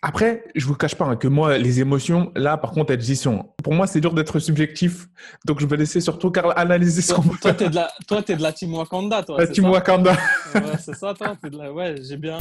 Après, 0.00 0.44
je 0.54 0.64
vous 0.64 0.76
cache 0.76 0.94
pas 0.94 1.06
hein, 1.06 1.16
que 1.16 1.26
moi, 1.26 1.58
les 1.58 1.80
émotions, 1.80 2.30
là, 2.36 2.56
par 2.56 2.70
contre, 2.70 2.92
elles 2.92 3.10
y 3.10 3.16
sont. 3.16 3.46
Pour 3.64 3.74
moi, 3.74 3.88
c'est 3.88 4.00
dur 4.00 4.14
d'être 4.14 4.38
subjectif. 4.38 5.08
Donc, 5.44 5.58
je 5.58 5.66
vais 5.66 5.76
laisser 5.76 6.00
surtout 6.00 6.30
Karl 6.30 6.52
analyser 6.54 7.02
ce 7.02 7.14
Toi, 7.40 7.52
t'es 7.52 7.68
de 7.68 7.74
la, 7.74 7.90
toi, 8.06 8.22
t'es 8.22 8.36
de 8.36 8.42
la 8.42 8.52
team 8.52 8.74
Wakanda, 8.74 9.24
toi. 9.24 9.38
La 9.38 9.48
team 9.48 9.64
ça 9.64 9.70
Wakanda. 9.70 10.12
Ouais, 10.54 10.60
c'est 10.78 10.94
ça, 10.94 11.14
toi. 11.14 11.34
T'es 11.42 11.50
de 11.50 11.58
la... 11.58 11.72
Ouais, 11.72 11.96
j'ai 12.00 12.16
bien. 12.16 12.38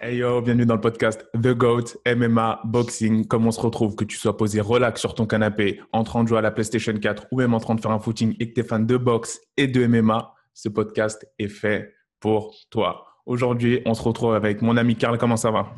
Hey 0.00 0.18
yo, 0.18 0.40
bienvenue 0.40 0.64
dans 0.64 0.76
le 0.76 0.80
podcast 0.80 1.26
The 1.34 1.54
GOAT, 1.54 1.96
MMA, 2.06 2.60
Boxing. 2.64 3.26
Comment 3.26 3.48
on 3.48 3.50
se 3.50 3.60
retrouve, 3.60 3.96
que 3.96 4.04
tu 4.04 4.16
sois 4.16 4.36
posé 4.36 4.60
relax 4.60 5.00
sur 5.00 5.14
ton 5.14 5.26
canapé, 5.26 5.80
en 5.92 6.04
train 6.04 6.22
de 6.22 6.28
jouer 6.28 6.38
à 6.38 6.40
la 6.40 6.52
PlayStation 6.52 6.94
4 6.94 7.26
ou 7.32 7.38
même 7.38 7.52
en 7.52 7.58
train 7.58 7.74
de 7.74 7.80
faire 7.80 7.90
un 7.90 7.98
footing 7.98 8.36
et 8.38 8.48
que 8.48 8.54
tu 8.54 8.60
es 8.60 8.62
fan 8.62 8.86
de 8.86 8.96
boxe 8.96 9.40
et 9.56 9.66
de 9.66 9.84
MMA, 9.86 10.34
ce 10.58 10.68
podcast 10.68 11.24
est 11.38 11.46
fait 11.46 11.94
pour 12.18 12.52
toi. 12.68 13.06
Aujourd'hui, 13.26 13.80
on 13.86 13.94
se 13.94 14.02
retrouve 14.02 14.34
avec 14.34 14.60
mon 14.60 14.76
ami 14.76 14.96
Karl. 14.96 15.16
Comment 15.16 15.36
ça 15.36 15.52
va? 15.52 15.72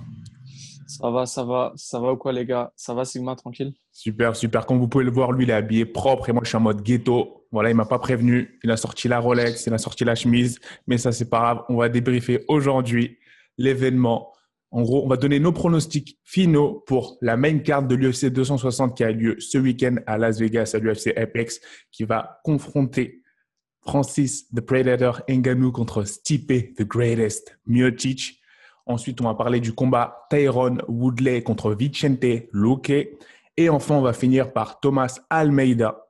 Ça 0.86 1.10
va, 1.10 1.26
ça 1.26 1.44
va. 1.44 1.72
Ça 1.76 2.00
va 2.00 2.14
ou 2.14 2.16
quoi, 2.16 2.32
les 2.32 2.46
gars? 2.46 2.72
Ça 2.76 2.94
va, 2.94 3.04
Sigma, 3.04 3.36
tranquille? 3.36 3.74
Super, 3.92 4.34
super. 4.34 4.64
Comme 4.64 4.78
vous 4.78 4.88
pouvez 4.88 5.04
le 5.04 5.10
voir, 5.10 5.32
lui, 5.32 5.44
il 5.44 5.50
est 5.50 5.52
habillé 5.52 5.84
propre 5.84 6.30
et 6.30 6.32
moi, 6.32 6.40
je 6.44 6.48
suis 6.48 6.56
en 6.56 6.60
mode 6.60 6.80
ghetto. 6.80 7.44
Voilà, 7.52 7.68
il 7.68 7.76
m'a 7.76 7.84
pas 7.84 7.98
prévenu. 7.98 8.58
Il 8.64 8.70
a 8.70 8.78
sorti 8.78 9.06
la 9.06 9.18
Rolex, 9.18 9.66
il 9.66 9.74
a 9.74 9.76
sorti 9.76 10.06
la 10.06 10.14
chemise. 10.14 10.58
Mais 10.86 10.96
ça, 10.96 11.12
c'est 11.12 11.28
pas 11.28 11.40
grave. 11.40 11.62
On 11.68 11.76
va 11.76 11.90
débriefer 11.90 12.46
aujourd'hui 12.48 13.18
l'événement. 13.58 14.32
En 14.70 14.80
gros, 14.80 15.04
on 15.04 15.08
va 15.08 15.18
donner 15.18 15.40
nos 15.40 15.52
pronostics 15.52 16.18
finaux 16.24 16.82
pour 16.86 17.18
la 17.20 17.36
main 17.36 17.58
card 17.58 17.82
de 17.82 17.96
l'UFC 17.96 18.32
260 18.32 18.96
qui 18.96 19.04
a 19.04 19.12
lieu 19.12 19.36
ce 19.40 19.58
week-end 19.58 19.96
à 20.06 20.16
Las 20.16 20.40
Vegas 20.40 20.70
à 20.72 20.78
l'UFC 20.78 21.08
Apex 21.18 21.60
qui 21.92 22.04
va 22.04 22.40
confronter 22.44 23.19
Francis 23.82 24.48
the 24.54 24.60
Predator 24.60 25.22
Ngannou 25.28 25.72
contre 25.72 26.04
Stipe 26.04 26.74
the 26.76 26.82
Greatest 26.84 27.56
Miocic. 27.66 28.40
Ensuite, 28.86 29.20
on 29.20 29.24
va 29.24 29.34
parler 29.34 29.60
du 29.60 29.72
combat 29.72 30.26
Tyrone 30.30 30.82
Woodley 30.88 31.42
contre 31.42 31.74
Vicente 31.74 32.24
Luque. 32.52 33.08
Et 33.56 33.68
enfin, 33.68 33.94
on 33.96 34.02
va 34.02 34.12
finir 34.12 34.52
par 34.52 34.80
Thomas 34.80 35.18
Almeida 35.30 36.06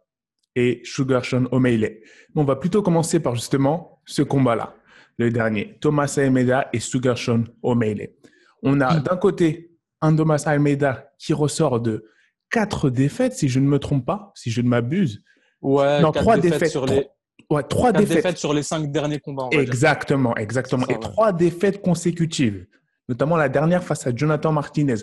et 0.57 0.81
Sugar 0.85 1.25
Sean 1.25 1.45
O'Malley. 1.53 2.03
Mais 2.35 2.43
on 2.43 2.45
va 2.45 2.57
plutôt 2.57 2.83
commencer 2.83 3.21
par 3.21 3.35
justement 3.35 4.01
ce 4.05 4.23
combat-là, 4.23 4.75
le 5.19 5.31
dernier, 5.31 5.77
Thomas 5.81 6.13
Almeida 6.17 6.69
et 6.73 6.81
Sugar 6.81 7.17
Sean 7.19 7.45
O'Malley. 7.63 8.17
On 8.63 8.81
a 8.81 8.99
d'un 9.01 9.17
côté 9.17 9.73
un 10.01 10.15
Thomas 10.15 10.43
Almeida 10.47 11.13
qui 11.19 11.33
ressort 11.33 11.81
de 11.81 12.07
quatre 12.51 12.91
défaites, 12.91 13.35
si 13.35 13.49
je 13.49 13.61
ne 13.61 13.67
me 13.67 13.79
trompe 13.79 14.05
pas, 14.07 14.33
si 14.35 14.51
je 14.51 14.61
ne 14.61 14.69
m'abuse. 14.69 15.23
Ouais, 15.61 16.01
Non, 16.01 16.11
quatre 16.13 16.23
trois 16.23 16.39
défaites. 16.39 16.71
sur 16.71 16.87
les... 16.87 17.07
Ouais, 17.51 17.63
trois 17.65 17.93
défaites. 17.93 18.17
défaites 18.19 18.39
sur 18.39 18.55
les 18.55 18.63
cinq 18.63 18.91
derniers 18.93 19.19
combats. 19.19 19.49
dire. 19.51 19.61
Exactement, 19.61 20.37
exactement. 20.37 20.85
Ça, 20.87 20.93
et 20.93 20.95
ouais. 20.95 21.01
trois 21.01 21.33
défaites 21.33 21.83
consécutives, 21.83 22.67
notamment 23.09 23.37
la 23.37 23.49
dernière 23.49 23.83
face 23.83 24.07
à 24.07 24.15
Jonathan 24.15 24.53
Martinez. 24.53 24.95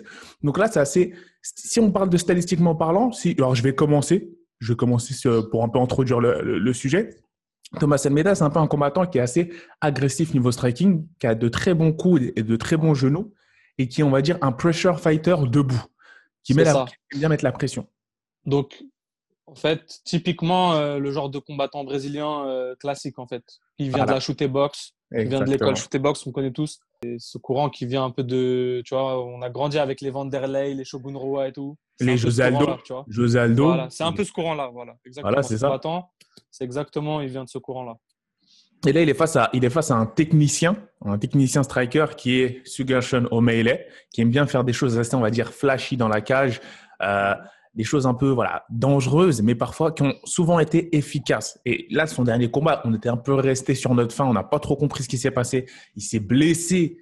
Donc 0.42 0.56
là, 0.58 0.68
c'est 0.70 0.80
assez. 0.80 1.12
Si 1.42 1.78
on 1.78 1.90
parle 1.92 2.08
de 2.08 2.16
statistiquement 2.16 2.74
parlant, 2.74 3.12
si, 3.12 3.34
alors 3.38 3.54
je 3.54 3.62
vais 3.62 3.74
commencer. 3.74 4.30
Je 4.60 4.72
vais 4.72 4.76
commencer 4.76 5.14
ce- 5.14 5.40
pour 5.42 5.62
un 5.62 5.68
peu 5.68 5.78
introduire 5.78 6.18
le, 6.20 6.40
le- 6.42 6.58
le 6.58 6.72
sujet. 6.72 7.10
Thomas 7.78 8.00
Almeida, 8.06 8.34
c'est 8.34 8.42
un 8.44 8.50
peu 8.50 8.58
un 8.60 8.66
combattant 8.66 9.06
qui 9.06 9.18
est 9.18 9.20
assez 9.20 9.52
agressif 9.82 10.32
niveau 10.32 10.50
striking, 10.50 11.06
qui 11.20 11.26
a 11.26 11.34
de 11.34 11.48
très 11.50 11.74
bons 11.74 11.92
coups 11.92 12.22
et 12.34 12.42
de 12.42 12.56
très 12.56 12.76
bons 12.78 12.94
genoux, 12.94 13.34
et 13.76 13.88
qui 13.88 14.00
est, 14.00 14.04
on 14.04 14.10
va 14.10 14.22
dire, 14.22 14.38
un 14.40 14.52
pressure 14.52 14.98
fighter 15.00 15.36
debout, 15.46 15.80
qui 16.42 16.54
met 16.54 16.64
C'est 16.64 16.72
la, 16.72 16.72
ça. 16.72 16.86
qui 16.86 16.94
aime 17.12 17.18
bien 17.20 17.28
mettre 17.28 17.44
la 17.44 17.52
pression. 17.52 17.86
Donc, 18.46 18.82
en 19.50 19.54
fait, 19.54 20.00
typiquement, 20.04 20.74
euh, 20.74 20.98
le 20.98 21.10
genre 21.10 21.30
de 21.30 21.38
combattant 21.38 21.84
brésilien 21.84 22.46
euh, 22.46 22.74
classique, 22.76 23.18
en 23.18 23.26
fait. 23.26 23.42
Il 23.78 23.94
vient 23.94 24.04
de 24.04 24.10
la 24.10 24.20
shooter 24.20 24.48
box, 24.48 24.92
il 25.12 25.28
vient 25.28 25.40
de 25.40 25.50
l'école 25.50 25.76
shooter 25.76 25.98
box, 25.98 26.26
on 26.26 26.32
connaît 26.32 26.50
tous. 26.52 26.80
Et 27.04 27.16
ce 27.18 27.38
courant 27.38 27.70
qui 27.70 27.86
vient 27.86 28.04
un 28.04 28.10
peu 28.10 28.24
de, 28.24 28.82
tu 28.84 28.94
vois, 28.94 29.24
on 29.24 29.40
a 29.40 29.50
grandi 29.50 29.78
avec 29.78 30.00
les 30.00 30.10
Vanderlei, 30.10 30.74
les 30.74 30.84
Shogun 30.84 31.16
Rua 31.16 31.48
et 31.48 31.52
tout. 31.52 31.76
Les 32.00 32.16
ce 32.16 32.22
José 32.22 32.42
Aldo. 32.42 32.58
courant-là, 32.58 32.78
tu 32.84 32.92
vois. 32.92 33.04
José 33.08 33.38
Aldo. 33.38 33.64
Voilà, 33.66 33.90
c'est 33.90 34.04
un 34.04 34.12
peu 34.12 34.24
ce 34.24 34.32
courant-là, 34.32 34.70
voilà. 34.72 34.94
Exactement. 35.06 35.30
Voilà, 35.30 35.42
c'est 35.42 35.54
Ce 35.54 35.60
ça. 35.60 35.66
combattant, 35.68 36.10
C'est 36.50 36.64
exactement, 36.64 37.20
il 37.20 37.28
vient 37.28 37.44
de 37.44 37.48
ce 37.48 37.58
courant-là. 37.58 37.96
Et 38.86 38.92
là, 38.92 39.02
il 39.02 39.08
est 39.08 39.14
face 39.14 39.34
à, 39.36 39.50
il 39.52 39.64
est 39.64 39.70
face 39.70 39.90
à 39.90 39.96
un 39.96 40.06
technicien, 40.06 40.76
un 41.04 41.18
technicien 41.18 41.62
striker 41.64 42.06
qui 42.16 42.40
est 42.40 42.66
Sugarshon 42.66 43.26
O'Malley, 43.32 43.86
qui 44.12 44.20
aime 44.20 44.30
bien 44.30 44.46
faire 44.46 44.62
des 44.62 44.72
choses 44.72 44.98
assez, 44.98 45.16
on 45.16 45.20
va 45.20 45.30
dire, 45.30 45.52
flashy 45.52 45.96
dans 45.96 46.06
la 46.08 46.20
cage, 46.20 46.60
euh, 47.02 47.34
des 47.74 47.84
choses 47.84 48.06
un 48.06 48.14
peu, 48.14 48.28
voilà, 48.28 48.64
dangereuses, 48.70 49.42
mais 49.42 49.54
parfois 49.54 49.92
qui 49.92 50.02
ont 50.02 50.14
souvent 50.24 50.58
été 50.58 50.96
efficaces. 50.96 51.60
Et 51.64 51.86
là, 51.90 52.06
son 52.06 52.24
dernier 52.24 52.50
combat, 52.50 52.80
on 52.84 52.94
était 52.94 53.08
un 53.08 53.16
peu 53.16 53.34
resté 53.34 53.74
sur 53.74 53.94
notre 53.94 54.14
fin, 54.14 54.24
on 54.24 54.32
n'a 54.32 54.44
pas 54.44 54.58
trop 54.58 54.76
compris 54.76 55.04
ce 55.04 55.08
qui 55.08 55.18
s'est 55.18 55.30
passé. 55.30 55.66
Il 55.96 56.02
s'est 56.02 56.20
blessé 56.20 56.98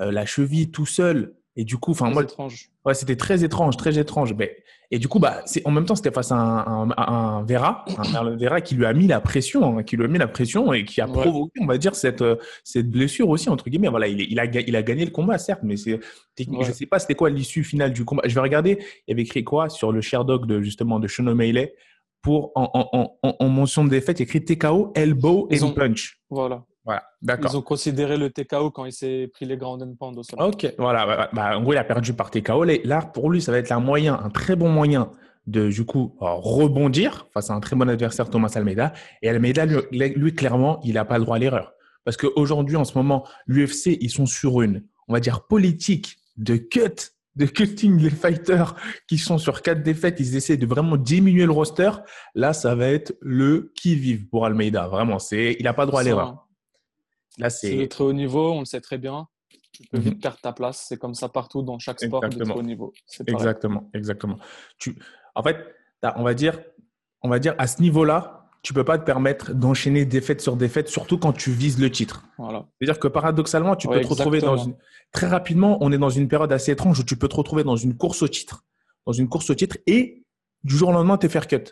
euh, 0.00 0.12
la 0.12 0.26
cheville 0.26 0.70
tout 0.70 0.86
seul. 0.86 1.34
Et 1.60 1.64
du 1.64 1.76
coup, 1.76 1.90
enfin, 1.90 2.08
moi, 2.10 2.22
étrange. 2.22 2.70
Ouais, 2.86 2.94
c'était 2.94 3.16
très 3.16 3.42
étrange, 3.42 3.76
très 3.76 3.98
étrange. 3.98 4.32
Mais, 4.38 4.56
et 4.92 5.00
du 5.00 5.08
coup, 5.08 5.18
bah, 5.18 5.42
c'est, 5.44 5.66
en 5.66 5.72
même 5.72 5.84
temps, 5.86 5.96
c'était 5.96 6.12
face 6.12 6.30
à 6.30 6.36
un, 6.36 6.88
un, 6.88 6.94
un 6.96 7.42
Vera, 7.42 7.84
un 7.98 8.36
Vera 8.40 8.60
qui 8.60 8.76
lui 8.76 8.86
a 8.86 8.92
mis 8.92 9.08
la 9.08 9.20
pression, 9.20 9.76
hein, 9.78 9.82
qui 9.82 9.96
lui 9.96 10.04
a 10.04 10.08
mis 10.08 10.18
la 10.18 10.28
pression 10.28 10.72
et 10.72 10.84
qui 10.84 11.00
a 11.00 11.06
Ouais. 11.08 11.12
provoqué, 11.20 11.60
on 11.60 11.66
va 11.66 11.76
dire, 11.76 11.96
cette, 11.96 12.22
euh, 12.22 12.36
cette 12.62 12.88
blessure 12.88 13.28
aussi, 13.28 13.48
entre 13.50 13.68
guillemets. 13.68 13.88
Voilà, 13.88 14.06
il, 14.06 14.38
a, 14.38 14.44
il 14.44 14.76
a 14.76 14.82
gagné 14.84 15.04
le 15.04 15.10
combat, 15.10 15.36
certes, 15.36 15.62
mais 15.64 15.76
c'est, 15.76 15.94
Ouais. 15.94 16.64
je 16.64 16.70
sais 16.70 16.86
pas 16.86 17.00
c'était 17.00 17.16
quoi 17.16 17.28
l'issue 17.28 17.64
finale 17.64 17.92
du 17.92 18.04
combat. 18.04 18.22
Je 18.24 18.34
vais 18.36 18.40
regarder, 18.40 18.78
il 18.80 19.10
y 19.10 19.12
avait 19.12 19.22
écrit 19.22 19.42
quoi 19.42 19.68
sur 19.68 19.90
le 19.90 20.00
Sherdog 20.00 20.46
de, 20.46 20.62
justement, 20.62 21.00
de 21.00 21.08
Sean 21.08 21.26
O'Malley 21.26 21.74
pour, 22.22 22.52
en, 22.54 22.70
en, 22.72 22.88
en, 22.92 23.18
en- 23.24 23.36
en 23.40 23.48
mention 23.48 23.84
de 23.84 23.90
défaite, 23.90 24.20
il 24.20 24.22
y 24.22 24.26
a 24.26 24.32
écrit 24.32 24.44
TKO, 24.44 24.92
elbow 24.94 25.48
and 25.52 25.62
ont- 25.66 25.72
punch. 25.72 26.20
Voilà. 26.30 26.64
Voilà, 26.88 27.02
d'accord. 27.20 27.50
Ils 27.52 27.56
ont 27.58 27.60
considéré 27.60 28.16
le 28.16 28.30
TKO 28.30 28.70
quand 28.70 28.86
il 28.86 28.94
s'est 28.94 29.28
pris 29.34 29.44
les 29.44 29.58
au 29.60 30.22
sol. 30.22 30.40
Ok, 30.40 30.72
voilà. 30.78 31.04
bah, 31.04 31.28
bah, 31.34 31.58
en 31.58 31.60
gros, 31.60 31.74
il 31.74 31.76
a 31.76 31.84
perdu 31.84 32.14
par 32.14 32.30
TKO. 32.30 32.64
Là, 32.64 33.02
pour 33.02 33.28
lui, 33.30 33.42
ça 33.42 33.52
va 33.52 33.58
être 33.58 33.72
un 33.72 33.78
moyen, 33.78 34.18
un 34.18 34.30
très 34.30 34.56
bon 34.56 34.70
moyen 34.70 35.10
de, 35.46 35.68
du 35.68 35.84
coup, 35.84 36.16
euh, 36.22 36.30
rebondir 36.30 37.28
face 37.34 37.50
à 37.50 37.52
un 37.52 37.60
très 37.60 37.76
bon 37.76 37.90
adversaire, 37.90 38.30
Thomas 38.30 38.50
Almeida. 38.54 38.94
Et 39.20 39.28
Almeida, 39.28 39.66
lui, 39.66 39.82
lui, 39.90 40.34
clairement, 40.34 40.80
il 40.82 40.94
n'a 40.94 41.04
pas 41.04 41.18
le 41.18 41.24
droit 41.24 41.36
à 41.36 41.38
l'erreur. 41.38 41.74
Parce 42.06 42.16
qu'aujourd'hui, 42.16 42.76
en 42.76 42.86
ce 42.86 42.96
moment, 42.96 43.28
l'UFC, 43.46 43.98
ils 44.00 44.08
sont 44.08 44.24
sur 44.24 44.62
une, 44.62 44.82
on 45.08 45.12
va 45.12 45.20
dire, 45.20 45.42
politique 45.46 46.16
de 46.38 46.56
cut, 46.56 47.12
de 47.36 47.44
cutting 47.44 48.00
les 48.00 48.08
fighters 48.08 48.74
qui 49.06 49.18
sont 49.18 49.36
sur 49.36 49.60
quatre 49.60 49.82
défaites. 49.82 50.18
Ils 50.20 50.36
essaient 50.36 50.56
de 50.56 50.66
vraiment 50.66 50.96
diminuer 50.96 51.44
le 51.44 51.52
roster. 51.52 51.90
Là, 52.34 52.54
ça 52.54 52.74
va 52.74 52.86
être 52.86 53.14
le 53.20 53.72
qui-vive 53.74 54.26
pour 54.28 54.46
Almeida. 54.46 54.88
Vraiment, 54.88 55.18
c'est, 55.18 55.54
il 55.58 55.64
n'a 55.64 55.74
pas 55.74 55.82
le 55.82 55.88
droit 55.88 56.00
à 56.00 56.04
l'erreur. 56.04 56.47
Là, 57.36 57.50
C'est 57.50 57.74
le 57.76 57.88
très 57.88 58.04
haut 58.04 58.12
niveau, 58.12 58.52
on 58.52 58.60
le 58.60 58.64
sait 58.64 58.80
très 58.80 58.98
bien. 58.98 59.26
Tu 59.72 59.82
peux 59.90 59.98
Mhm. 59.98 60.04
vite 60.04 60.22
perdre 60.22 60.38
ta 60.40 60.52
place. 60.52 60.86
C'est 60.88 60.96
comme 60.96 61.14
ça 61.14 61.28
partout 61.28 61.62
dans 61.62 61.78
chaque 61.78 62.00
sport 62.00 62.20
de 62.20 62.26
Exactement. 62.26 62.54
très 62.54 62.60
haut 62.60 62.66
niveau. 62.66 62.92
Exactement, 63.26 63.90
exactement. 63.94 64.38
Tu, 64.78 64.96
en 65.34 65.42
fait, 65.42 65.56
on 66.16 66.22
va 66.24 66.34
dire, 66.34 66.58
on 67.22 67.28
va 67.28 67.38
dire 67.38 67.54
à 67.58 67.66
ce 67.66 67.80
niveau-là, 67.82 68.34
tu 68.62 68.72
peux 68.74 68.82
pas 68.84 68.98
te 68.98 69.04
permettre 69.04 69.54
d'enchaîner 69.54 70.04
défaite 70.04 70.40
sur 70.40 70.56
défaite, 70.56 70.88
surtout 70.88 71.16
quand 71.16 71.32
tu 71.32 71.52
vises 71.52 71.78
le 71.78 71.90
titre. 71.90 72.24
Voilà. 72.38 72.66
C'est-à-dire 72.80 72.98
que 72.98 73.06
paradoxalement, 73.08 73.76
tu 73.76 73.86
Ouais, 73.86 73.98
peux 74.00 74.02
te 74.02 74.08
retrouver 74.08 74.40
dans 74.40 74.56
une 74.56 74.74
très 75.12 75.28
rapidement, 75.28 75.78
on 75.80 75.92
est 75.92 75.98
dans 75.98 76.10
une 76.10 76.26
période 76.28 76.52
assez 76.52 76.72
étrange 76.72 76.98
où 76.98 77.04
tu 77.04 77.16
peux 77.16 77.28
te 77.28 77.36
retrouver 77.36 77.62
dans 77.62 77.76
une 77.76 77.96
course 77.96 78.22
au 78.22 78.28
titre, 78.28 78.64
dans 79.06 79.12
une 79.12 79.28
course 79.28 79.48
au 79.50 79.54
titre 79.54 79.78
et 79.86 80.24
du 80.64 80.76
jour 80.76 80.88
au 80.88 80.92
lendemain 80.92 81.16
te 81.18 81.28
faire 81.28 81.46
cut. 81.46 81.64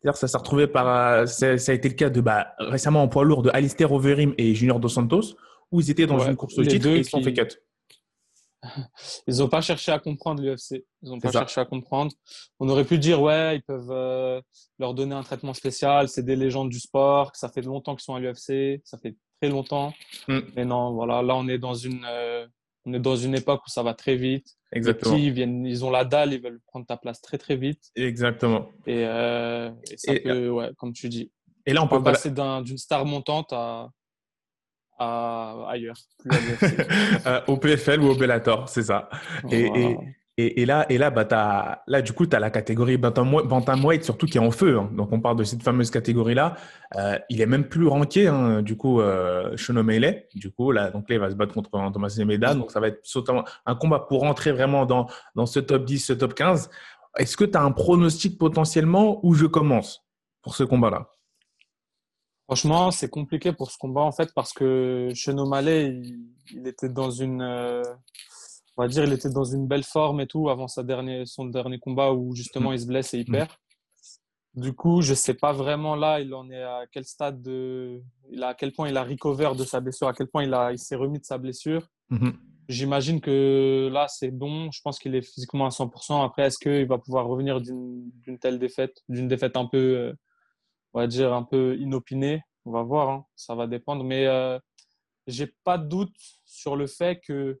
C'est-à-dire 0.00 0.16
ça 0.16 0.28
s'est 0.28 0.38
retrouvé 0.38 0.66
par, 0.66 0.88
euh, 0.88 1.26
ça, 1.26 1.58
ça 1.58 1.72
a 1.72 1.74
été 1.74 1.88
le 1.88 1.94
cas 1.94 2.08
de 2.10 2.20
bah, 2.20 2.54
récemment 2.58 3.02
en 3.02 3.08
poids 3.08 3.24
lourd 3.24 3.42
de 3.42 3.50
Alistair 3.52 3.90
Overeem 3.92 4.32
et 4.38 4.54
Junior 4.54 4.78
Dos 4.78 4.88
Santos 4.88 5.34
où 5.72 5.80
ils 5.80 5.90
étaient 5.90 6.06
dans 6.06 6.18
Ouais, 6.18 6.28
une 6.30 6.36
course 6.36 6.56
au 6.58 6.64
titre 6.64 6.86
et 6.88 6.98
ils 6.98 7.04
se 7.04 7.10
sont 7.10 7.18
qui- 7.18 7.24
fait 7.24 7.34
cut. 7.34 7.56
Ils 9.28 9.36
n'ont 9.38 9.48
pas 9.48 9.60
cherché 9.60 9.92
à 9.92 9.98
comprendre 10.00 10.42
l'UFC. 10.42 10.84
Ils 11.02 11.10
n'ont 11.10 11.20
pas 11.20 11.30
ça. 11.30 11.40
cherché 11.40 11.60
à 11.60 11.64
comprendre. 11.64 12.10
On 12.58 12.68
aurait 12.68 12.84
pu 12.84 12.98
dire, 12.98 13.22
ouais, 13.22 13.56
ils 13.56 13.62
peuvent 13.62 13.90
euh, 13.92 14.40
leur 14.80 14.94
donner 14.94 15.14
un 15.14 15.22
traitement 15.22 15.54
spécial. 15.54 16.08
C'est 16.08 16.24
des 16.24 16.34
légendes 16.34 16.68
du 16.68 16.80
sport. 16.80 17.30
Ça 17.34 17.48
fait 17.48 17.60
longtemps 17.62 17.94
qu'ils 17.94 18.02
sont 18.04 18.16
à 18.16 18.20
l'UFC. 18.20 18.80
Ça 18.84 18.98
fait 18.98 19.14
très 19.40 19.48
longtemps. 19.50 19.92
Mm. 20.26 20.38
Mais 20.56 20.64
non, 20.64 20.92
voilà. 20.92 21.22
Là, 21.22 21.36
on 21.36 21.46
est 21.46 21.58
dans 21.58 21.74
une, 21.74 22.04
euh, 22.04 22.46
on 22.86 22.92
est 22.94 23.00
dans 23.00 23.16
une 23.16 23.34
époque 23.34 23.66
où 23.66 23.70
ça 23.70 23.82
va 23.82 23.94
très 23.94 24.16
vite. 24.16 24.46
Les 24.72 24.78
Exactement. 24.78 25.14
petits, 25.14 25.26
ils, 25.26 25.32
viennent, 25.32 25.64
ils 25.66 25.84
ont 25.84 25.90
la 25.90 26.04
dalle. 26.04 26.32
Ils 26.32 26.40
veulent 26.42 26.60
prendre 26.66 26.86
ta 26.86 26.96
place 26.96 27.20
très, 27.20 27.38
très 27.38 27.56
vite. 27.56 27.90
Exactement. 27.96 28.68
Et, 28.86 29.04
euh, 29.06 29.70
et 29.90 29.96
ça 29.96 30.14
Et- 30.14 30.20
peut, 30.20 30.48
ouais, 30.50 30.70
comme 30.76 30.92
tu 30.92 31.08
dis, 31.08 31.30
Et 31.66 31.72
là, 31.72 31.80
on 31.82 31.84
on 31.84 31.88
peut 31.88 31.96
peut 31.98 32.04
pas- 32.04 32.12
passer 32.12 32.30
d'un- 32.30 32.62
d'une 32.62 32.78
star 32.78 33.04
montante 33.04 33.52
à, 33.52 33.90
à 34.98 35.66
ailleurs. 35.68 35.96
plus 36.18 36.30
à 36.30 36.40
l'UFC. 36.40 36.76
Euh, 37.26 37.40
au 37.46 37.56
PFL 37.56 38.00
ou 38.02 38.08
au 38.10 38.14
Bellator, 38.14 38.68
c'est 38.68 38.82
ça. 38.84 39.08
Et, 39.50 39.66
Voilà. 39.68 39.80
et, 39.90 39.96
et, 40.40 40.66
là, 40.66 40.86
et 40.88 40.98
là, 40.98 41.10
bah, 41.10 41.24
t'as- 41.24 41.82
là, 41.88 42.00
du 42.00 42.12
coup, 42.12 42.24
tu 42.26 42.36
as 42.36 42.38
la 42.38 42.50
catégorie 42.50 42.96
bantamweight, 42.96 43.46
bantamweight, 43.48 44.04
surtout 44.04 44.26
qui 44.26 44.38
est 44.38 44.40
en 44.40 44.52
feu. 44.52 44.78
hein. 44.78 44.88
Donc, 44.92 45.12
on 45.12 45.20
parle 45.20 45.36
de 45.36 45.44
cette 45.44 45.62
fameuse 45.62 45.90
catégorie-là. 45.90 46.56
Euh, 46.96 47.18
il 47.28 47.40
est 47.40 47.46
même 47.46 47.68
plus 47.68 47.88
ranké, 47.88 48.28
hein, 48.28 48.62
du 48.62 48.76
coup, 48.76 49.00
euh. 49.00 49.56
Du 50.34 50.50
coup, 50.52 50.70
là, 50.70 50.90
donc 50.90 51.08
là, 51.08 51.16
il 51.16 51.18
va 51.18 51.30
se 51.30 51.34
battre 51.34 51.54
contre 51.54 51.70
Thomas 51.70 52.14
Almeida. 52.18 52.54
Donc, 52.54 52.70
ça 52.70 52.78
va 52.78 52.88
être 52.88 53.00
un 53.66 53.74
combat 53.74 53.98
pour 54.00 54.20
rentrer 54.20 54.52
vraiment 54.52 54.86
dans, 54.86 55.08
dans 55.34 55.46
ce 55.46 55.58
top 55.60 55.84
10, 55.84 55.98
ce 55.98 56.12
top 56.12 56.34
15. 56.34 56.70
Est-ce 57.18 57.36
que 57.36 57.44
tu 57.44 57.56
as 57.58 57.62
un 57.62 57.72
pronostic 57.72 58.38
potentiellement 58.38 59.18
où 59.24 59.34
je 59.34 59.46
commence 59.46 60.04
pour 60.42 60.54
ce 60.54 60.62
combat-là? 60.62 61.08
Franchement, 62.44 62.90
c'est 62.90 63.10
compliqué 63.10 63.52
pour 63.52 63.70
ce 63.70 63.76
combat 63.76 64.00
en 64.00 64.12
fait 64.12 64.32
parce 64.34 64.54
que 64.54 65.10
Sean 65.14 65.36
O'Malley, 65.36 66.00
il, 66.50 66.66
était 66.66 66.88
dans 66.88 67.10
une, 67.10 67.42
euh, 67.42 67.82
on 68.78 68.82
va 68.82 68.88
dire, 68.88 69.04
il 69.04 69.12
était 69.12 69.28
dans 69.28 69.44
une 69.44 69.66
belle 69.66 69.82
forme 69.82 70.20
et 70.20 70.28
tout 70.28 70.48
avant 70.48 70.68
sa 70.68 70.84
dernière, 70.84 71.26
son 71.26 71.46
dernier 71.46 71.80
combat 71.80 72.12
où 72.12 72.34
justement 72.36 72.72
il 72.72 72.80
se 72.80 72.86
blesse 72.86 73.12
et 73.12 73.18
il 73.18 73.24
perd. 73.24 73.50
Du 74.54 74.72
coup, 74.72 75.02
je 75.02 75.14
sais 75.14 75.34
pas 75.34 75.52
vraiment 75.52 75.96
là, 75.96 76.20
il 76.20 76.32
en 76.32 76.48
est 76.48 76.62
à 76.62 76.84
quel 76.90 77.04
stade 77.04 77.42
de, 77.42 78.00
il 78.30 78.42
a, 78.42 78.48
à 78.48 78.54
quel 78.54 78.72
point 78.72 78.88
il 78.88 78.96
a 78.96 79.02
recover 79.02 79.50
de 79.56 79.64
sa 79.64 79.80
blessure, 79.80 80.06
à 80.06 80.12
quel 80.12 80.28
point 80.28 80.44
il 80.44 80.54
a, 80.54 80.72
il 80.72 80.78
s'est 80.78 80.94
remis 80.94 81.18
de 81.18 81.24
sa 81.24 81.38
blessure. 81.38 81.88
Mhm. 82.10 82.38
J'imagine 82.68 83.20
que 83.20 83.88
là, 83.92 84.06
c'est 84.08 84.30
bon. 84.30 84.70
Je 84.70 84.80
pense 84.80 84.98
qu'il 85.00 85.14
est 85.16 85.22
physiquement 85.22 85.66
à 85.66 85.70
100%. 85.70 86.24
Après, 86.24 86.42
est-ce 86.42 86.58
qu'il 86.58 86.86
va 86.86 86.98
pouvoir 86.98 87.26
revenir 87.26 87.60
d'une 87.60 88.38
telle 88.40 88.58
défaite, 88.60 89.02
d'une 89.08 89.26
défaite 89.26 89.56
un 89.56 89.66
peu, 89.66 89.78
euh, 89.78 90.12
on 90.92 91.00
va 91.00 91.06
dire, 91.08 91.32
un 91.32 91.42
peu 91.42 91.76
inopinée? 91.78 92.42
On 92.64 92.70
va 92.70 92.82
voir, 92.82 93.08
hein. 93.08 93.26
ça 93.34 93.54
va 93.54 93.66
dépendre. 93.66 94.04
Mais 94.04 94.26
euh, 94.26 94.58
j'ai 95.26 95.52
pas 95.64 95.78
de 95.78 95.88
doute 95.88 96.14
sur 96.44 96.76
le 96.76 96.86
fait 96.86 97.20
que, 97.26 97.58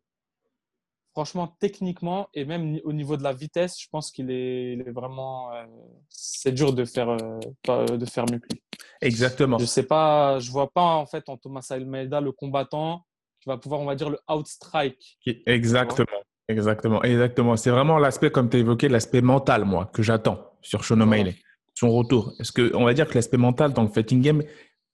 franchement, 1.18 1.56
techniquement 1.58 2.28
et 2.32 2.44
même 2.44 2.78
au 2.84 2.92
niveau 2.92 3.16
de 3.16 3.24
la 3.24 3.32
vitesse, 3.32 3.82
je 3.82 3.88
pense 3.90 4.12
qu'il 4.12 4.30
est, 4.30 4.88
vraiment. 4.90 5.52
Euh, 5.52 5.64
c'est 6.08 6.52
dur 6.52 6.72
de 6.72 6.84
faire, 6.84 7.08
euh, 7.08 7.86
de 7.96 8.06
faire 8.06 8.24
mieux 8.30 8.38
que 8.38 8.46
lui. 8.52 8.62
Exactement. 9.00 9.58
Je 9.58 9.64
sais 9.64 9.82
pas, 9.82 10.38
je 10.38 10.48
vois 10.52 10.70
pas 10.70 10.94
en 10.94 11.06
fait 11.06 11.28
en 11.28 11.36
Thomas 11.36 11.66
Almeida 11.70 12.20
le 12.20 12.30
combattant 12.30 13.04
qui 13.40 13.48
va 13.48 13.56
pouvoir, 13.56 13.80
on 13.80 13.84
va 13.84 13.96
dire, 13.96 14.10
le 14.10 14.20
outstrike. 14.30 15.18
Exactement. 15.46 16.06
Exactement, 16.46 17.02
exactement. 17.02 17.56
C'est 17.56 17.70
vraiment 17.70 17.98
l'aspect, 17.98 18.30
comme 18.30 18.48
tu 18.48 18.56
as 18.56 18.60
évoqué, 18.60 18.88
l'aspect 18.88 19.20
mental, 19.20 19.64
moi, 19.64 19.90
que 19.92 20.04
j'attends 20.04 20.52
sur 20.62 20.84
Sean 20.84 21.00
O'Malley. 21.00 21.34
Son 21.74 21.90
retour. 21.90 22.32
Est-ce 22.38 22.52
que, 22.52 22.74
on 22.76 22.84
va 22.84 22.94
dire 22.94 23.08
que 23.08 23.14
l'aspect 23.16 23.36
mental 23.36 23.72
dans 23.72 23.82
le 23.82 23.88
fighting 23.88 24.22
game, 24.22 24.42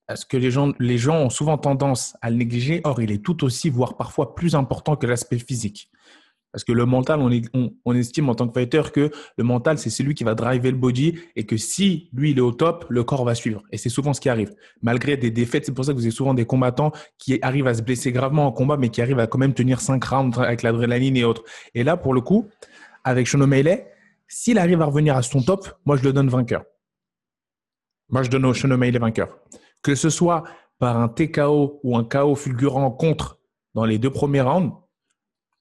est-ce 0.09 0.27
que 0.27 0.37
les 0.37 0.51
gens, 0.51 0.73
les 0.79 0.99
gens 0.99 1.17
ont 1.17 1.31
souvent 1.31 1.57
tendance 1.57 2.17
à 2.21 2.31
le 2.31 2.37
négliger 2.37 2.81
Or, 2.85 3.01
il 3.01 3.11
est 3.11 3.25
tout 3.25 3.45
aussi, 3.45 3.71
voire 3.71 3.97
parfois 3.97 4.35
plus 4.35 4.55
important 4.55 4.97
que 4.97 5.07
l'aspect 5.07 5.39
physique. 5.39 5.91
Parce 6.55 6.63
que 6.63 6.71
le 6.71 6.87
mental, 6.87 7.21
on, 7.85 7.95
estime 7.95 8.29
en 8.29 8.37
tant 8.37 8.47
que 8.47 8.53
fighter 8.53 8.83
que 8.93 9.11
le 9.37 9.43
mental, 9.43 9.77
c'est 9.77 9.91
celui 9.91 10.15
qui 10.15 10.23
va 10.23 10.37
driver 10.37 10.71
le 10.71 10.77
body 10.77 11.19
et 11.35 11.47
que 11.47 11.57
si 11.57 12.09
lui, 12.13 12.31
il 12.31 12.39
est 12.39 12.43
au 12.43 12.53
top, 12.53 12.87
le 12.91 13.03
corps 13.03 13.25
va 13.25 13.35
suivre. 13.35 13.65
Et 13.73 13.77
c'est 13.77 13.89
souvent 13.89 14.15
ce 14.15 14.21
qui 14.21 14.29
arrive. 14.29 14.55
Malgré 14.81 15.17
des 15.17 15.33
défaites, 15.33 15.67
c'est 15.67 15.73
pour 15.73 15.85
ça 15.85 15.91
que 15.91 15.97
vous 15.97 16.05
avez 16.05 16.13
souvent 16.13 16.33
des 16.33 16.45
combattants 16.45 16.93
qui 17.19 17.41
arrivent 17.43 17.67
à 17.67 17.75
se 17.75 17.83
blesser 17.83 18.13
gravement 18.13 18.47
en 18.47 18.53
combat, 18.53 18.77
mais 18.77 18.89
qui 18.91 19.03
arrivent 19.03 19.19
à 19.19 19.27
quand 19.27 19.39
même 19.39 19.53
tenir 19.53 19.81
5 19.81 20.05
rounds 20.05 20.39
avec 20.39 20.63
l'adrénaline 20.63 21.17
et 21.17 21.25
autres. 21.25 21.43
Et 21.75 21.83
là, 21.83 21.97
pour 21.97 22.15
le 22.15 22.21
coup, 22.21 22.47
avec 23.03 23.27
Sean 23.27 23.41
O'Malley, 23.41 23.91
s'il 24.29 24.59
arrive 24.59 24.81
à 24.81 24.85
revenir 24.85 25.17
à 25.17 25.23
son 25.23 25.43
top, 25.43 25.69
moi, 25.85 25.97
je 25.97 26.05
le 26.05 26.13
donne 26.13 26.29
vainqueur. 26.29 26.63
Moi, 28.11 28.23
je 28.23 28.31
donne 28.31 28.45
au 28.45 28.55
Sean 28.55 28.71
O'Malley 28.71 29.01
vainqueur. 29.01 29.41
Que 29.85 29.95
ce 29.95 30.11
soit 30.11 30.43
par 30.81 30.99
un 30.99 31.09
TKO 31.09 31.79
ou 31.85 31.97
un 31.97 32.03
KO 32.03 32.35
fulgurant 32.35 32.91
contre 32.91 33.39
dans 33.75 33.85
les 33.85 33.99
deux 33.99 34.11
premiers 34.11 34.41
rounds, 34.41 34.73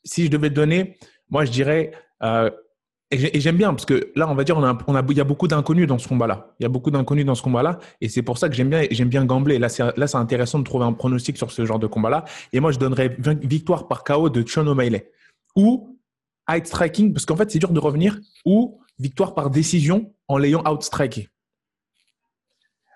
si 0.03 0.25
je 0.25 0.31
devais 0.31 0.49
donner, 0.49 0.97
moi, 1.29 1.45
je 1.45 1.51
dirais, 1.51 1.91
euh, 2.23 2.49
et 3.11 3.39
j'aime 3.39 3.57
bien 3.57 3.71
parce 3.73 3.85
que 3.85 4.11
là, 4.15 4.27
on 4.27 4.33
va 4.33 4.43
dire, 4.43 4.57
on 4.57 4.63
a, 4.63 5.05
il 5.07 5.17
y 5.17 5.21
a 5.21 5.23
beaucoup 5.23 5.47
d'inconnus 5.47 5.85
dans 5.85 5.99
ce 5.99 6.07
combat-là. 6.07 6.55
Il 6.59 6.63
y 6.63 6.65
a 6.65 6.69
beaucoup 6.69 6.89
d'inconnus 6.89 7.25
dans 7.25 7.35
ce 7.35 7.43
combat-là, 7.43 7.77
et 8.01 8.09
c'est 8.09 8.23
pour 8.23 8.39
ça 8.39 8.49
que 8.49 8.55
j'aime 8.55 8.69
bien, 8.69 8.87
j'aime 8.89 9.09
bien 9.09 9.23
gambler. 9.23 9.59
Là, 9.59 9.69
c'est, 9.69 9.95
là, 9.97 10.07
c'est 10.07 10.17
intéressant 10.17 10.57
de 10.57 10.63
trouver 10.63 10.85
un 10.85 10.93
pronostic 10.93 11.37
sur 11.37 11.51
ce 11.51 11.63
genre 11.63 11.77
de 11.77 11.85
combat-là. 11.85 12.25
Et 12.53 12.59
moi, 12.59 12.71
je 12.71 12.79
donnerais 12.79 13.15
victoire 13.43 13.87
par 13.87 14.03
KO 14.03 14.29
de 14.29 14.43
Sean 14.47 14.65
O'Malley 14.65 15.11
ou 15.55 15.99
out 16.51 16.65
striking 16.65 17.13
parce 17.13 17.25
qu'en 17.25 17.35
fait, 17.35 17.51
c'est 17.51 17.59
dur 17.59 17.71
de 17.71 17.79
revenir, 17.79 18.17
ou 18.45 18.79
victoire 18.97 19.35
par 19.35 19.51
décision 19.51 20.11
en 20.27 20.37
l'ayant 20.37 20.63
outstriké. 20.65 21.29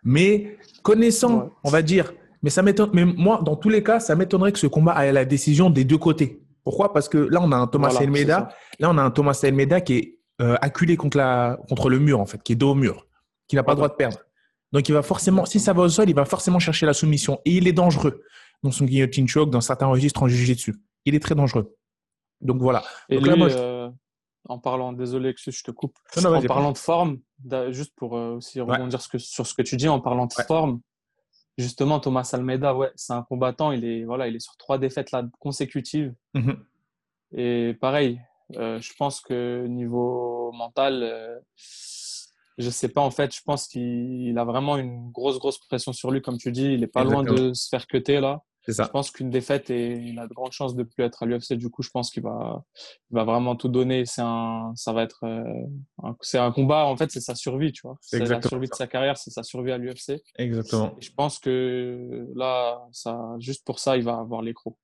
Mais 0.03 0.57
connaissant, 0.83 1.51
on 1.63 1.69
va 1.69 1.81
dire, 1.81 2.13
mais 2.43 2.49
ça 2.49 2.61
m'étonne, 2.61 2.89
mais 2.93 3.05
moi, 3.05 3.41
dans 3.43 3.55
tous 3.55 3.69
les 3.69 3.83
cas, 3.83 3.99
ça 3.99 4.15
m'étonnerait 4.15 4.51
que 4.51 4.59
ce 4.59 4.67
combat 4.67 5.05
ait 5.05 5.11
la 5.11 5.25
décision 5.25 5.69
des 5.69 5.83
deux 5.83 5.97
côtés. 5.97 6.41
Pourquoi? 6.63 6.93
Parce 6.93 7.09
que 7.09 7.17
là, 7.17 7.39
on 7.41 7.51
a 7.51 7.55
un 7.55 7.67
Thomas 7.67 7.89
voilà, 7.89 8.49
Là, 8.79 8.89
on 8.89 8.97
a 8.97 9.01
un 9.01 9.11
Thomas 9.11 9.39
Almeida 9.43 9.81
qui 9.81 9.93
est 9.97 10.19
euh, 10.41 10.55
acculé 10.61 10.97
contre, 10.97 11.17
la, 11.17 11.57
contre 11.69 11.89
le 11.89 11.99
mur, 11.99 12.19
en 12.19 12.25
fait, 12.25 12.41
qui 12.43 12.53
est 12.53 12.55
dos 12.55 12.71
au 12.71 12.75
mur, 12.75 13.07
qui 13.47 13.55
n'a 13.55 13.63
pas 13.63 13.71
le 13.71 13.77
droit 13.77 13.89
de 13.89 13.93
perdre. 13.93 14.19
Donc, 14.71 14.87
il 14.89 14.91
va 14.91 15.01
forcément, 15.01 15.45
si 15.45 15.59
ça 15.59 15.73
va 15.73 15.83
au 15.83 15.89
sol, 15.89 16.09
il 16.09 16.15
va 16.15 16.25
forcément 16.25 16.59
chercher 16.59 16.85
la 16.85 16.93
soumission. 16.93 17.39
Et 17.45 17.51
il 17.51 17.67
est 17.67 17.73
dangereux 17.73 18.21
dans 18.63 18.71
son 18.71 18.85
guillotine 18.85 19.27
choke, 19.27 19.49
dans 19.49 19.61
certains 19.61 19.87
registres 19.87 20.21
en 20.21 20.27
dessus. 20.27 20.75
Il 21.05 21.15
est 21.15 21.19
très 21.19 21.35
dangereux. 21.35 21.73
Donc, 22.41 22.61
voilà. 22.61 22.83
Et 23.09 23.19
là, 23.19 23.35
moi, 23.35 23.49
euh, 23.49 23.89
en 24.49 24.59
parlant, 24.59 24.93
désolé 24.93 25.33
que 25.33 25.51
je 25.51 25.63
te 25.63 25.71
coupe, 25.71 25.97
en 26.17 26.41
parlant 26.41 26.71
de 26.71 26.77
forme, 26.77 27.19
juste 27.69 27.93
pour 27.95 28.17
euh, 28.17 28.35
aussi 28.35 28.61
rebondir 28.61 29.01
sur 29.01 29.47
ce 29.47 29.53
que 29.53 29.61
tu 29.61 29.75
dis, 29.75 29.87
en 29.87 29.99
parlant 29.99 30.25
de 30.25 30.33
forme, 30.33 30.81
justement, 31.57 31.99
Thomas 31.99 32.29
Almeida, 32.33 32.75
ouais, 32.75 32.91
c'est 32.95 33.13
un 33.13 33.23
combattant. 33.23 33.71
Il 33.71 33.83
est, 33.85 34.03
voilà, 34.03 34.27
il 34.27 34.35
est 34.35 34.39
sur 34.39 34.55
trois 34.57 34.77
défaites 34.77 35.11
là, 35.11 35.23
consécutives. 35.39 36.13
Mhm. 36.33 36.63
Et 37.35 37.75
pareil, 37.79 38.21
euh, 38.55 38.79
je 38.79 38.93
pense 38.97 39.19
que 39.19 39.65
niveau 39.67 40.51
mental, 40.53 41.03
euh, 41.03 41.39
je 42.57 42.69
sais 42.69 42.89
pas, 42.89 43.01
en 43.01 43.11
fait, 43.11 43.35
je 43.35 43.41
pense 43.43 43.67
qu'il 43.67 44.37
a 44.37 44.45
vraiment 44.45 44.77
une 44.77 45.11
grosse, 45.11 45.39
grosse 45.39 45.59
pression 45.59 45.93
sur 45.93 46.11
lui, 46.11 46.21
comme 46.21 46.37
tu 46.37 46.51
dis. 46.51 46.73
Il 46.73 46.83
est 46.83 46.87
pas 46.87 47.03
loin 47.03 47.23
de 47.23 47.53
se 47.53 47.67
faire 47.69 47.85
cuter 47.87 48.19
là. 48.19 48.41
Je 48.67 48.83
pense 48.89 49.11
qu'une 49.11 49.29
défaite 49.29 49.69
et 49.69 49.93
il 49.93 50.19
a 50.19 50.27
de 50.27 50.33
grandes 50.33 50.51
chances 50.51 50.75
de 50.75 50.83
plus 50.83 51.03
être 51.03 51.23
à 51.23 51.25
l'UFC. 51.25 51.53
Du 51.53 51.69
coup, 51.69 51.83
je 51.83 51.89
pense 51.89 52.11
qu'il 52.11 52.23
va, 52.23 52.63
il 53.11 53.15
va 53.15 53.23
vraiment 53.23 53.55
tout 53.55 53.69
donner. 53.69 54.05
C'est 54.05 54.21
un, 54.21 54.73
ça 54.75 54.93
va 54.93 55.03
être, 55.03 55.23
euh, 55.23 55.43
c'est 56.21 56.37
un 56.37 56.51
combat. 56.51 56.85
En 56.85 56.97
fait, 56.97 57.09
c'est 57.11 57.21
sa 57.21 57.35
survie, 57.35 57.71
tu 57.71 57.81
vois. 57.83 57.97
C'est 58.01 58.19
la 58.19 58.41
survie 58.41 58.67
de 58.67 58.75
sa 58.75 58.87
carrière, 58.87 59.17
c'est 59.17 59.31
sa 59.31 59.43
survie 59.43 59.71
à 59.71 59.77
l'UFC. 59.77 60.21
Exactement. 60.37 60.95
Et 60.99 61.01
je 61.01 61.13
pense 61.13 61.39
que 61.39 62.27
là, 62.35 62.81
ça, 62.91 63.35
juste 63.39 63.65
pour 63.65 63.79
ça, 63.79 63.97
il 63.97 64.03
va 64.03 64.17
avoir 64.17 64.41
l'écrou. 64.41 64.77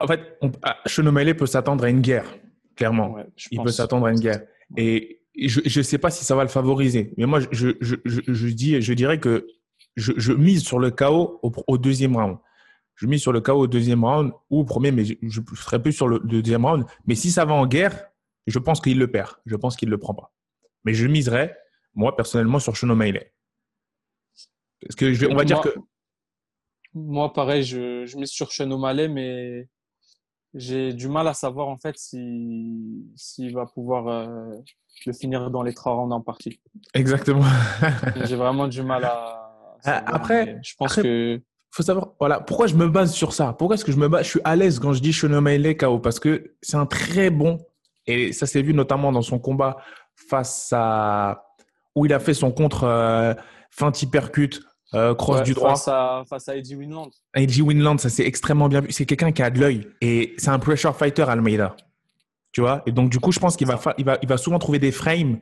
En 0.00 0.06
fait, 0.06 0.20
on, 0.40 0.50
ah, 0.62 0.76
peut 0.84 1.46
s'attendre 1.46 1.84
à 1.84 1.90
une 1.90 2.00
guerre, 2.00 2.26
clairement. 2.74 3.16
il 3.50 3.62
peut 3.62 3.70
s'attendre 3.70 4.06
à 4.06 4.12
une 4.12 4.20
guerre. 4.20 4.42
Et 4.76 5.22
je 5.36 5.78
ne 5.78 5.82
sais 5.82 5.98
pas 5.98 6.10
si 6.10 6.24
ça 6.24 6.34
va 6.34 6.42
le 6.42 6.48
favoriser. 6.48 7.12
Mais 7.16 7.26
moi, 7.26 7.40
je, 7.50 7.72
je, 7.80 7.96
je, 8.04 8.20
je 8.26 8.48
dis, 8.48 8.80
je 8.80 8.92
dirais 8.94 9.20
que 9.20 9.46
je, 9.96 10.32
mise 10.32 10.62
sur 10.62 10.78
le 10.78 10.90
chaos 10.90 11.38
au, 11.42 11.52
au 11.66 11.78
deuxième 11.78 12.16
round 12.16 12.38
je 12.96 13.06
mise 13.06 13.20
sur 13.20 13.32
le 13.32 13.40
chaos 13.40 13.60
au 13.60 13.66
deuxième 13.66 14.04
round 14.04 14.32
ou 14.50 14.60
au 14.60 14.64
premier, 14.64 14.90
mais 14.90 15.04
je, 15.04 15.40
serais 15.54 15.80
plus 15.80 15.92
sur 15.92 16.08
le, 16.08 16.18
deuxième 16.18 16.64
round. 16.64 16.84
Mais 17.06 17.14
si 17.14 17.30
ça 17.30 17.44
va 17.44 17.54
en 17.54 17.66
guerre, 17.66 18.08
je 18.46 18.58
pense 18.58 18.80
qu'il 18.80 18.98
le 18.98 19.10
perd. 19.10 19.36
Je 19.44 19.54
pense 19.54 19.76
qu'il 19.76 19.88
ne 19.88 19.92
le 19.92 19.98
prend 19.98 20.14
pas. 20.14 20.32
Mais 20.84 20.94
je 20.94 21.06
miserais, 21.06 21.56
moi, 21.94 22.16
personnellement, 22.16 22.58
sur 22.58 22.76
Sean 22.76 22.88
O'Malley. 22.88 23.32
Parce 24.80 24.96
que 24.96 25.12
je 25.12 25.26
on 25.26 25.34
va 25.34 25.44
dire 25.44 25.60
que. 25.60 25.74
Moi, 26.94 27.30
pareil, 27.32 27.62
je, 27.62 28.16
mise 28.16 28.30
sur 28.30 28.50
Sean 28.50 28.70
O'Malley, 28.70 29.08
mais 29.08 29.68
j'ai 30.54 30.94
du 30.94 31.08
mal 31.08 31.28
à 31.28 31.34
savoir, 31.34 31.68
en 31.68 31.76
fait, 31.76 31.98
s'il 31.98 33.04
si, 33.14 33.50
va 33.50 33.66
pouvoir 33.66 34.08
euh, 34.08 34.54
le 35.04 35.12
finir 35.12 35.50
dans 35.50 35.62
les 35.62 35.74
trois 35.74 35.92
rounds 35.92 36.14
en 36.14 36.22
partie. 36.22 36.62
Exactement. 36.94 37.44
j'ai 38.24 38.36
vraiment 38.36 38.68
du 38.68 38.82
mal 38.82 39.04
à. 39.04 39.42
après, 39.84 40.58
je 40.62 40.74
pense 40.76 40.96
que 40.96 41.42
faut 41.76 41.82
savoir, 41.82 42.12
voilà, 42.18 42.40
pourquoi 42.40 42.66
je 42.66 42.74
me 42.74 42.88
base 42.88 43.12
sur 43.12 43.34
ça? 43.34 43.52
Pourquoi 43.52 43.74
est-ce 43.74 43.84
que 43.84 43.92
je 43.92 43.98
me 43.98 44.08
base? 44.08 44.24
Je 44.24 44.30
suis 44.30 44.40
à 44.44 44.56
l'aise 44.56 44.78
quand 44.78 44.94
je 44.94 45.00
dis 45.00 45.12
Shonomaile 45.12 45.76
KO 45.76 45.98
parce 45.98 46.18
que 46.18 46.54
c'est 46.62 46.78
un 46.78 46.86
très 46.86 47.28
bon, 47.28 47.58
et 48.06 48.32
ça 48.32 48.46
s'est 48.46 48.62
vu 48.62 48.72
notamment 48.72 49.12
dans 49.12 49.20
son 49.20 49.38
combat 49.38 49.76
face 50.14 50.72
à, 50.72 51.44
où 51.94 52.06
il 52.06 52.14
a 52.14 52.18
fait 52.18 52.32
son 52.32 52.50
contre 52.50 52.84
euh, 52.84 53.34
fin 53.70 53.92
hypercute, 53.92 54.62
euh, 54.94 55.14
cross 55.14 55.42
du 55.42 55.52
droit. 55.52 55.70
Face 55.70 55.88
à, 55.88 56.22
face 56.30 56.48
à 56.48 56.56
Eddie 56.56 56.76
Winland. 56.76 57.10
Eddie 57.34 57.60
Winland, 57.60 57.98
ça 57.98 58.08
s'est 58.08 58.24
extrêmement 58.24 58.68
bien 58.68 58.80
vu. 58.80 58.90
C'est 58.90 59.04
quelqu'un 59.04 59.32
qui 59.32 59.42
a 59.42 59.50
de 59.50 59.60
l'œil 59.60 59.86
et 60.00 60.34
c'est 60.38 60.48
un 60.48 60.58
pressure 60.58 60.96
fighter, 60.96 61.24
Almeida. 61.28 61.76
Tu 62.52 62.62
vois? 62.62 62.82
Et 62.86 62.92
donc, 62.92 63.10
du 63.10 63.20
coup, 63.20 63.32
je 63.32 63.38
pense 63.38 63.54
qu'il 63.54 63.66
va, 63.66 63.78
il 63.98 64.04
va, 64.06 64.16
il 64.22 64.28
va 64.28 64.38
souvent 64.38 64.58
trouver 64.58 64.78
des 64.78 64.92
frames. 64.92 65.40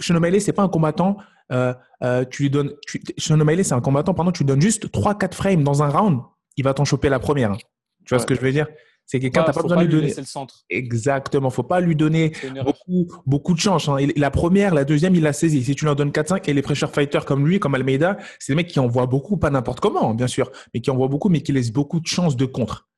Shonomaile, 0.00 0.40
c'est 0.40 0.52
pas 0.52 0.62
un 0.62 0.68
combattant 0.68 1.18
euh, 1.52 1.74
euh, 2.02 2.24
tu 2.24 2.44
lui 2.44 2.50
donnes. 2.50 2.72
Tu, 2.86 3.02
Sean 3.18 3.38
c'est 3.46 3.72
un 3.72 3.80
combattant. 3.80 4.14
Pendant 4.14 4.32
tu 4.32 4.42
lui 4.42 4.46
donnes 4.46 4.62
juste 4.62 4.88
3-4 4.88 5.34
frames 5.34 5.62
dans 5.62 5.82
un 5.82 5.88
round, 5.88 6.20
il 6.56 6.64
va 6.64 6.74
t'en 6.74 6.84
choper 6.84 7.08
la 7.08 7.18
première. 7.18 7.56
Tu 7.56 8.10
vois 8.10 8.18
ce 8.18 8.26
que 8.26 8.34
je 8.34 8.40
veux 8.40 8.52
dire? 8.52 8.66
C'est 9.08 9.20
quelqu'un, 9.20 9.44
t'as 9.44 9.52
pas 9.52 9.62
besoin 9.62 9.76
de 9.76 9.82
lui 9.82 9.92
donner. 9.92 10.12
Le 10.16 10.24
centre. 10.24 10.64
Exactement. 10.68 11.48
Faut 11.50 11.62
pas 11.62 11.80
lui 11.80 11.94
donner 11.94 12.32
beaucoup, 12.64 13.06
beaucoup 13.24 13.54
de 13.54 13.60
chance. 13.60 13.88
Hein. 13.88 13.98
La 14.16 14.32
première, 14.32 14.74
la 14.74 14.84
deuxième, 14.84 15.14
il 15.14 15.22
l'a 15.22 15.32
saisi. 15.32 15.62
Si 15.62 15.76
tu 15.76 15.88
en 15.88 15.94
donnes 15.94 16.10
4-5 16.10 16.50
et 16.50 16.52
les 16.52 16.62
pressure 16.62 16.90
fighters 16.90 17.24
comme 17.24 17.46
lui, 17.46 17.60
comme 17.60 17.76
Almeida, 17.76 18.16
c'est 18.40 18.52
des 18.52 18.56
mecs 18.56 18.66
qui 18.66 18.80
envoient 18.80 19.06
beaucoup, 19.06 19.36
pas 19.36 19.50
n'importe 19.50 19.78
comment, 19.78 20.12
bien 20.12 20.26
sûr, 20.26 20.50
mais 20.74 20.80
qui 20.80 20.90
envoient 20.90 21.06
beaucoup, 21.06 21.28
mais 21.28 21.40
qui 21.40 21.52
laissent 21.52 21.72
beaucoup 21.72 22.00
de 22.00 22.06
chances 22.06 22.36
de 22.36 22.46
contre. 22.46 22.88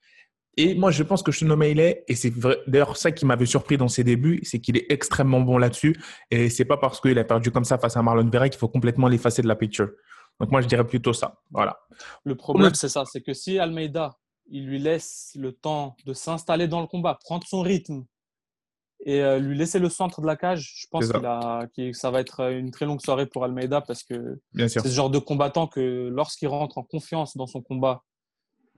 Et 0.61 0.75
moi, 0.75 0.91
je 0.91 1.05
pense 1.05 1.23
que 1.23 1.31
Sean 1.31 1.49
O'Malley, 1.51 2.05
et 2.09 2.17
c'est 2.17 2.33
d'ailleurs 2.67 2.97
ça 2.97 3.13
qui 3.13 3.25
m'avait 3.25 3.47
surpris 3.47 3.77
dans 3.77 3.87
ses 3.87 4.03
débuts, 4.03 4.41
c'est 4.43 4.59
qu'il 4.59 4.77
est 4.77 4.87
extrêmement 4.91 5.41
bon 5.41 5.57
là-dessus. 5.57 5.95
Et 6.33 6.51
c'est 6.51 6.65
pas 6.65 6.77
parce 6.77 7.01
qu'il 7.01 7.17
a 7.17 7.23
perdu 7.23 7.53
comme 7.53 7.65
ça 7.65 7.79
face 7.79 7.97
à 7.97 8.03
Marlon 8.03 8.29
Vera 8.29 8.49
qu'il 8.49 8.59
faut 8.59 8.67
complètement 8.67 9.07
l'effacer 9.07 9.41
de 9.41 9.47
la 9.47 9.55
picture. 9.55 9.89
Donc 10.41 10.51
moi, 10.51 10.61
je 10.61 10.67
dirais 10.67 10.85
plutôt 10.85 11.13
ça. 11.13 11.41
Voilà. 11.53 11.79
Le 12.25 12.35
problème, 12.35 12.75
c'est 12.75 12.89
ça, 12.89 13.05
c'est 13.05 13.21
que 13.21 13.35
si 13.35 13.61
Almeida, 13.61 14.19
il 14.51 14.67
lui 14.67 14.81
laisse 14.81 15.31
le 15.39 15.53
temps 15.53 15.97
de 16.05 16.13
s'installer 16.13 16.67
dans 16.67 16.81
le 16.81 16.89
combat, 16.89 17.17
prendre 17.25 17.47
son 17.47 17.61
rythme, 17.61 18.05
et 19.07 19.23
euh, 19.23 19.39
lui 19.39 19.57
laisser 19.57 19.79
le 19.79 19.89
centre 19.89 20.21
de 20.21 20.27
la 20.27 20.35
cage. 20.35 20.75
Je 20.77 20.87
pense 20.91 21.07
que 21.07 21.93
ça 21.93 22.11
va 22.11 22.21
être 22.21 22.51
une 22.51 22.73
très 22.73 22.85
longue 22.85 23.01
soirée 23.01 23.27
pour 23.27 23.45
Almeida 23.45 23.81
parce 23.81 24.03
que 24.03 24.41
c'est 24.57 24.81
ce 24.81 24.89
genre 24.89 25.11
de 25.11 25.21
combattant 25.21 25.69
que 25.69 26.09
lorsqu'il 26.09 26.49
rentre 26.49 26.79
en 26.79 26.83
confiance 26.83 27.37
dans 27.37 27.47
son 27.47 27.63
combat, 27.63 28.03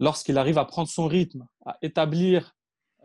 lorsqu'il 0.00 0.38
arrive 0.38 0.58
à 0.58 0.64
prendre 0.64 0.88
son 0.88 1.06
rythme, 1.06 1.46
à 1.64 1.76
établir 1.82 2.56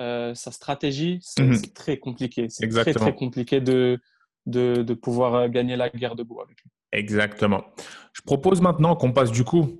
euh, 0.01 0.33
sa 0.33 0.51
stratégie, 0.51 1.19
mhm. 1.37 1.53
c'est 1.55 1.73
très 1.73 1.97
compliqué. 1.97 2.47
C'est 2.49 2.67
très, 2.67 2.93
très 2.93 3.13
compliqué 3.13 3.61
de, 3.61 3.99
de, 4.45 4.81
de, 4.81 4.93
pouvoir 4.93 5.49
gagner 5.49 5.75
la 5.75 5.89
guerre 5.89 6.15
debout 6.15 6.41
avec 6.41 6.61
lui. 6.61 6.71
Exactement. 6.91 7.63
Je 8.13 8.21
propose 8.21 8.61
maintenant 8.61 8.95
qu'on 8.95 9.11
passe 9.11 9.31
du 9.31 9.43
coup 9.43 9.79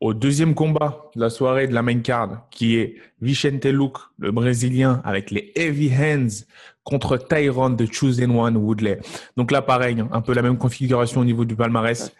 au 0.00 0.14
deuxième 0.14 0.54
combat 0.54 1.10
de 1.16 1.20
la 1.20 1.30
soirée 1.30 1.66
de 1.66 1.74
la 1.74 1.82
main 1.82 2.00
card, 2.00 2.48
qui 2.50 2.76
est 2.76 2.96
Vicente 3.20 3.64
Luke, 3.64 3.98
le 4.18 4.30
Brésilien, 4.30 5.02
avec 5.04 5.30
les 5.32 5.52
heavy 5.56 5.90
hands 5.92 6.44
contre 6.84 7.16
Tyron 7.16 7.70
de 7.70 7.86
Chosen 7.90 8.30
One 8.30 8.56
Woodley. 8.56 9.00
Donc 9.36 9.50
là, 9.50 9.60
pareil, 9.60 10.00
hein, 10.00 10.08
un 10.12 10.20
peu 10.20 10.34
la 10.34 10.42
même 10.42 10.56
configuration 10.56 11.20
au 11.20 11.24
niveau 11.24 11.44
du 11.44 11.56
palmarès. 11.56 12.12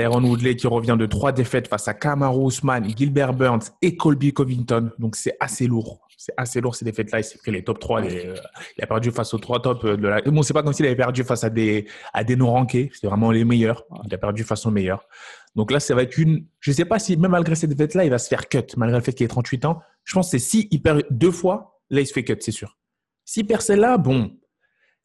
Tyron 0.00 0.24
Woodley 0.24 0.56
qui 0.56 0.66
revient 0.66 0.96
de 0.98 1.04
trois 1.04 1.30
défaites 1.30 1.68
face 1.68 1.86
à 1.86 1.92
Kamaru 1.92 2.48
Usman, 2.48 2.88
Gilbert 2.96 3.34
Burns 3.34 3.70
et 3.82 3.96
Colby 3.96 4.32
Covington. 4.32 4.90
Donc 4.98 5.14
c'est 5.14 5.36
assez 5.40 5.66
lourd. 5.66 6.00
C'est 6.16 6.32
assez 6.38 6.60
lourd 6.60 6.74
ces 6.74 6.86
défaites-là. 6.86 7.20
Il 7.20 7.24
s'est 7.24 7.38
pris 7.38 7.50
les 7.50 7.62
top 7.62 7.78
3. 7.78 8.02
Euh, 8.02 8.34
il 8.76 8.84
a 8.84 8.86
perdu 8.86 9.10
face 9.10 9.34
aux 9.34 9.38
trois 9.38 9.60
tops 9.60 9.84
de 9.84 10.08
la. 10.08 10.22
Bon, 10.22 10.42
c'est 10.42 10.54
pas 10.54 10.62
comme 10.62 10.72
s'il 10.72 10.86
avait 10.86 10.96
perdu 10.96 11.22
face 11.22 11.44
à 11.44 11.50
des, 11.50 11.86
à 12.14 12.24
des 12.24 12.36
non-rankés. 12.36 12.90
C'était 12.94 13.08
vraiment 13.08 13.30
les 13.30 13.44
meilleurs. 13.44 13.84
Il 14.06 14.14
a 14.14 14.18
perdu 14.18 14.42
face 14.42 14.64
aux 14.66 14.70
meilleurs. 14.70 15.06
Donc 15.54 15.70
là, 15.70 15.80
ça 15.80 15.94
va 15.94 16.02
être 16.02 16.16
une. 16.16 16.46
Je 16.60 16.72
sais 16.72 16.84
pas 16.84 16.98
si, 16.98 17.16
même 17.16 17.30
malgré 17.30 17.54
cette 17.54 17.70
défaite-là, 17.70 18.04
il 18.04 18.10
va 18.10 18.18
se 18.18 18.28
faire 18.28 18.48
cut, 18.48 18.66
malgré 18.76 18.98
le 18.98 19.04
fait 19.04 19.12
qu'il 19.12 19.24
ait 19.24 19.28
38 19.28 19.64
ans. 19.66 19.80
Je 20.04 20.14
pense 20.14 20.30
que 20.30 20.38
si 20.38 20.68
il 20.70 20.80
perd 20.82 21.04
deux 21.10 21.30
fois, 21.30 21.80
là, 21.90 22.00
il 22.00 22.06
se 22.06 22.12
fait 22.12 22.24
cut, 22.24 22.36
c'est 22.40 22.52
sûr. 22.52 22.78
S'il 23.24 23.46
perd 23.46 23.62
celle-là, 23.62 23.98
bon, 23.98 24.30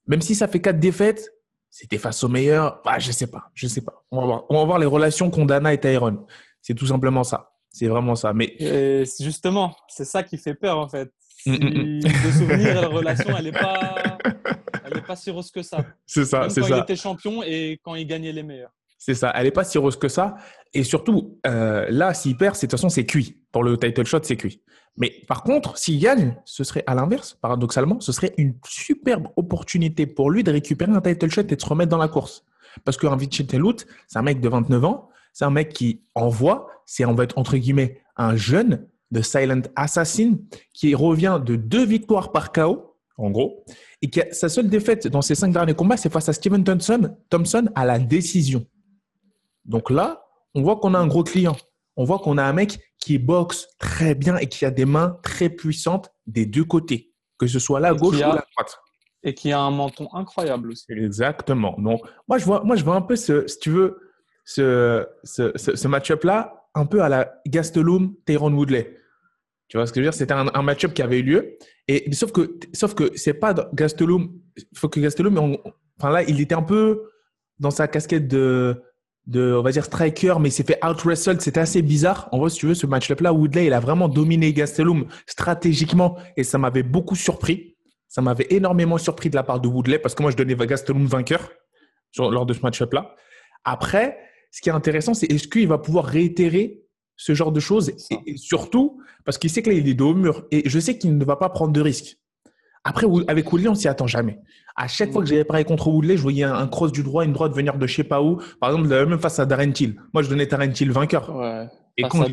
même 0.08 0.22
si 0.22 0.36
ça 0.36 0.48
fait 0.48 0.62
quatre 0.62 0.80
défaites, 0.80 1.32
c'était 1.70 1.98
face 1.98 2.24
au 2.24 2.28
meilleur. 2.28 2.82
Bah, 2.86 3.00
je 3.00 3.08
ne 3.08 3.14
sais 3.14 3.28
pas, 3.28 3.52
je 3.54 3.68
sais 3.68 3.82
pas. 3.82 4.06
On 4.12 4.22
va 4.22 4.26
voir, 4.26 4.44
on 4.50 4.58
va 4.60 4.66
voir 4.66 4.80
les 4.80 4.86
relations 4.86 5.30
qu'Ondana 5.30 5.74
et 5.74 5.80
Tyron. 5.80 6.26
C'est 6.62 6.74
tout 6.74 6.88
simplement 6.88 7.24
ça. 7.24 7.52
C'est 7.72 7.88
vraiment 7.88 8.16
ça. 8.16 8.34
Mais 8.34 8.56
justement, 9.20 9.76
c'est 9.88 10.06
ça 10.06 10.24
qui 10.24 10.38
fait 10.38 10.56
peur 10.56 10.78
en 10.78 10.88
fait. 10.88 11.12
Mm, 11.46 11.52
mm, 11.52 11.58
mm. 11.58 12.00
De 12.02 12.32
souvenir, 12.32 12.82
la 12.82 12.88
relation, 12.88 13.36
elle 13.38 13.46
n'est 13.46 13.52
pas, 13.52 14.18
elle 14.84 14.98
est 14.98 15.06
pas 15.06 15.16
si 15.16 15.30
rose 15.30 15.52
que 15.52 15.62
ça. 15.62 15.86
C'est 16.06 16.26
ça, 16.26 16.50
c'est 16.50 16.62
ça. 16.62 16.70
Quand 16.70 16.76
il 16.76 16.82
était 16.82 16.96
champion 16.96 17.44
et 17.44 17.80
quand 17.84 17.96
il 17.96 18.08
gagnait 18.08 18.32
les 18.32 18.44
meilleurs. 18.44 18.72
C'est 19.06 19.14
ça. 19.14 19.32
Elle 19.36 19.44
n'est 19.44 19.52
pas 19.52 19.64
si 19.64 19.78
rose 19.78 19.98
que 19.98 20.08
ça. 20.08 20.36
Et 20.74 20.84
surtout, 20.84 21.38
euh, 21.46 21.86
là, 21.92 22.16
s'il 22.16 22.38
perd, 22.38 22.56
de 22.56 22.62
toute 22.62 22.72
façon, 22.72 22.90
c'est 22.90 23.06
cuit. 23.06 23.38
Pour 23.52 23.64
le 23.64 23.78
title 23.78 24.04
shot, 24.04 24.22
c'est 24.24 24.36
cuit. 24.36 24.64
Mais 24.98 25.14
par 25.28 25.44
contre, 25.44 25.78
s'il 25.78 26.00
gagne, 26.00 26.36
ce 26.44 26.64
serait 26.64 26.84
à 26.88 26.96
l'inverse, 26.96 27.38
paradoxalement, 27.40 28.00
ce 28.00 28.12
serait 28.12 28.34
une 28.40 28.56
superbe 28.68 29.28
opportunité 29.36 30.08
pour 30.08 30.32
lui 30.32 30.44
de 30.44 30.52
récupérer 30.52 30.92
un 30.92 31.02
title 31.02 31.30
shot 31.30 31.42
et 31.42 31.56
de 31.56 31.62
se 31.62 31.68
remettre 31.68 31.92
dans 31.92 32.00
la 32.00 32.08
course. 32.08 32.46
Parce 32.84 32.98
qu'un 32.98 33.16
Vicente 33.16 33.86
c'est 34.08 34.18
un 34.18 34.24
mec 34.24 34.42
de 34.42 34.50
29 34.50 34.84
ans, 34.86 35.10
c'est 35.34 35.46
un 35.46 35.52
mec 35.52 35.70
qui 35.70 36.02
envoie, 36.16 36.68
c'est, 36.88 37.06
on 37.06 37.14
va 37.14 37.28
entre 37.36 37.58
guillemets, 37.58 38.02
un 38.18 38.36
jeune 38.36 38.88
de 39.12 39.22
Silent 39.22 39.62
Assassin 39.76 40.32
qui 40.74 40.96
revient 40.96 41.40
de 41.46 41.56
deux 41.56 41.86
victoires 41.86 42.32
par 42.32 42.52
KO, 42.52 42.96
en 43.18 43.30
gros, 43.30 43.64
et 44.02 44.10
qui 44.10 44.22
a, 44.22 44.34
sa 44.34 44.50
seule 44.50 44.68
défaite 44.68 45.08
dans 45.08 45.22
ses 45.22 45.36
cinq 45.36 45.54
derniers 45.54 45.76
combats, 45.76 45.96
c'est 45.96 46.12
face 46.12 46.28
à 46.28 46.34
Steven 46.34 46.64
Thompson, 46.64 47.16
Thompson 47.30 47.70
à 47.76 47.86
la 47.86 48.00
décision. 48.00 48.66
Donc 49.66 49.90
là, 49.90 50.26
on 50.54 50.62
voit 50.62 50.78
qu'on 50.78 50.94
a 50.94 51.00
un 51.00 51.08
gros 51.08 51.24
client. 51.24 51.56
On 51.98 52.04
voit 52.04 52.20
qu'on 52.20 52.38
a 52.38 52.44
un 52.44 52.54
mec 52.54 52.80
qui 53.00 53.18
boxe 53.18 53.68
très 53.80 54.16
bien 54.16 54.38
et 54.38 54.48
qui 54.48 54.66
a 54.66 54.72
des 54.72 54.86
mains 54.86 55.20
très 55.24 55.50
puissantes 55.50 56.12
des 56.28 56.46
deux 56.46 56.64
côtés, 56.64 57.14
que 57.38 57.48
ce 57.48 57.60
soit 57.60 57.80
la 57.80 57.94
gauche 57.94 58.16
ou 58.16 58.20
la 58.20 58.46
droite. 58.54 58.80
Et 59.24 59.34
qui 59.34 59.52
a 59.52 59.60
un 59.60 59.72
menton 59.72 60.08
incroyable 60.14 60.72
aussi. 60.72 60.86
Exactement. 60.90 61.76
Donc, 61.80 62.02
moi, 62.28 62.38
je 62.38 62.46
vois, 62.46 62.64
moi, 62.64 62.76
je 62.76 62.84
vois 62.84 62.96
un 62.96 63.02
peu, 63.02 63.16
ce, 63.16 63.48
si 63.48 63.60
tu 63.60 63.72
veux, 63.72 64.00
ce, 64.44 65.08
ce, 65.24 65.52
ce, 65.56 65.88
match-up-là, 65.88 66.68
un 66.76 66.86
peu 66.86 67.02
à 67.02 67.10
la 67.10 67.34
Gastelum, 67.48 68.16
Tyrone 68.26 68.54
Woodley. 68.54 68.98
Tu 69.68 69.78
vois 69.78 69.88
ce 69.88 69.94
que 69.94 70.00
je 70.00 70.06
veux 70.06 70.12
dire? 70.12 70.18
C'était 70.18 70.34
un, 70.34 70.62
match-up 70.62 70.94
qui 70.94 71.02
avait 71.02 71.20
eu 71.20 71.24
lieu. 71.24 71.58
Et, 71.88 72.12
sauf 72.14 72.32
que, 72.32 72.60
sauf 72.74 72.94
que 72.94 73.18
c'est 73.18 73.34
pas 73.34 73.56
Gastelum. 73.74 74.32
Il 74.58 74.78
faut 74.78 74.90
que 74.90 75.00
Gastelum, 75.00 75.58
enfin 76.00 76.12
là, 76.12 76.22
il 76.24 76.40
était 76.40 76.54
un 76.56 76.62
peu 76.62 77.10
dans 77.58 77.72
sa 77.72 77.88
casquette 77.88 78.28
de 78.28 78.80
de, 79.27 79.53
on 79.53 79.62
va 79.62 79.72
dire, 79.72 79.86
striker, 79.86 80.36
mais 80.39 80.50
il 80.50 80.51
s'est 80.51 80.63
fait 80.63 80.79
out-wrestled. 80.86 81.41
C'était 81.41 81.60
assez 81.60 81.82
bizarre. 81.82 82.29
En 82.32 82.39
vrai, 82.39 82.50
si 82.50 82.60
tu 82.60 82.67
veux, 82.67 82.75
ce 82.75 82.86
match-là, 82.86 83.34
Woodley, 83.34 83.67
il 83.67 83.74
a 83.74 83.79
vraiment 83.79 84.08
dominé 84.08 84.53
Gastelum 84.53 85.08
stratégiquement 85.25 86.17
et 86.38 86.44
ça 86.44 86.58
m'avait 86.58 86.84
beaucoup 86.84 87.15
surpris. 87.15 87.75
Ça 88.08 88.22
m'avait 88.22 88.48
énormément 88.50 88.98
surpris 88.98 89.29
de 89.29 89.36
la 89.36 89.44
part 89.44 89.60
de 89.60 89.67
Woodley 89.67 90.00
parce 90.00 90.15
que 90.15 90.22
moi, 90.22 90.32
je 90.32 90.38
donnais 90.38 90.55
Gastelum 90.55 91.05
vainqueur 91.05 91.51
lors 92.17 92.46
de 92.46 92.53
ce 92.53 92.62
match-up-là. 92.62 93.15
Après, 93.63 94.17
ce 94.51 94.62
qui 94.62 94.70
est 94.70 94.74
intéressant, 94.74 95.13
c'est 95.13 95.32
est-ce 95.32 95.48
qu'il 95.48 95.67
va 95.67 95.77
pouvoir 95.77 96.05
réitérer 96.05 96.82
ce 97.17 97.34
genre 97.34 97.51
de 97.51 97.60
choses 97.60 97.89
et, 97.89 98.38
surtout 98.38 99.01
parce 99.24 99.38
qu'il 99.38 99.50
sait 99.50 99.62
que 99.62 99.70
là, 99.70 99.75
il 99.75 99.88
est 99.88 99.94
dos 99.94 100.12
au 100.12 100.13
mur 100.13 100.46
et 100.51 100.70
je 100.70 100.79
sais 100.79 100.98
qu'il 100.98 101.17
ne 101.17 101.25
va 101.25 101.36
pas 101.36 101.50
prendre 101.50 101.74
de 101.74 101.82
risques. 101.82 102.17
Après, 102.88 103.08
avec 103.27 103.51
Woodley, 103.51 103.68
on 103.68 103.75
s'y 103.75 103.88
attend 103.88 104.06
jamais. 104.06 104.39
À 104.75 104.88
chaque 104.88 105.12
fois 105.12 105.24
que 105.24 105.27
j'avais 105.27 105.44
parlé 105.44 105.63
contre 105.63 105.88
Woodley, 105.88 106.18
je 106.18 106.22
voyais 106.22 106.44
un, 106.44 106.68
cross 106.68 106.92
du 106.92 107.01
droit, 107.01 107.25
une 107.25 107.34
droite 107.34 107.51
venir 107.54 107.77
de 107.77 107.88
je 107.88 107.96
sais 107.96 108.04
pas 108.04 108.22
où. 108.22 108.39
Par 108.62 108.70
exemple, 108.70 108.88
même 108.88 109.20
face 109.20 109.39
à 109.39 109.46
Darren 109.46 109.72
Till. 109.72 109.96
Moi, 110.13 110.22
je 110.22 110.30
donnais 110.30 110.46
Darren 110.46 110.72
Till 110.72 110.92
vainqueur. 110.92 111.34
Et 111.98 112.04
quand 112.04 112.24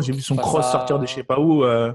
j'ai, 0.00 0.12
vu, 0.12 0.20
son 0.20 0.36
cross 0.36 0.70
sortir 0.70 0.98
de 0.98 1.06
je 1.06 1.14
sais 1.14 1.22
pas 1.24 1.40
où, 1.40 1.64
euh, 1.64 1.92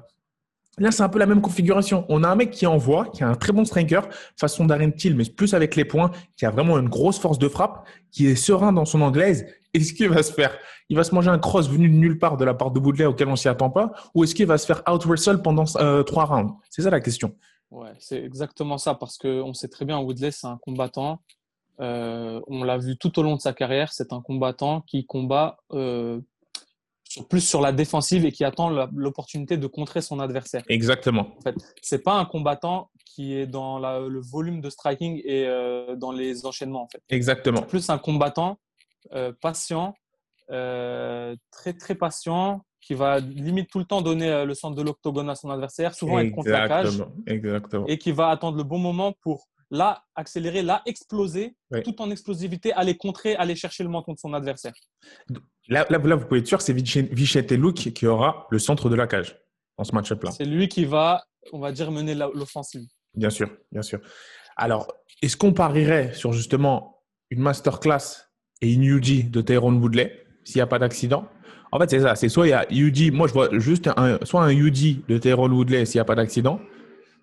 là, 0.79 0.91
c'est 0.91 1.03
un 1.03 1.09
peu 1.09 1.19
la 1.19 1.27
même 1.27 1.39
configuration. 1.39 2.05
On 2.09 2.23
a 2.23 2.27
un 2.27 2.35
mec 2.35 2.51
qui 2.51 2.65
envoie, 2.65 3.05
qui 3.05 3.23
a 3.23 3.29
un 3.29 3.35
très 3.35 3.53
bon 3.53 3.63
striker, 3.63 4.01
façon 4.35 4.65
Darren 4.65 4.91
Till, 4.91 5.15
mais 5.15 5.23
plus 5.23 5.53
avec 5.53 5.75
les 5.75 5.85
points, 5.85 6.11
qui 6.35 6.45
a 6.45 6.49
vraiment 6.49 6.77
une 6.77 6.89
grosse 6.89 7.19
force 7.19 7.39
de 7.39 7.47
frappe, 7.47 7.87
qui 8.11 8.27
est 8.27 8.35
serein 8.35 8.73
dans 8.73 8.85
son 8.85 9.01
anglaise. 9.01 9.45
Est-ce 9.73 9.93
qu'il 9.93 10.09
va 10.09 10.23
se 10.23 10.33
faire? 10.33 10.57
Il 10.89 10.97
va 10.97 11.05
se 11.05 11.15
manger 11.15 11.29
un 11.29 11.39
cross 11.39 11.69
venu 11.69 11.87
de 11.87 11.93
nulle 11.93 12.19
part 12.19 12.35
de 12.35 12.43
la 12.43 12.53
part 12.53 12.71
de 12.71 12.79
Woodley 12.79 13.05
auquel 13.05 13.29
on 13.29 13.37
s'y 13.37 13.47
attend 13.47 13.69
pas? 13.69 13.93
Ou 14.13 14.25
est-ce 14.25 14.35
qu'il 14.35 14.47
va 14.47 14.57
se 14.57 14.65
faire 14.65 14.81
out-wrestle 14.91 15.41
pendant 15.41 15.63
euh, 15.77 16.03
trois 16.03 16.25
rounds? 16.25 16.55
C'est 16.69 16.81
ça 16.81 16.89
la 16.89 16.99
question. 16.99 17.33
Ouais, 17.71 17.93
c'est 17.99 18.21
exactement 18.21 18.77
ça, 18.77 18.95
parce 18.95 19.17
qu'on 19.17 19.53
sait 19.53 19.69
très 19.69 19.85
bien, 19.85 19.99
Woodley, 19.99 20.31
c'est 20.31 20.47
un 20.47 20.57
combattant. 20.57 21.21
Euh, 21.79 22.41
on 22.47 22.63
l'a 22.63 22.77
vu 22.77 22.97
tout 22.97 23.17
au 23.17 23.23
long 23.23 23.37
de 23.37 23.41
sa 23.41 23.53
carrière, 23.53 23.93
c'est 23.93 24.11
un 24.13 24.21
combattant 24.21 24.81
qui 24.81 25.05
combat 25.05 25.57
euh, 25.71 26.19
plus 27.29 27.41
sur 27.41 27.61
la 27.61 27.71
défensive 27.71 28.25
et 28.25 28.31
qui 28.31 28.43
attend 28.43 28.69
l'opportunité 28.93 29.57
de 29.57 29.67
contrer 29.67 30.01
son 30.01 30.19
adversaire. 30.19 30.63
Exactement. 30.67 31.33
En 31.37 31.41
fait, 31.41 31.55
c'est 31.81 32.03
pas 32.03 32.15
un 32.15 32.25
combattant 32.25 32.91
qui 33.05 33.33
est 33.35 33.47
dans 33.47 33.79
le 33.79 34.19
volume 34.19 34.61
de 34.61 34.69
striking 34.69 35.21
et 35.25 35.47
euh, 35.47 35.95
dans 35.95 36.11
les 36.11 36.45
enchaînements. 36.45 36.83
En 36.83 36.87
fait. 36.87 37.01
Exactement. 37.09 37.61
plus 37.61 37.89
un 37.89 37.97
combattant 37.97 38.59
patient, 39.41 39.95
très 40.47 41.73
très 41.79 41.95
patient, 41.95 42.63
qui 42.81 42.93
va 42.93 43.19
limite 43.19 43.69
tout 43.69 43.79
le 43.79 43.85
temps 43.85 44.01
donner 44.01 44.29
euh, 44.29 44.45
le 44.45 44.53
centre 44.53 44.75
de 44.75 44.81
l'octogone 44.81 45.29
à 45.29 45.35
son 45.35 45.49
adversaire, 45.49 45.93
souvent 45.93 46.19
être 46.19 46.31
contre 46.31 46.49
la 46.49 46.67
cage. 46.67 47.03
Exactement. 47.27 47.85
Et 47.87 47.97
qui 47.97 48.11
va 48.11 48.29
attendre 48.29 48.57
le 48.57 48.63
bon 48.63 48.79
moment 48.79 49.13
pour 49.21 49.47
là 49.69 50.03
accélérer, 50.15 50.61
là 50.61 50.81
exploser, 50.85 51.55
tout 51.83 52.01
en 52.01 52.11
explosivité, 52.11 52.73
aller 52.73 52.97
contrer, 52.97 53.35
aller 53.35 53.55
chercher 53.55 53.83
le 53.83 53.89
menton 53.89 54.13
de 54.13 54.19
son 54.19 54.33
adversaire. 54.33 54.73
Là, 55.69 55.85
là, 55.89 56.15
vous 56.15 56.25
pouvez 56.25 56.41
être 56.41 56.47
sûr, 56.47 56.61
c'est 56.61 56.73
Vichette 56.73 57.51
Luke 57.51 57.93
qui 57.93 58.05
aura 58.05 58.47
le 58.51 58.59
centre 58.59 58.89
de 58.89 58.95
la 58.95 59.07
cage 59.07 59.39
dans 59.77 59.85
ce 59.85 59.95
match-up-là. 59.95 60.31
C'est 60.31 60.45
lui 60.45 60.67
qui 60.67 60.83
va, 60.83 61.23
on 61.53 61.59
va 61.59 61.71
dire, 61.71 61.89
mener 61.91 62.15
l'offensive. 62.15 62.85
Bien 63.15 63.29
sûr, 63.29 63.49
bien 63.71 63.81
sûr. 63.81 63.99
Alors, 64.57 64.93
est-ce 65.21 65.37
qu'on 65.37 65.53
parierait 65.53 66.13
sur 66.13 66.33
justement 66.33 67.03
une 67.29 67.39
masterclass 67.39 68.27
et 68.61 68.73
une 68.73 68.83
UG 68.83 69.31
de 69.31 69.41
Tyrone 69.41 69.77
Woodley 69.77 70.25
s'il 70.43 70.57
n'y 70.57 70.61
a 70.61 70.67
pas 70.67 70.79
d'accident? 70.79 71.25
En 71.71 71.79
fait, 71.79 71.89
c'est 71.89 72.01
ça. 72.01 72.15
C'est 72.15 72.29
soit 72.29 72.47
il 72.47 72.49
y 72.49 72.53
a 72.53 72.65
UD, 72.69 73.13
moi 73.13 73.27
je 73.27 73.33
vois 73.33 73.49
juste 73.59 73.89
un, 73.95 74.19
soit 74.23 74.43
un 74.43 74.51
UD 74.51 75.05
de 75.07 75.17
Tyrone 75.17 75.53
Woodley 75.53 75.85
s'il 75.85 75.97
n'y 75.97 76.01
a 76.01 76.05
pas 76.05 76.15
d'accident. 76.15 76.59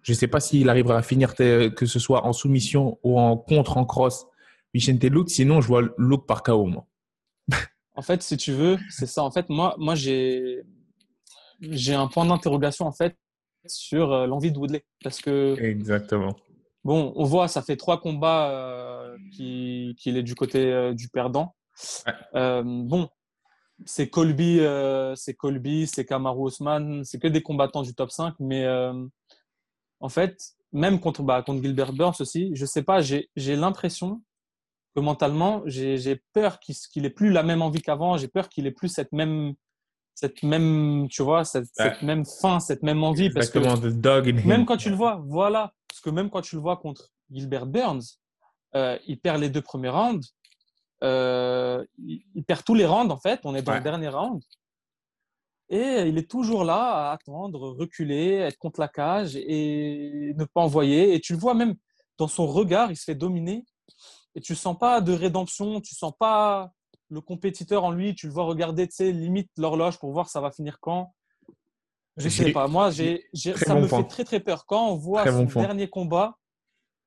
Je 0.03 0.13
ne 0.13 0.17
sais 0.17 0.29
pas 0.29 0.41
s'il 0.41 0.69
arrivera 0.71 0.97
à 0.99 1.03
finir 1.03 1.35
que 1.35 1.87
ce 1.87 1.99
soit 1.99 2.25
en 2.25 2.33
soumission 2.33 2.99
ou 3.03 3.19
en 3.19 3.37
contre 3.37 3.77
en 3.77 3.85
cross 3.85 4.27
Vicente 4.73 5.05
Luke. 5.05 5.29
Sinon, 5.29 5.61
je 5.61 5.69
vois 5.69 5.83
Luke 5.99 6.27
par 6.27 6.43
KO, 6.43 6.65
moi. 6.67 6.87
en 7.95 8.03
fait, 8.03 8.23
si 8.23 8.37
tu 8.37 8.53
veux, 8.53 8.79
c'est 8.91 9.07
ça. 9.07 9.23
En 9.23 9.31
fait, 9.31 9.49
moi, 9.49 9.75
moi 9.79 9.95
j'ai 9.95 10.65
un 11.95 12.07
point 12.07 12.25
d'interrogation 12.25 12.87
en 12.87 12.93
fait 12.93 13.17
sur 13.67 14.13
euh, 14.13 14.27
l'envie 14.27 14.53
de 14.53 14.59
Woodley 14.59 14.85
parce 15.03 15.21
que 15.21 15.57
exactement. 15.61 16.35
Bon, 16.85 17.13
on 17.17 17.25
voit, 17.25 17.49
ça 17.49 17.61
fait 17.61 17.77
trois 17.77 18.01
combats 18.01 18.51
euh, 18.51 19.17
qu'il 19.33 20.17
est 20.17 20.23
du 20.23 20.35
côté 20.35 20.73
euh, 20.73 20.95
du 20.95 21.09
perdant. 21.09 21.55
bon, 22.33 23.11
c'est 23.85 24.09
Colby, 24.09 24.61
euh, 24.61 25.15
c'est 25.15 25.35
Colby, 25.35 25.87
c'est 25.87 26.05
Kamaru 26.05 26.47
Osman, 26.47 27.05
c'est 27.05 27.19
que 27.19 27.29
des 27.29 27.43
combattants 27.43 27.83
du 27.83 27.95
top 27.95 28.11
5. 28.11 28.35
Mais 28.41 28.65
euh, 28.65 28.93
en 30.01 30.09
fait, 30.09 30.55
même 30.73 31.01
contre, 31.01 31.23
bah, 31.23 31.43
contre 31.43 31.63
Gilbert 31.63 31.93
Burns 31.93 32.17
aussi, 32.21 32.51
je 32.55 32.67
sais 32.67 32.83
pas, 32.83 33.01
j'ai 33.01 33.29
l'impression 33.37 34.23
que 34.95 35.01
mentalement, 35.01 35.63
j'ai 35.67 36.23
peur 36.33 36.59
qu'il 36.61 37.05
ait 37.05 37.11
plus 37.11 37.31
la 37.31 37.43
même 37.43 37.63
envie 37.63 37.83
qu'avant. 37.83 38.17
J'ai 38.17 38.29
peur 38.29 38.49
qu'il 38.49 38.67
ait 38.67 38.73
plus 38.73 38.89
cette 38.89 39.13
même, 39.13 39.55
cette 40.15 40.43
même, 40.43 41.07
tu 41.11 41.23
vois, 41.23 41.45
cette, 41.45 41.71
même 42.03 42.25
faim, 42.25 42.61
cette 42.61 42.83
même 42.83 43.03
envie. 43.05 43.31
Parce 43.31 43.51
que 43.51 43.59
même 44.47 44.67
quand 44.67 44.77
tu 44.77 44.91
le 44.91 44.97
vois, 44.97 45.23
voilà, 45.27 45.73
parce 45.89 46.01
que 46.01 46.11
même 46.11 46.31
quand 46.31 46.43
tu 46.43 46.57
le 46.57 46.63
vois 46.63 46.77
contre 46.77 47.11
Gilbert 47.31 47.67
Burns, 47.67 48.03
euh, 48.75 48.99
il 49.07 49.19
perd 49.19 49.41
les 49.41 49.49
deux 49.49 49.63
premiers 49.63 49.89
rounds. 49.89 50.35
Euh, 51.05 51.85
il, 51.99 52.45
perd 52.45 52.65
tous 52.65 52.75
les 52.75 52.87
rounds, 52.87 53.13
en 53.13 53.19
fait. 53.19 53.41
On 53.45 53.55
est 53.55 53.63
dans 53.63 53.75
le 53.75 53.81
dernier 53.81 54.09
round. 54.09 54.43
Et 55.71 56.09
il 56.09 56.17
est 56.17 56.31
toujours 56.31 56.65
là 56.65 57.11
à 57.11 57.13
attendre, 57.13 57.77
reculer, 57.77 58.37
être 58.37 58.57
contre 58.57 58.81
la 58.81 58.89
cage 58.89 59.37
et 59.37 60.33
ne 60.35 60.45
pas 60.45 60.63
envoyer. 60.63 61.15
Et 61.15 61.21
tu 61.21 61.35
le 61.35 61.39
vois 61.39 61.55
même 61.55 61.75
dans 62.17 62.29
son 62.29 62.47
regard, 62.47 62.91
il 62.91 62.97
se 62.97 63.05
fait 63.05 63.15
dominer. 63.15 63.65
Et 64.35 64.41
tu 64.41 64.55
sens 64.55 64.79
pas 64.79 65.01
de 65.01 65.13
rédemption, 65.13 65.81
tu 65.81 65.95
sens 65.95 66.13
pas 66.19 66.73
le 67.11 67.21
compétiteur 67.21 67.85
en 67.85 67.91
lui. 67.91 68.15
Tu 68.15 68.27
le 68.27 68.33
vois 68.33 68.45
regarder, 68.45 68.89
tu 68.89 68.97
sais, 68.97 69.13
limite 69.13 69.51
l'horloge 69.59 69.99
pour 69.99 70.13
voir 70.13 70.29
ça 70.29 70.41
va 70.41 70.51
finir 70.51 70.79
quand. 70.81 71.15
Je 72.17 72.29
sais 72.29 72.51
pas. 72.51 72.67
Moi, 72.67 72.91
j'ai, 72.91 73.29
ça 73.35 73.75
me 73.75 73.87
fait 73.87 74.05
très 74.05 74.25
très 74.25 74.41
peur. 74.41 74.65
Quand 74.67 74.89
on 74.89 74.97
voit 74.97 75.25
son 75.31 75.45
dernier 75.45 75.89
combat, 75.89 76.37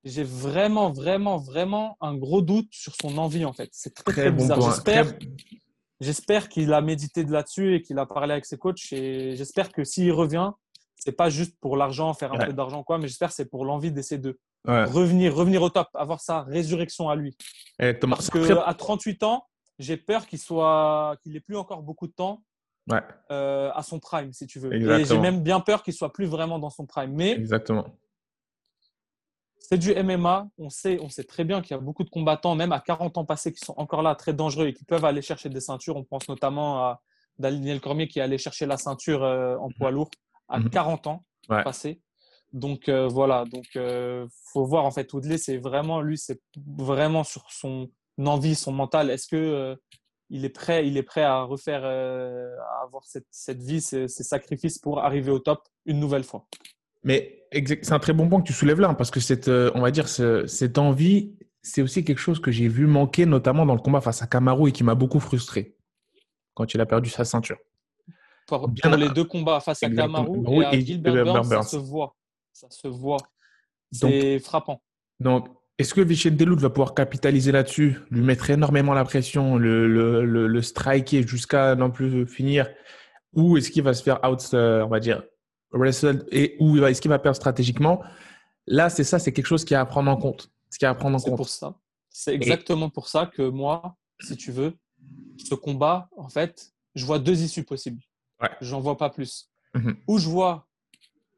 j'ai 0.03 0.23
vraiment, 0.23 0.91
vraiment, 0.91 1.37
vraiment 1.37 1.97
un 2.01 2.15
gros 2.15 2.41
doute 2.41 2.69
sur 2.71 2.95
son 2.95 3.17
envie 3.17 3.45
en 3.45 3.53
fait. 3.53 3.69
C'est 3.71 3.93
très 3.93 4.11
très, 4.11 4.31
bizarre. 4.31 4.61
J'espère, 4.61 5.13
j'espère 5.99 6.49
qu'il 6.49 6.73
a 6.73 6.81
médité 6.81 7.23
de 7.23 7.31
là-dessus 7.31 7.75
et 7.75 7.81
qu'il 7.81 7.99
a 7.99 8.05
parlé 8.05 8.31
avec 8.33 8.45
ses 8.45 8.57
coachs. 8.57 8.91
Et 8.91 9.35
j'espère 9.35 9.71
que 9.71 9.83
s'il 9.83 10.11
revient, 10.11 10.51
c'est 10.95 11.11
pas 11.11 11.29
juste 11.29 11.55
pour 11.59 11.77
l'argent, 11.77 12.13
faire 12.13 12.33
un 12.33 12.45
peu 12.45 12.53
d'argent 12.53 12.83
quoi, 12.83 12.97
mais 12.97 13.07
j'espère 13.07 13.29
que 13.29 13.35
c'est 13.35 13.49
pour 13.49 13.65
l'envie 13.65 13.91
d'essayer 13.91 14.19
de 14.19 14.39
revenir, 14.65 15.35
revenir 15.35 15.61
au 15.61 15.69
top, 15.69 15.87
avoir 15.93 16.21
sa 16.21 16.41
résurrection 16.43 17.09
à 17.09 17.15
lui. 17.15 17.35
Eh, 17.79 17.93
Parce 17.93 18.29
que 18.29 18.57
à 18.65 18.73
38 18.73 19.23
ans, 19.23 19.45
j'ai 19.79 19.97
peur 19.97 20.27
qu'il 20.27 20.39
soit, 20.39 21.17
qu'il 21.23 21.35
ait 21.35 21.41
plus 21.41 21.57
encore 21.57 21.81
beaucoup 21.81 22.07
de 22.07 22.13
temps 22.13 22.43
euh, 23.31 23.71
à 23.73 23.83
son 23.83 23.99
prime, 23.99 24.33
si 24.33 24.47
tu 24.47 24.59
veux. 24.59 24.73
Et 24.73 25.05
j'ai 25.05 25.19
même 25.19 25.41
bien 25.41 25.59
peur 25.59 25.83
qu'il 25.83 25.93
soit 25.93 26.13
plus 26.13 26.25
vraiment 26.25 26.59
dans 26.59 26.69
son 26.69 26.85
prime. 26.85 27.13
Mais 27.13 27.31
Exactement. 27.31 27.95
C'est 29.61 29.77
du 29.77 29.93
MMA. 29.93 30.49
On 30.57 30.69
sait, 30.69 30.99
on 31.01 31.09
sait 31.09 31.23
très 31.23 31.43
bien 31.43 31.61
qu'il 31.61 31.71
y 31.71 31.79
a 31.79 31.81
beaucoup 31.81 32.03
de 32.03 32.09
combattants, 32.09 32.55
même 32.55 32.71
à 32.71 32.79
40 32.79 33.17
ans 33.17 33.25
passés, 33.25 33.53
qui 33.53 33.63
sont 33.63 33.73
encore 33.77 34.01
là, 34.01 34.15
très 34.15 34.33
dangereux 34.33 34.67
et 34.67 34.73
qui 34.73 34.83
peuvent 34.83 35.05
aller 35.05 35.21
chercher 35.21 35.49
des 35.49 35.61
ceintures. 35.61 35.95
On 35.95 36.03
pense 36.03 36.27
notamment 36.27 36.79
à 36.79 37.01
Daniel 37.39 37.79
Cormier 37.79 38.07
qui 38.07 38.19
allait 38.19 38.37
chercher 38.37 38.65
la 38.65 38.77
ceinture 38.77 39.23
euh, 39.23 39.55
en 39.57 39.69
poids 39.69 39.91
lourd 39.91 40.09
à 40.49 40.59
40 40.61 41.05
mhm. 41.05 41.11
ans 41.11 41.23
passés. 41.47 42.01
Donc 42.51 42.89
euh, 42.89 43.07
voilà, 43.07 43.45
donc 43.45 43.65
faut 44.51 44.65
voir 44.65 44.83
en 44.83 44.91
fait 44.91 45.11
Woodley, 45.13 45.37
c'est 45.37 45.57
vraiment 45.57 46.01
lui, 46.01 46.17
c'est 46.17 46.41
vraiment 46.57 47.23
sur 47.23 47.49
son 47.49 47.89
envie, 48.19 48.55
son 48.55 48.73
mental. 48.73 49.09
Est-ce 49.09 49.27
que 49.27 49.77
il 50.31 50.45
est 50.45 50.49
prêt, 50.49 50.87
il 50.87 50.97
est 50.97 51.03
prêt 51.03 51.23
à 51.23 51.43
refaire, 51.43 51.81
euh, 51.83 52.55
à 52.57 52.83
avoir 52.83 53.03
cette, 53.03 53.27
cette 53.29 53.61
vie, 53.61 53.81
ces, 53.81 54.07
sacrifices 54.07 54.79
pour 54.79 55.03
arriver 55.03 55.29
au 55.29 55.39
top 55.39 55.67
une 55.85 55.99
nouvelle 55.99 56.23
fois? 56.23 56.47
Mais 57.03 57.41
c'est 57.53 57.91
un 57.91 57.99
très 57.99 58.13
bon 58.13 58.29
point 58.29 58.41
que 58.41 58.47
tu 58.47 58.53
soulèves 58.53 58.79
là, 58.79 58.93
parce 58.93 59.11
que 59.11 59.19
cette, 59.19 59.47
euh, 59.47 59.71
on 59.75 59.81
va 59.81 59.91
dire, 59.91 60.07
cette 60.07 60.77
envie, 60.77 61.35
c'est 61.61 61.81
aussi 61.81 62.03
quelque 62.03 62.19
chose 62.19 62.39
que 62.39 62.51
j'ai 62.51 62.67
vu 62.67 62.87
manquer, 62.87 63.25
notamment 63.25 63.65
dans 63.65 63.75
le 63.75 63.81
combat 63.81 64.01
face 64.01 64.21
à 64.21 64.27
Kamaru 64.27 64.69
et 64.69 64.71
qui 64.71 64.83
m'a 64.83 64.95
beaucoup 64.95 65.19
frustré 65.19 65.75
quand 66.53 66.73
il 66.73 66.81
a 66.81 66.85
perdu 66.85 67.09
sa 67.09 67.25
ceinture. 67.25 67.57
Pour, 68.47 68.69
les 68.97 69.09
deux 69.09 69.23
combats 69.23 69.59
face 69.59 69.83
à 69.83 69.89
Kamaru 69.89 70.63
et 70.63 70.65
à 70.65 70.79
Gilbert 70.79 71.25
Burns, 71.25 71.43
ça 71.45 71.61
se 71.63 71.77
voit. 71.77 72.15
Ça 72.51 72.67
se 72.69 72.87
voit. 72.87 73.19
C'est 73.91 74.39
frappant. 74.39 74.81
Donc, 75.19 75.47
est-ce 75.77 75.93
que 75.93 76.01
Vicente 76.01 76.35
Delut 76.35 76.57
va 76.57 76.69
pouvoir 76.69 76.93
capitaliser 76.93 77.51
là-dessus, 77.51 77.97
lui 78.11 78.21
mettre 78.21 78.49
énormément 78.49 78.93
la 78.93 79.03
pression, 79.03 79.57
le, 79.57 79.87
le, 79.87 80.47
le, 80.47 80.61
striker 80.61 81.25
jusqu'à 81.27 81.75
non 81.75 81.89
plus 81.89 82.27
finir 82.27 82.69
Ou 83.33 83.57
est-ce 83.57 83.71
qu'il 83.71 83.83
va 83.83 83.93
se 83.93 84.03
faire 84.03 84.19
out, 84.23 84.39
euh, 84.53 84.83
on 84.83 84.89
va 84.89 84.99
dire, 84.99 85.23
wrestle 85.71 86.25
et 86.31 86.57
ou 86.59 86.77
est-ce 86.85 87.01
qu'il 87.01 87.09
va 87.09 87.19
perdre 87.19 87.35
stratégiquement? 87.35 88.01
Là, 88.67 88.89
c'est 88.89 89.03
ça, 89.03 89.19
c'est 89.19 89.33
quelque 89.33 89.47
chose 89.47 89.65
qui 89.65 89.73
est 89.73 89.77
à 89.77 89.85
prendre 89.85 90.11
en 90.11 90.17
compte. 90.17 90.51
C'est 90.69 90.85
à 90.85 90.93
prendre 90.95 91.17
en 91.17 91.19
compte. 91.19 91.37
pour 91.37 91.49
ça. 91.49 91.75
C'est 92.09 92.33
exactement 92.33 92.89
pour 92.89 93.07
ça 93.07 93.25
que 93.25 93.41
moi, 93.41 93.95
si 94.21 94.35
tu 94.35 94.51
veux, 94.51 94.77
ce 95.37 95.55
combat, 95.55 96.09
en 96.17 96.29
fait, 96.29 96.71
je 96.95 97.05
vois 97.05 97.19
deux 97.19 97.41
issues 97.41 97.63
possibles. 97.63 98.01
Ouais. 98.41 98.49
J'en 98.61 98.81
vois 98.81 98.97
pas 98.97 99.09
plus. 99.09 99.49
Mhm. 99.73 99.97
Ou 100.07 100.17
je 100.17 100.27
vois 100.27 100.67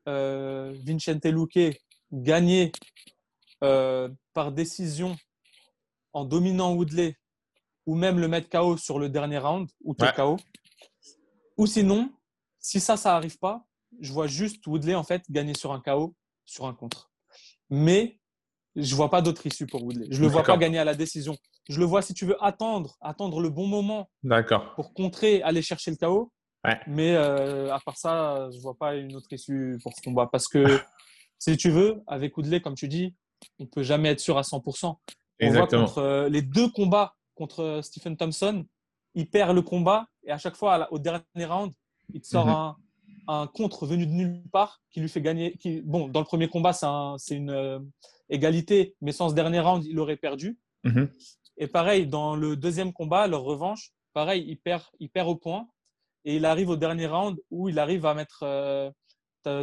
euh, 0.08 0.76
Vincente 0.86 1.26
Luque 1.26 1.78
gagner 2.12 2.72
euh, 3.64 4.10
par 4.34 4.52
décision 4.52 5.16
en 6.12 6.26
dominant 6.26 6.74
Woodley 6.74 7.18
ou 7.86 7.96
même 7.96 8.20
le 8.20 8.28
mettre 8.28 8.50
KO 8.50 8.78
sur 8.78 9.00
le 9.00 9.10
dernier 9.10 9.38
round 9.38 9.70
ou 9.84 9.94
KO. 9.94 10.38
Ou 11.58 11.68
sinon, 11.68 12.12
si 12.60 12.80
ça, 12.80 12.98
ça 12.98 13.12
n'arrive 13.12 13.38
pas, 13.38 13.66
je 14.04 14.12
vois 14.12 14.28
juste 14.28 14.68
Woodley 14.68 14.94
en 14.94 15.04
fait 15.04 15.24
gagner 15.32 15.54
sur 15.56 15.72
un 15.72 15.80
KO, 15.80 16.14
sur 16.46 16.66
un 16.68 16.74
contre. 16.74 17.10
Mais 17.70 18.20
je 18.76 18.94
vois 18.96 19.10
pas 19.10 19.22
d'autre 19.22 19.48
issue 19.48 19.66
pour 19.66 19.84
Woodley. 19.84 20.08
Je 20.12 20.22
le 20.22 20.28
vois 20.28 20.44
pas 20.44 20.58
gagner 20.58 20.78
à 20.78 20.84
la 20.84 20.94
décision. 20.94 21.38
Je 21.70 21.80
le 21.80 21.86
vois 21.86 22.02
si 22.02 22.14
tu 22.14 22.26
veux 22.26 22.44
attendre, 22.44 22.98
attendre 23.00 23.40
le 23.40 23.50
bon 23.50 23.66
moment 23.66 24.10
pour 24.76 24.94
contrer, 24.94 25.42
aller 25.42 25.62
chercher 25.62 25.92
le 25.92 25.98
KO. 25.98 26.32
Mais 26.88 27.16
euh, 27.16 27.74
à 27.74 27.80
part 27.80 27.98
ça, 27.98 28.50
je 28.54 28.60
vois 28.60 28.76
pas 28.78 28.96
une 28.96 29.16
autre 29.16 29.32
issue 29.32 29.80
pour 29.82 29.94
ce 29.96 30.02
combat 30.02 30.28
parce 30.32 30.48
que 30.48 30.64
si 31.40 31.56
tu 31.56 31.70
veux, 31.70 32.02
avec 32.08 32.38
Woodley, 32.38 32.62
comme 32.62 32.76
tu 32.76 32.90
dis, 32.90 33.16
on 33.60 33.66
peut 33.66 33.84
jamais 33.84 34.10
être 34.10 34.20
sûr 34.20 34.38
à 34.38 34.42
100%. 34.42 34.96
On 35.42 35.50
voit 35.50 35.68
contre 35.68 35.98
euh, 36.00 36.30
les 36.30 36.42
deux 36.42 36.70
combats 36.70 37.16
contre 37.36 37.62
euh, 37.62 37.82
Stephen 37.82 38.16
Thompson, 38.16 38.66
il 39.16 39.30
perd 39.30 39.56
le 39.56 39.62
combat 39.62 40.08
et 40.24 40.32
à 40.32 40.38
chaque 40.38 40.56
fois, 40.56 40.88
au 40.92 41.00
dernier 41.00 41.46
round, 41.46 41.74
il 42.14 42.22
te 42.22 42.28
sort 42.28 42.46
mhm. 42.46 42.54
un, 42.54 42.78
contre 43.54 43.86
venu 43.86 44.06
de 44.06 44.12
nulle 44.12 44.44
part 44.52 44.82
qui 44.92 45.00
lui 45.00 45.10
fait 45.10 45.22
gagner. 45.22 45.56
Qui, 45.58 45.82
bon, 45.82 46.08
dans 46.08 46.20
le 46.20 46.26
premier 46.26 46.48
combat, 46.48 46.74
c'est 46.74 47.36
une 47.36 47.52
euh, 47.52 47.80
égalité, 48.30 48.96
mais 49.02 49.12
sans 49.12 49.30
ce 49.30 49.36
dernier 49.36 49.60
round, 49.60 49.86
il 49.86 50.00
aurait 50.00 50.18
perdu. 50.18 50.58
Mhm. 50.84 51.10
Et 51.58 51.68
pareil, 51.68 52.08
dans 52.08 52.36
le 52.36 52.56
deuxième 52.56 52.94
combat, 52.94 53.28
leur 53.28 53.44
revanche, 53.44 53.92
pareil, 54.14 54.44
il 54.48 54.58
perd, 54.58 54.84
il 55.00 55.10
perd 55.10 55.30
au 55.30 55.36
point 55.36 55.68
et 56.26 56.38
il 56.38 56.46
arrive 56.46 56.70
au 56.70 56.76
dernier 56.76 57.08
round 57.08 57.38
où 57.52 57.70
il 57.70 57.80
arrive 57.80 58.06
à 58.06 58.14
mettre 58.14 58.94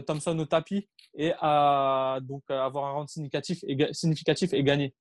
Thompson 0.06 0.38
au 0.38 0.44
tapis 0.44 0.88
et 1.14 1.32
à 1.40 2.18
donc 2.22 2.42
avoir 2.48 2.84
un 2.86 2.92
round 2.92 3.08
significatif 3.08 3.64
et, 3.66 3.76
significatif 3.92 4.52
et 4.52 4.62
gagner. 4.62 4.94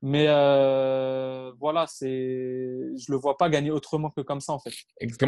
Mais 0.00 0.26
euh, 0.28 1.50
voilà, 1.58 1.86
c'est, 1.88 2.06
je 2.06 3.10
le 3.10 3.16
vois 3.16 3.36
pas 3.36 3.48
gagner 3.48 3.72
autrement 3.72 4.10
que 4.10 4.20
comme 4.20 4.40
ça 4.40 4.52
en 4.52 4.60
fait. 4.60 4.70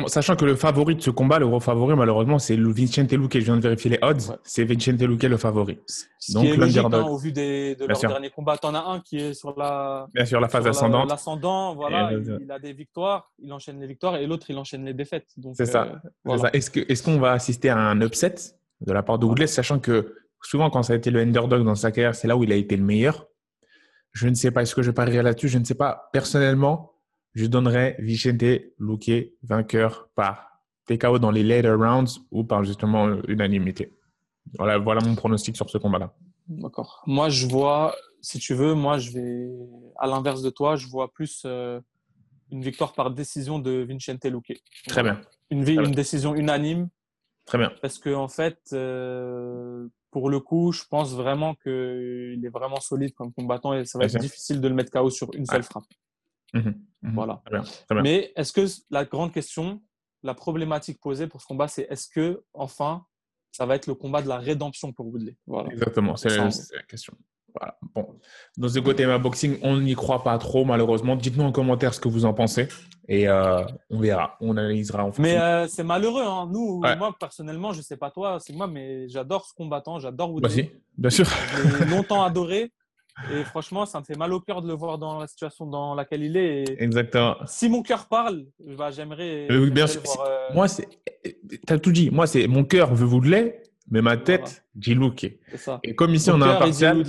Sachant 0.07 0.37
que 0.37 0.45
le 0.45 0.55
favori 0.55 0.95
de 0.95 1.01
ce 1.01 1.11
combat, 1.11 1.41
le 1.41 1.49
gros 1.49 1.59
favori 1.59 1.97
malheureusement, 1.97 2.39
c'est 2.39 2.55
le 2.55 2.71
Vicente 2.73 3.11
Luque. 3.13 3.35
Je 3.35 3.41
viens 3.41 3.57
de 3.57 3.63
vérifier 3.63 3.91
les 3.91 3.99
odds. 4.01 4.39
C'est 4.45 4.65
Vicente 4.65 5.01
Luque 5.01 5.25
le 5.25 5.37
favori. 5.37 5.81
Ce 5.87 6.33
Donc 6.33 6.47
hein, 6.47 7.03
au 7.03 7.19
vu 7.19 7.33
des, 7.33 7.75
de 7.75 7.85
leur 7.85 7.99
dernier 7.99 8.31
combat. 8.31 8.57
T'en 8.59 8.75
as 8.75 8.85
un 8.85 9.01
qui 9.01 9.19
est 9.19 9.35
sur 9.35 9.59
la, 9.59 10.07
Bien 10.15 10.25
sûr, 10.25 10.41
la 10.41 10.49
phase 10.49 10.67
ascendante. 10.69 11.11
L'ascendant, 11.11 11.75
voilà, 11.75 12.13
il, 12.13 12.51
a 12.51 12.61
des 12.61 12.73
victoires, 12.73 13.33
il 13.43 13.53
enchaîne 13.53 13.81
les 13.81 13.89
victoires 13.89 14.17
et 14.17 14.27
l'autre 14.27 14.47
il 14.51 14.59
enchaîne 14.59 14.85
les 14.85 14.95
défaites. 14.95 15.27
C'est 15.55 15.67
ça. 15.67 16.01
Euh, 16.29 16.49
est-ce 16.53 16.71
que, 16.71 16.81
est-ce 16.89 17.03
qu'on 17.03 17.19
va 17.19 17.33
assister 17.33 17.71
à 17.71 17.79
un 17.79 18.01
upset 18.03 18.37
de 18.81 18.93
la 18.93 19.03
part 19.03 19.19
de 19.19 19.27
Woodley, 19.27 19.49
sachant 19.49 19.81
que 19.81 20.15
souvent 20.43 20.71
quand 20.71 20.85
ça 20.85 20.93
a 20.93 20.97
été 20.97 21.11
le 21.11 21.21
underdog 21.21 21.65
dans 21.65 21.75
sa 21.75 21.91
carrière, 21.91 22.15
c'est 22.15 22.29
là 22.29 22.37
où 22.37 22.45
il 22.45 22.53
a 22.53 22.57
été 22.57 22.77
le 22.77 22.85
meilleur? 22.85 23.27
Je 24.13 24.29
ne 24.29 24.35
sais 24.35 24.51
pas, 24.51 24.63
est-ce 24.63 24.75
que 24.75 24.83
je 24.83 24.91
parierais 24.91 25.23
là-dessus? 25.23 25.49
Je 25.49 25.59
ne 25.59 25.65
sais 25.65 25.75
pas. 25.75 26.09
Personnellement, 26.13 26.93
je 27.35 27.47
donnerais 27.47 27.97
Vicente 27.99 28.43
Luque 28.79 29.33
vainqueur 29.43 30.09
par 30.15 30.61
TKO 30.87 31.19
dans 31.19 31.31
les 31.31 31.43
later 31.43 31.75
rounds 31.75 32.21
ou 32.31 32.45
par 32.45 32.65
justement 32.65 33.23
unanimité. 33.29 33.97
Voilà, 34.59 34.79
voilà 34.79 35.01
mon 35.05 35.15
pronostic 35.15 35.57
sur 35.57 35.71
ce 35.71 35.79
combat-là. 35.79 36.13
D'accord. 36.49 37.05
Moi, 37.07 37.29
je 37.29 37.47
vois, 37.47 37.95
si 38.21 38.41
tu 38.41 38.55
veux, 38.55 38.75
moi, 38.75 38.99
je 38.99 39.13
vais, 39.13 39.49
à 39.99 40.09
l'inverse 40.09 40.43
de 40.43 40.51
toi, 40.51 40.75
je 40.75 40.89
vois 40.89 41.13
plus 41.13 41.43
euh, 41.45 41.81
une 42.51 42.63
victoire 42.63 42.93
par 42.95 43.13
décision 43.13 43.61
de 43.61 43.87
Vicente 43.89 44.25
Luque. 44.25 44.61
Très 44.89 45.05
bien. 45.05 45.21
Une, 45.51 45.69
une 45.69 45.93
décision 45.93 46.35
unanime 46.35 46.89
Très 47.51 47.59
bien. 47.59 47.73
Parce 47.83 47.99
que 47.99 48.15
en 48.15 48.29
fait, 48.29 48.61
euh, 48.73 49.89
pour 50.11 50.29
le 50.31 50.41
coup, 50.41 50.73
je 50.73 50.83
pense 50.89 51.13
vraiment 51.15 51.55
qu'il 51.55 52.41
est 52.45 52.53
vraiment 52.53 52.81
solide 52.81 53.15
comme 53.15 53.33
combattant 53.33 53.75
et 53.75 53.85
ça 53.85 53.99
va 53.99 54.07
être 54.07 54.19
difficile 54.19 54.61
de 54.61 54.69
le 54.69 54.75
mettre 54.75 54.91
KO 54.91 55.11
sur 55.11 55.33
une 55.35 55.47
seule 55.47 55.63
frappe. 55.63 55.85
Mhm. 56.53 56.85
Mhm. 57.03 57.15
Voilà. 57.15 57.43
Très 57.45 57.55
bien. 57.55 57.63
Très 57.63 57.95
bien. 57.95 58.03
Mais 58.03 58.33
est-ce 58.37 58.53
que 58.53 58.67
la 58.91 59.05
grande 59.05 59.33
question, 59.33 59.83
la 60.23 60.35
problématique 60.35 61.01
posée 61.01 61.27
pour 61.27 61.41
ce 61.41 61.47
combat, 61.47 61.69
c'est 61.69 61.87
est-ce 61.91 62.09
que 62.09 62.45
enfin, 62.53 63.07
ça 63.53 63.67
va 63.67 63.77
être 63.77 63.87
le 63.87 63.95
combat 63.95 64.23
de 64.23 64.29
la 64.29 64.39
rédemption 64.39 64.93
pour 64.93 65.07
Woodley? 65.07 65.37
Voilà. 65.47 65.71
Exactement, 65.71 66.17
c'est 66.17 66.37
la 66.37 66.83
question. 66.89 67.17
Voilà. 67.59 67.77
Bon. 67.95 68.19
Dans 68.57 68.69
ce 68.69 68.79
côté 68.79 69.07
ma 69.07 69.19
boxing, 69.19 69.59
on 69.63 69.79
n'y 69.79 69.95
croit 69.95 70.23
pas 70.23 70.37
trop, 70.39 70.65
malheureusement. 70.65 71.17
Dites-nous 71.17 71.45
en 71.45 71.53
commentaire 71.53 71.95
ce 71.95 72.01
que 72.01 72.09
vous 72.09 72.25
en 72.25 72.35
pensez 72.35 72.69
et 73.11 73.27
euh, 73.29 73.65
on 73.91 73.99
verra, 73.99 74.37
on 74.41 74.57
analysera 74.57 75.05
en 75.05 75.11
Mais 75.19 75.37
euh, 75.37 75.67
c'est 75.67 75.83
malheureux, 75.83 76.23
hein. 76.25 76.49
Nous, 76.51 76.81
moi, 76.97 77.15
personnellement, 77.19 77.73
je 77.73 77.83
sais 77.83 77.97
pas 77.97 78.13
toi, 78.13 78.39
c'est 78.41 78.53
moi, 78.53 78.69
mais 78.69 79.09
j'adore 79.09 79.47
ce 79.47 79.53
combattant, 79.53 79.99
j'adore 79.99 80.33
Woodley. 80.33 80.71
bien 80.97 81.11
sûr. 81.11 81.27
Je 81.27 81.85
l'ai 81.85 81.91
longtemps 81.91 82.23
adoré. 82.23 82.71
Et 83.33 83.43
franchement, 83.45 83.85
ça 83.85 83.99
me 83.99 84.05
fait 84.05 84.17
mal 84.17 84.33
au 84.33 84.41
cœur 84.41 84.63
de 84.63 84.69
le 84.69 84.75
voir 84.75 84.97
dans 84.97 85.19
la 85.19 85.27
situation 85.27 85.67
dans 85.67 85.95
laquelle 85.97 86.23
il 86.23 86.37
est. 86.37 86.65
Exactement. 86.81 87.35
Si 87.47 87.69
mon 87.69 87.83
cœur 87.83 88.07
parle, 88.07 88.47
bah, 88.79 88.93
j'aimerais. 88.93 89.49
bien 89.71 89.89
sûr. 89.89 90.01
Voir, 90.05 90.27
euh, 90.29 90.55
Moi, 90.55 90.67
tu 90.69 91.73
as 91.73 91.79
tout 91.81 91.93
dit. 91.93 92.11
Moi, 92.11 92.29
c'est 92.29 92.47
mon 92.47 92.65
cœur 92.65 92.95
veut 92.95 93.07
Woodley, 93.07 93.61
Mais 93.91 94.03
ma 94.03 94.17
tête 94.17 94.65
dit 94.75 94.95
Luke. 94.95 95.39
Et 95.83 95.95
comme 95.95 96.15
ici, 96.15 96.31
on 96.31 96.41
a 96.41 96.47
un 96.47 96.59
partial. 96.59 97.05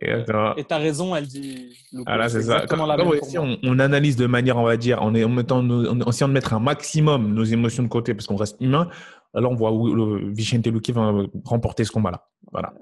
Et 0.00 0.24
tu 0.24 0.74
as 0.74 0.78
raison, 0.78 1.14
elle 1.14 1.26
dit 1.26 1.76
Luke. 1.92 2.04
Ah 2.06 2.28
c'est 2.28 2.42
ça. 2.42 2.66
Comme, 2.66 2.80
ici, 3.22 3.38
on, 3.38 3.78
analyse 3.78 4.16
de 4.16 4.26
manière, 4.26 4.56
on 4.56 4.64
va 4.64 4.76
dire, 4.76 5.02
en, 5.02 5.14
est, 5.14 5.24
en, 5.24 5.28
mettant 5.28 5.58
en 5.58 6.00
essayant 6.08 6.28
de 6.28 6.32
mettre 6.32 6.54
un 6.54 6.60
maximum 6.60 7.32
nos 7.32 7.44
émotions 7.44 7.82
de 7.82 7.88
côté 7.88 8.14
parce 8.14 8.26
qu'on 8.26 8.36
reste 8.36 8.56
humain, 8.60 8.88
alors 9.34 9.52
on 9.52 9.56
voit 9.56 9.72
où 9.72 9.94
le 9.94 10.30
Vicente 10.32 10.66
Luque 10.66 10.90
va 10.90 11.12
remporter 11.44 11.84
ce 11.84 11.92
combat-là. 11.92 12.26
Voilà. 12.52 12.72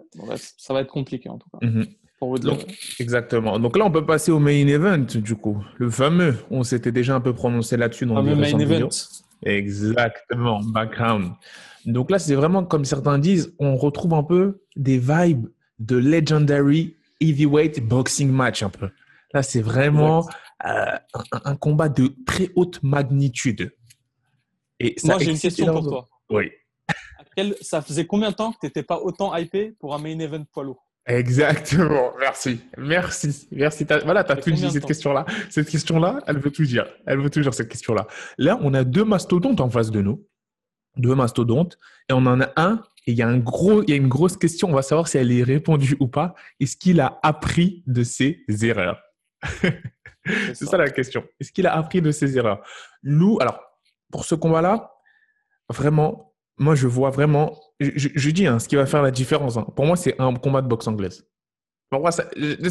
ça 0.59 0.75
va 0.75 0.81
être 0.81 0.91
compliqué 0.91 1.29
en 1.29 1.39
tout 1.39 1.49
cas. 1.51 1.67
Mhm. 1.67 1.87
exactement. 2.99 3.59
Donc 3.59 3.77
là, 3.77 3.85
on 3.85 3.91
peut 3.91 4.05
passer 4.05 4.31
au 4.31 4.39
main 4.39 4.67
event, 4.67 4.99
du 4.99 5.35
coup. 5.35 5.65
Le 5.79 5.91
fameux. 5.91 6.37
On 6.51 6.63
s'était 6.63 6.93
déjà 6.93 7.15
un 7.15 7.21
peu 7.21 7.33
prononcé 7.33 7.77
là-dessus 7.77 8.07
dans 8.07 8.21
le 8.21 8.35
main 8.35 8.59
event. 8.59 8.89
Exactement, 9.45 10.61
background. 10.63 11.33
Donc 11.87 12.11
là, 12.11 12.19
c'est 12.19 12.35
vraiment 12.35 12.65
comme 12.65 12.85
certains 12.85 13.19
disent, 13.19 13.55
on 13.59 13.77
retrouve 13.77 14.15
un 14.15 14.23
peu 14.23 14.63
des 14.77 14.99
vibes 14.99 15.49
de 15.79 15.97
legendary 15.97 16.97
heavyweight 17.21 17.87
boxing 17.87 18.31
match 18.31 18.63
un 18.63 18.69
peu. 18.69 18.91
Là, 19.35 19.43
c'est 19.43 19.63
vraiment 19.63 20.29
euh, 20.65 20.97
un, 21.45 21.57
combat 21.57 21.89
de 21.89 22.15
très 22.27 22.51
haute 22.55 22.83
magnitude. 22.83 23.75
Et 24.79 24.97
Moi, 25.05 25.19
j'ai 25.19 25.31
une 25.31 25.39
question 25.39 25.73
pour 25.73 25.83
toi. 25.83 26.09
Oui. 26.31 26.51
ça 27.61 27.81
faisait 27.81 28.07
combien 28.07 28.31
de 28.31 28.37
temps 28.37 28.53
que 28.53 28.59
tu 28.61 28.67
n'étais 28.67 28.83
pas 28.83 28.99
autant 28.99 29.35
hypé 29.37 29.75
pour 29.79 29.95
un 29.95 29.99
main 29.99 30.19
event 30.19 30.45
poids 30.53 30.65
lourd? 30.65 30.87
Exactement, 31.05 32.13
merci, 32.21 32.61
merci, 32.79 33.49
merci. 33.51 33.85
voilà, 34.05 34.23
tu 34.23 34.33
as 34.33 34.37
tout 34.37 34.53
dit 34.53 34.71
cette 34.71 34.87
question-là. 34.87 35.27
Cette 35.51 35.69
question-là, 35.69 36.21
elle 36.29 36.39
veut 36.39 36.53
tout 36.53 36.65
dire. 36.65 36.87
Elle 37.07 37.19
veut 37.19 37.29
tout 37.29 37.41
dire 37.41 37.53
cette 37.53 37.69
question-là. 37.69 38.07
Là, 38.39 38.57
on 38.63 38.73
a 38.73 38.85
deux 38.85 39.05
mastodontes 39.05 39.61
en 39.61 39.69
face 39.69 39.91
de 39.91 40.01
nous, 40.01 40.25
deux 40.97 41.15
mastodontes, 41.15 41.79
et 42.09 42.13
on 42.13 42.27
en 42.27 42.41
a 42.41 42.51
un. 42.57 42.83
Et 43.07 43.13
il 43.13 43.19
y 43.19 43.23
a 43.23 43.29
un 43.29 43.39
gros, 43.39 43.83
il 43.83 43.91
y 43.91 43.93
a 43.93 43.97
une 43.97 44.09
grosse 44.09 44.37
question. 44.37 44.69
On 44.69 44.75
va 44.75 44.83
savoir 44.83 45.09
si 45.09 45.19
elle 45.19 45.33
est 45.33 45.43
répondue 45.43 45.97
ou 45.99 46.07
pas. 46.07 46.35
Est-ce 46.61 46.77
qu'il 46.77 47.01
a 47.01 47.19
appris 47.23 47.83
de 47.87 48.05
ses 48.05 48.45
erreurs 48.63 49.03
C'est 50.25 50.55
ça. 50.55 50.67
ça 50.67 50.77
la 50.77 50.91
question. 50.91 51.25
Est-ce 51.41 51.51
qu'il 51.51 51.67
a 51.67 51.75
appris 51.75 52.01
de 52.01 52.13
ses 52.13 52.39
erreurs? 52.39 52.63
Nous, 53.03 53.39
alors 53.41 53.61
pour 54.13 54.25
ce 54.25 54.37
combat-là, 54.37 54.93
vraiment, 55.69 56.33
moi 56.59 56.77
je 56.77 56.87
vois 56.87 57.11
vraiment 57.11 57.59
je, 57.83 58.31
dis, 58.31 58.47
hein, 58.47 58.59
ce 58.59 58.69
qui 58.69 58.77
va 58.77 58.87
faire 58.87 59.03
la 59.03 59.11
différence, 59.11 59.57
hein. 59.57 59.67
pour 59.75 59.87
moi, 59.87 59.97
c'est 59.97 60.21
un 60.21 60.35
combat 60.35 60.63
de 60.63 60.69
boxe 60.69 60.87
anglaise. 60.87 61.27
Pour 61.91 62.01
moi, 62.01 62.13
ce 62.13 62.23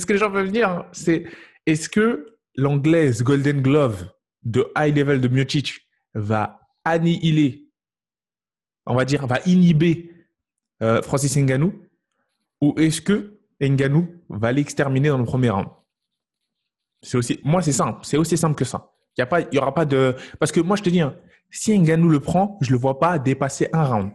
que 0.05 0.13
les 0.13 0.19
gens 0.19 0.31
peuvent 0.31 0.51
dire, 0.51 0.69
hein, 0.69 0.86
c'est 0.91 1.25
est-ce 1.65 1.89
que 1.89 2.38
l'anglaise 2.55 3.23
Golden 3.23 3.62
Glove 3.62 4.07
de 4.43 4.71
high 4.77 4.95
level 4.95 5.21
de 5.21 5.27
Miocic 5.27 5.81
va 6.15 6.60
annihiler, 6.84 7.61
on 8.86 8.96
va 8.96 9.06
dire, 9.06 9.26
va 9.28 9.39
inhiber 9.46 10.12
euh, 10.82 11.02
Francis 11.02 11.36
Ngannou 11.38 11.74
ou 12.62 12.74
est-ce 12.78 13.02
que 13.02 13.39
Ngannou 13.62 14.08
va 14.30 14.52
l'exterminer 14.52 15.10
dans 15.10 15.17
le 15.17 15.26
premier 15.26 15.50
round 15.50 15.67
C'est 17.02 17.17
aussi, 17.17 17.39
moi, 17.44 17.62
c'est 17.62 17.72
simple, 17.72 18.00
c'est 18.04 18.17
aussi 18.17 18.38
simple 18.38 18.56
que 18.56 18.65
ça. 18.65 18.91
Il 19.17 19.26
y 19.52 19.58
aura 19.58 19.74
pas 19.74 19.86
de, 19.86 20.15
parce 20.39 20.52
que 20.52 20.62
moi, 20.62 20.76
je 20.76 20.84
te 20.84 20.89
dis, 20.89 21.02
si 21.50 21.78
Ngannou 21.78 22.10
le 22.10 22.20
prend, 22.20 22.58
je 22.62 22.72
le 22.72 22.78
vois 22.78 23.00
pas 23.00 23.20
dépasser 23.20 23.67
un 23.74 23.84
round 23.84 24.12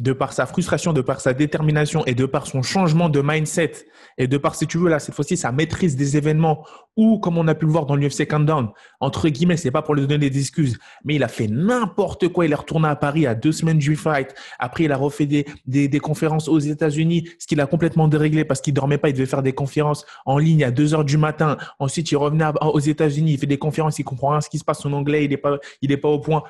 de 0.00 0.12
par 0.12 0.32
sa 0.32 0.46
frustration, 0.46 0.92
de 0.92 1.00
par 1.00 1.20
sa 1.20 1.34
détermination 1.34 2.04
et 2.06 2.14
de 2.14 2.26
par 2.26 2.46
son 2.46 2.62
changement 2.62 3.08
de 3.08 3.22
mindset 3.22 3.86
et 4.18 4.26
de 4.26 4.36
par, 4.36 4.54
si 4.56 4.66
tu 4.66 4.78
veux, 4.78 4.88
là, 4.88 4.98
cette 4.98 5.14
fois-ci, 5.14 5.36
sa 5.36 5.52
maîtrise 5.52 5.94
des 5.94 6.16
événements 6.16 6.66
ou, 6.96 7.18
comme 7.18 7.38
on 7.38 7.46
a 7.46 7.54
pu 7.54 7.66
le 7.66 7.72
voir 7.72 7.86
dans 7.86 7.94
l'UFC 7.94 8.26
Countdown, 8.26 8.70
entre 9.00 9.28
guillemets, 9.28 9.56
c'est 9.56 9.70
pas 9.70 9.82
pour 9.82 9.94
lui 9.94 10.06
donner 10.06 10.30
des 10.30 10.38
excuses, 10.38 10.78
mais 11.04 11.14
il 11.16 11.22
a 11.22 11.28
fait 11.28 11.46
n'importe 11.48 12.28
quoi. 12.28 12.44
Il 12.44 12.52
est 12.52 12.56
retourné 12.56 12.88
à 12.88 12.96
Paris 12.96 13.26
à 13.26 13.34
deux 13.34 13.52
semaines 13.52 13.78
du 13.78 13.94
fight. 13.94 14.34
Après, 14.58 14.84
il 14.84 14.92
a 14.92 14.96
refait 14.96 15.26
des, 15.26 15.46
des, 15.66 16.00
conférences 16.00 16.48
aux 16.48 16.58
États-Unis, 16.58 17.28
ce 17.38 17.46
qu'il 17.46 17.60
a 17.60 17.66
complètement 17.66 18.08
déréglé 18.08 18.44
parce 18.44 18.60
qu'il 18.60 18.74
dormait 18.74 18.98
pas. 18.98 19.08
Il 19.08 19.14
devait 19.14 19.26
faire 19.26 19.42
des 19.42 19.52
conférences 19.52 20.06
en 20.26 20.38
ligne 20.38 20.64
à 20.64 20.70
deux 20.70 20.94
heures 20.94 21.04
du 21.04 21.18
matin. 21.18 21.56
Ensuite, 21.78 22.10
il 22.10 22.16
revenait 22.16 22.46
aux 22.60 22.80
États-Unis, 22.80 23.32
il 23.32 23.38
fait 23.38 23.46
des 23.46 23.58
conférences, 23.58 23.98
il 23.98 24.04
comprend 24.04 24.30
rien 24.30 24.40
ce 24.40 24.48
qui 24.48 24.58
se 24.58 24.64
passe. 24.64 24.80
Son 24.80 24.92
anglais, 24.92 25.24
il 25.24 25.32
est 25.32 25.36
pas, 25.36 25.58
il 25.82 25.92
est 25.92 25.96
pas 25.96 26.08
au 26.08 26.18
point. 26.18 26.42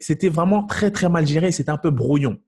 C'était 0.00 0.28
vraiment 0.28 0.64
très, 0.64 0.90
très 0.90 1.08
mal 1.08 1.26
géré. 1.26 1.52
C'était 1.52 1.70
un 1.70 1.78
peu 1.78 1.90
brouillon. 1.90 2.38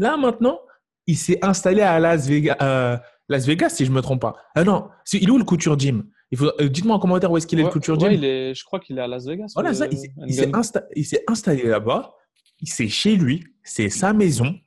Là, 0.00 0.16
maintenant, 0.16 0.58
il 1.06 1.16
s'est 1.16 1.38
installé 1.42 1.82
à 1.82 2.00
Las 2.00 2.26
Vegas, 2.26 2.56
euh, 2.62 2.96
Las 3.28 3.46
Vegas 3.46 3.68
si 3.68 3.84
je 3.84 3.90
ne 3.90 3.96
me 3.96 4.00
trompe 4.00 4.22
pas. 4.22 4.34
Ah 4.54 4.64
non, 4.64 4.88
il 5.12 5.28
est 5.28 5.30
où 5.30 5.36
le 5.36 5.44
Couture 5.44 5.78
Gym? 5.78 6.04
Euh, 6.40 6.68
Dites-moi 6.68 6.96
en 6.96 6.98
commentaire 6.98 7.30
où 7.30 7.36
est-ce 7.36 7.46
qu'il 7.46 7.60
est 7.60 7.64
le 7.64 7.68
Couture 7.68 8.00
Gym. 8.00 8.12
je 8.12 8.64
crois 8.64 8.80
qu'il 8.80 8.96
est 8.96 9.02
à 9.02 9.06
Las 9.06 9.26
Vegas. 9.26 9.52
Voilà, 9.54 9.74
ça, 9.74 9.86
il, 9.90 11.04
s'est 11.04 11.24
installé 11.28 11.64
là-bas. 11.64 12.14
C'est 12.64 12.88
chez 12.88 13.16
lui, 13.16 13.44
c'est 13.62 13.90
sa 13.90 14.14
maison. 14.14 14.58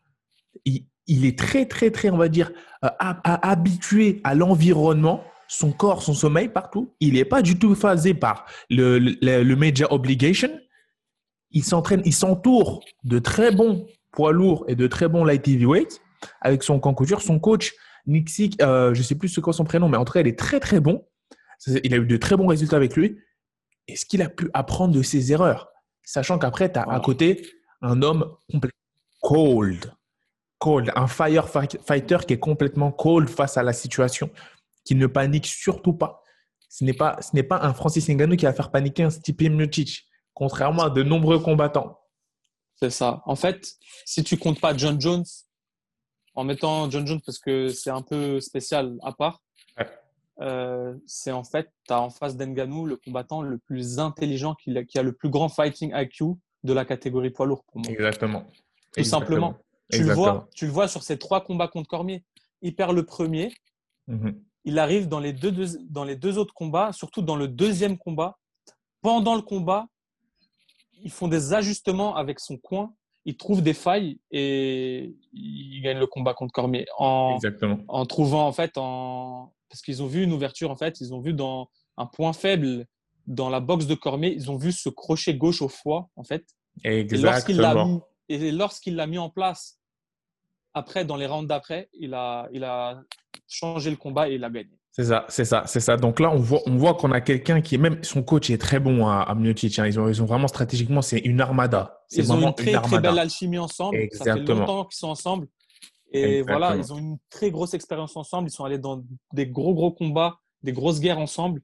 Il, 0.65 1.25
est 1.25 1.37
très, 1.37 1.65
très, 1.65 1.89
très, 1.89 2.11
on 2.11 2.17
va 2.17 2.29
dire, 2.29 2.51
euh, 2.85 2.89
habitué 2.99 4.21
à 4.23 4.35
l'environnement 4.35 5.23
son 5.47 5.71
corps, 5.71 6.03
son 6.03 6.13
sommeil 6.13 6.47
partout. 6.47 6.93
Il 6.99 7.15
n'est 7.15 7.25
pas 7.25 7.41
du 7.41 7.57
tout 7.57 7.73
phasé 7.73 8.13
par 8.13 8.45
le, 8.69 8.99
le 8.99 9.55
major 9.55 9.91
obligation. 9.91 10.51
Il 11.49 11.63
s'entraîne, 11.63 12.03
il 12.05 12.13
s'entoure 12.13 12.83
de 13.03 13.17
très 13.17 13.51
bons 13.51 13.87
poids 14.13 14.31
lourd 14.31 14.63
et 14.69 14.75
de 14.75 14.87
très 14.87 15.09
bons 15.09 15.25
light 15.25 15.45
heavyweight 15.45 16.01
avec 16.39 16.63
son 16.63 16.79
camp 16.79 16.93
couture. 16.93 17.21
Son 17.21 17.39
coach, 17.39 17.73
Nixik, 18.05 18.61
euh, 18.61 18.93
je 18.93 18.99
ne 18.99 19.03
sais 19.03 19.15
plus 19.15 19.27
ce 19.27 19.41
qu'est 19.41 19.51
son 19.51 19.65
prénom, 19.65 19.89
mais 19.89 19.97
en 19.97 20.05
tout 20.05 20.13
cas, 20.13 20.21
il 20.21 20.27
est 20.27 20.39
très 20.39 20.61
très 20.61 20.79
bon. 20.79 21.05
Il 21.83 21.93
a 21.93 21.97
eu 21.97 22.05
de 22.05 22.17
très 22.17 22.37
bons 22.37 22.47
résultats 22.47 22.77
avec 22.77 22.95
lui. 22.95 23.17
Est-ce 23.87 24.05
qu'il 24.05 24.21
a 24.21 24.29
pu 24.29 24.49
apprendre 24.53 24.93
de 24.93 25.01
ses 25.01 25.31
erreurs? 25.31 25.69
Sachant 26.03 26.37
qu'après, 26.37 26.71
tu 26.71 26.79
as 26.79 26.83
à 26.83 26.99
côté 26.99 27.45
un 27.81 28.01
homme 28.01 28.35
complètement 28.51 28.79
cold. 29.21 29.93
Cold. 30.59 30.91
Un 30.95 31.07
firefighter 31.07 32.17
qui 32.27 32.33
est 32.33 32.39
complètement 32.39 32.91
cold 32.91 33.29
face 33.29 33.57
à 33.57 33.63
la 33.63 33.73
situation, 33.73 34.29
qui 34.85 34.95
ne 34.95 35.07
panique 35.07 35.47
surtout 35.47 35.93
pas. 35.93 36.21
Ce 36.69 36.83
n'est 36.83 36.93
pas, 36.93 37.17
ce 37.21 37.35
n'est 37.35 37.43
pas 37.43 37.61
un 37.61 37.73
Francis 37.73 38.09
Ngannou 38.09 38.35
qui 38.35 38.45
va 38.45 38.53
faire 38.53 38.71
paniquer 38.71 39.03
un 39.03 39.09
Stipe 39.09 39.41
Miocic, 39.41 40.05
contrairement 40.33 40.83
à 40.83 40.89
de 40.89 41.03
nombreux 41.03 41.39
combattants. 41.39 41.99
C'est 42.75 42.89
ça. 42.89 43.21
En 43.25 43.35
fait, 43.35 43.75
si 44.05 44.23
tu 44.23 44.37
comptes 44.37 44.59
pas 44.59 44.75
John 44.75 44.99
Jones, 44.99 45.25
en 46.35 46.43
mettant 46.43 46.89
John 46.89 47.05
Jones 47.05 47.21
parce 47.25 47.39
que 47.39 47.69
c'est 47.69 47.91
un 47.91 48.01
peu 48.01 48.39
spécial 48.41 48.97
à 49.03 49.11
part, 49.13 49.41
euh, 50.41 50.95
c'est 51.05 51.31
en 51.31 51.43
fait, 51.43 51.69
tu 51.87 51.93
as 51.93 52.01
en 52.01 52.09
face 52.09 52.35
d'Enganou 52.35 52.85
le 52.85 52.97
combattant 52.97 53.41
le 53.41 53.59
plus 53.59 53.99
intelligent 53.99 54.55
qui 54.55 54.75
a, 54.75 54.83
qui 54.83 54.97
a, 54.97 55.03
le 55.03 55.13
plus 55.13 55.29
grand 55.29 55.47
fighting 55.47 55.93
IQ 55.93 56.33
de 56.63 56.73
la 56.73 56.85
catégorie 56.85 57.29
poids 57.29 57.45
lourd 57.45 57.63
pour 57.65 57.81
moi. 57.81 57.91
Exactement. 57.91 58.45
Tout 58.95 59.03
simplement. 59.03 59.55
Tu, 59.91 60.03
Le 60.03 60.13
vois, 60.13 60.47
tu 60.55 60.65
le 60.65 60.71
vois 60.71 60.87
sur 60.87 61.03
ces 61.03 61.19
trois 61.19 61.43
combats 61.43 61.67
contre 61.67 61.87
Cormier. 61.87 62.23
Il 62.61 62.75
perd 62.75 62.95
le 62.95 63.05
premier. 63.05 63.53
Mhm. 64.07 64.41
Il 64.65 64.79
arrive 64.79 65.07
dans 65.07 65.19
les, 65.19 65.33
deux, 65.33 65.53
dans 65.89 66.05
les 66.05 66.15
deux 66.15 66.37
autres 66.37 66.53
combats, 66.53 66.93
surtout 66.93 67.21
dans 67.21 67.35
le 67.35 67.47
deuxième 67.47 67.97
combat. 67.97 68.37
Pendant 69.01 69.35
le 69.35 69.41
combat, 69.41 69.87
ils 71.03 71.11
font 71.11 71.27
des 71.27 71.53
ajustements 71.53 72.15
avec 72.15 72.39
son 72.39 72.57
coin, 72.57 72.93
ils 73.25 73.37
trouvent 73.37 73.61
des 73.61 73.73
failles 73.73 74.19
et 74.31 75.15
ils 75.33 75.81
gagnent 75.81 75.99
le 75.99 76.07
combat 76.07 76.33
contre 76.33 76.51
Cormier. 76.51 76.85
En, 76.97 77.35
Exactement. 77.35 77.79
En 77.87 78.05
trouvant, 78.05 78.47
en 78.47 78.51
fait, 78.51 78.71
en... 78.77 79.53
parce 79.69 79.81
qu'ils 79.81 80.01
ont 80.01 80.07
vu 80.07 80.23
une 80.23 80.33
ouverture, 80.33 80.71
en 80.71 80.75
fait, 80.75 80.99
ils 80.99 81.13
ont 81.13 81.21
vu 81.21 81.33
dans 81.33 81.69
un 81.97 82.05
point 82.05 82.33
faible 82.33 82.85
dans 83.27 83.49
la 83.49 83.59
boxe 83.59 83.85
de 83.85 83.95
Cormier, 83.95 84.33
ils 84.33 84.51
ont 84.51 84.57
vu 84.57 84.71
ce 84.71 84.89
crochet 84.89 85.35
gauche 85.35 85.61
au 85.61 85.69
foie, 85.69 86.09
en 86.15 86.23
fait. 86.23 86.43
Exactement. 86.83 88.01
Et 88.29 88.51
lorsqu'il 88.51 88.95
l'a 88.95 89.07
mis, 89.07 89.17
en 89.17 89.29
place, 89.29 89.79
après, 90.73 91.05
dans 91.05 91.15
les 91.15 91.25
rounds 91.25 91.47
d'après, 91.47 91.89
il 91.93 92.13
a, 92.13 92.49
il 92.51 92.63
a 92.63 93.01
changé 93.47 93.89
le 93.89 93.95
combat 93.95 94.29
et 94.29 94.35
il 94.35 94.43
a 94.43 94.49
gagné. 94.49 94.77
C'est 94.95 95.05
ça, 95.05 95.25
c'est 95.27 95.43
ça, 95.43 95.63
c'est 95.65 95.79
ça. 95.79 95.97
Donc 95.97 96.19
là, 96.19 96.29
on 96.29 96.37
voit, 96.37 96.61
on 96.67 96.77
voit 96.77 96.93
qu'on 96.93 97.11
a 97.11 97.19
quelqu'un 97.19 97.61
qui 97.61 97.73
est 97.75 97.77
même 97.79 98.03
son 98.03 98.21
coach 98.21 98.51
est 98.51 98.59
très 98.59 98.79
bon 98.79 99.07
à, 99.07 99.21
à 99.21 99.33
hein. 99.33 99.53
Ils 99.63 99.99
ont, 99.99 100.07
ils 100.07 100.21
ont 100.21 100.25
vraiment 100.25 100.47
stratégiquement, 100.47 101.01
c'est 101.01 101.17
une 101.17 101.41
armada. 101.41 102.03
Ils 102.11 102.31
ont 102.31 102.39
une 102.39 102.53
très, 102.53 102.73
très 102.79 102.99
belle 102.99 103.17
alchimie 103.17 103.57
ensemble. 103.57 103.97
Exactement. 103.97 104.45
Ça 104.45 104.53
fait 104.53 104.59
longtemps 104.59 104.85
qu'ils 104.85 104.97
sont 104.99 105.07
ensemble. 105.07 105.47
Et 106.11 106.43
voilà, 106.43 106.75
ils 106.75 106.93
ont 106.93 106.99
une 106.99 107.17
très 107.31 107.49
grosse 107.49 107.73
expérience 107.73 108.15
ensemble. 108.15 108.49
Ils 108.49 108.51
sont 108.53 108.65
allés 108.65 108.77
dans 108.77 109.03
des 109.33 109.47
gros, 109.47 109.73
gros 109.73 109.91
combats, 109.91 110.37
des 110.61 110.71
grosses 110.71 110.99
guerres 110.99 111.17
ensemble. 111.17 111.61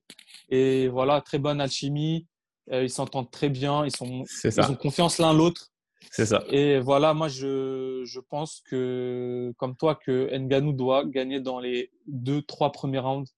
Et 0.50 0.88
voilà, 0.88 1.22
très 1.22 1.38
bonne 1.38 1.62
alchimie. 1.62 2.26
Euh, 2.72 2.84
ils 2.84 2.90
s'entendent 2.90 3.30
très 3.30 3.50
bien. 3.50 3.86
Ils, 3.86 3.96
sont, 3.96 4.24
ils 4.44 4.62
ont 4.62 4.76
confiance 4.76 5.20
l'un 5.20 5.34
l'autre. 5.34 5.68
C'est 6.12 6.26
ça. 6.26 6.44
Et 6.50 6.80
voilà, 6.80 7.14
moi, 7.14 7.28
je, 7.28 8.04
je, 8.06 8.20
pense 8.20 8.62
que, 8.70 9.54
comme 9.58 9.76
toi, 9.76 9.96
que 9.96 10.36
Nganou 10.36 10.74
doit 10.74 11.06
gagner 11.06 11.40
dans 11.40 11.60
les 11.60 11.92
deux, 12.08 12.42
trois 12.42 12.72
premiers 12.72 13.00
rounds. 13.00 13.32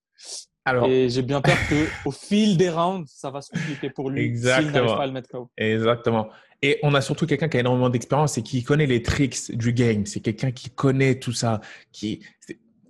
Alors... 0.65 0.88
Et 0.88 1.10
j'ai 1.10 1.24
bien 1.24 1.41
peur 1.41 1.58
qu'au 2.04 2.12
fil 2.12 2.58
des 2.58 2.69
rounds, 2.69 3.12
ça 3.12 3.32
va 3.32 3.41
se 3.41 3.52
compliquer 3.52 3.89
pour 3.89 4.10
lui 4.10 4.24
Exactement. 4.24 4.95
pas 4.95 5.04
à 5.04 5.08
le 5.08 5.12
mettre 5.12 5.30
KO. 5.30 5.50
Exactement. 5.58 6.30
Et 6.62 6.80
on 6.84 6.93
a 6.93 7.02
surtout 7.02 7.26
quelqu'un 7.26 7.50
qui 7.50 7.58
a 7.58 7.62
énormément 7.62 7.89
d'expérience 7.89 8.38
et 8.38 8.43
qui 8.43 8.63
connaît 8.63 8.86
les 8.86 9.02
tricks 9.02 9.56
du 9.56 9.74
game. 9.74 10.06
C'est 10.06 10.19
quelqu'un 10.19 10.52
qui 10.52 10.69
connaît 10.69 11.15
tout 11.15 11.32
ça. 11.32 11.62
Qui, 11.91 12.21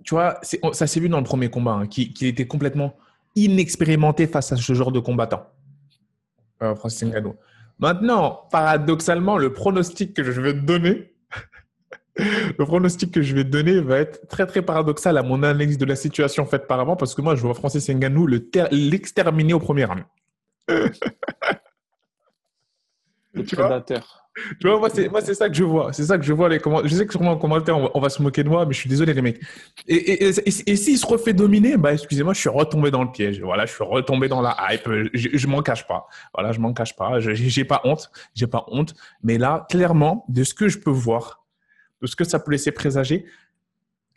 tu 0.04 0.14
vois, 0.14 0.38
ça 0.72 0.86
s'est 0.86 1.00
vu 1.00 1.08
dans 1.08 1.18
le 1.18 1.24
premier 1.24 1.48
combat, 1.48 1.72
hein, 1.72 1.86
qui, 1.86 2.12
qui, 2.12 2.26
était 2.26 2.46
complètement 2.46 2.94
inexpérimenté 3.34 4.26
face 4.26 4.52
à 4.52 4.56
ce 4.56 4.74
genre 4.74 4.92
de 4.92 5.00
combattant. 5.00 5.46
Euh, 6.62 6.74
Francis 6.74 7.02
Ngannou. 7.02 7.34
Maintenant, 7.82 8.48
paradoxalement, 8.50 9.36
le 9.36 9.52
pronostic 9.52 10.14
que 10.14 10.22
je 10.22 10.40
vais 10.40 10.54
te 10.54 10.60
donner, 10.60 11.12
Le 12.58 12.64
pronostic 12.64 13.10
que 13.12 13.22
je 13.22 13.34
vais 13.34 13.42
te 13.42 13.48
donner 13.48 13.80
va 13.80 13.98
être 13.98 14.28
très 14.28 14.46
très 14.46 14.60
paradoxal 14.60 15.16
à 15.16 15.22
mon 15.22 15.42
analyse 15.42 15.78
de 15.78 15.86
la 15.86 15.96
situation 15.96 16.44
faite 16.44 16.66
par 16.66 16.78
avant 16.78 16.94
parce 16.94 17.14
que 17.14 17.22
moi 17.22 17.34
je 17.36 17.40
vois 17.40 17.54
Francis 17.54 17.88
Ngannou 17.88 18.26
l'exterminer 18.26 19.54
au 19.54 19.58
premier 19.58 19.86
round. 19.86 20.04
Le 20.68 20.92
prédateur. 23.50 24.21
Tu 24.60 24.66
vois, 24.66 24.78
moi, 24.78 24.88
c'est, 24.88 25.08
moi, 25.08 25.20
c'est 25.20 25.34
ça 25.34 25.48
que 25.48 25.54
je 25.54 25.64
vois. 25.64 25.92
C'est 25.92 26.04
ça 26.04 26.16
que 26.16 26.24
je 26.24 26.32
vois. 26.32 26.48
Les. 26.48 26.58
Je 26.84 26.94
sais 26.94 27.06
que 27.06 27.12
sûrement 27.12 27.32
en 27.32 27.36
commentaire, 27.36 27.76
on 27.94 28.00
va, 28.00 28.08
se 28.08 28.22
moquer 28.22 28.42
de 28.42 28.48
moi, 28.48 28.64
mais 28.64 28.72
je 28.72 28.78
suis 28.78 28.88
désolé, 28.88 29.12
les 29.12 29.22
mecs. 29.22 29.40
Et, 29.86 30.24
et, 30.24 30.28
et, 30.28 30.76
s'il 30.76 30.98
se 30.98 31.06
refait 31.06 31.34
dominer, 31.34 31.76
bah, 31.76 31.92
excusez-moi, 31.92 32.32
je 32.32 32.40
suis 32.40 32.48
retombé 32.48 32.90
dans 32.90 33.02
le 33.02 33.10
piège. 33.10 33.40
Voilà, 33.42 33.66
je 33.66 33.72
suis 33.72 33.84
retombé 33.84 34.28
dans 34.28 34.40
la 34.40 34.56
hype. 34.70 34.88
Je, 35.12 35.28
je 35.34 35.46
m'en 35.46 35.60
cache 35.62 35.86
pas. 35.86 36.06
Voilà, 36.34 36.52
je 36.52 36.60
m'en 36.60 36.72
cache 36.72 36.96
pas. 36.96 37.20
J'ai 37.20 37.64
pas 37.64 37.82
honte. 37.84 38.10
J'ai 38.34 38.46
pas 38.46 38.64
honte. 38.68 38.94
Mais 39.22 39.36
là, 39.36 39.66
clairement, 39.68 40.24
de 40.28 40.44
ce 40.44 40.54
que 40.54 40.68
je 40.68 40.78
peux 40.78 40.90
voir, 40.90 41.44
de 42.00 42.06
ce 42.06 42.16
que 42.16 42.24
ça 42.24 42.38
peut 42.38 42.52
laisser 42.52 42.72
présager, 42.72 43.26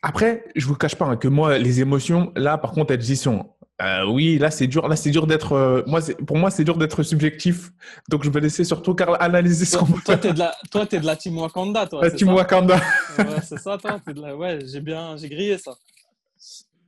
après, 0.02 0.44
je 0.56 0.68
vous 0.68 0.76
cache 0.76 0.96
pas 0.96 1.06
hein, 1.06 1.18
que 1.18 1.28
moi, 1.28 1.58
les 1.58 1.82
émotions, 1.82 2.32
là, 2.36 2.60
par 2.60 2.74
contre, 2.74 2.94
elles 2.94 3.10
y 3.10 3.16
sont. 3.16 3.50
Euh, 3.82 4.06
oui, 4.06 4.38
là 4.38 4.52
c'est 4.52 4.68
dur. 4.68 4.88
Là 4.88 4.96
c'est 4.96 5.12
dur 5.12 5.28
d'être. 5.28 5.52
Euh, 5.52 5.84
moi, 5.86 6.00
pour 6.26 6.38
moi, 6.38 6.50
c'est 6.50 6.64
dur 6.64 6.78
d'être 6.78 7.04
subjectif. 7.04 7.72
Donc 8.10 8.24
je 8.24 8.30
vais 8.30 8.40
laisser 8.40 8.64
surtout 8.64 8.96
Carl 8.96 9.18
analyser 9.20 9.78
qu'on. 9.78 9.86
Toi, 10.00 10.18
t'es 10.18 10.32
de 10.32 10.40
la, 10.40 10.56
toi, 10.72 10.86
es 10.90 11.00
de 11.00 11.06
la 11.06 11.16
team 11.18 11.38
Wakanda, 11.38 11.86
toi. 11.86 12.02
La 12.02 12.12
team 12.12 12.30
Wakanda. 12.30 12.78
ouais, 13.18 13.42
c'est 13.44 13.60
ça, 13.60 13.78
toi. 13.78 14.00
De 14.08 14.22
la... 14.22 14.36
Ouais, 14.36 14.60
j'ai 14.66 14.80
bien, 14.80 15.18
j'ai 15.18 15.30
grillé 15.30 15.58
ça. 15.58 15.76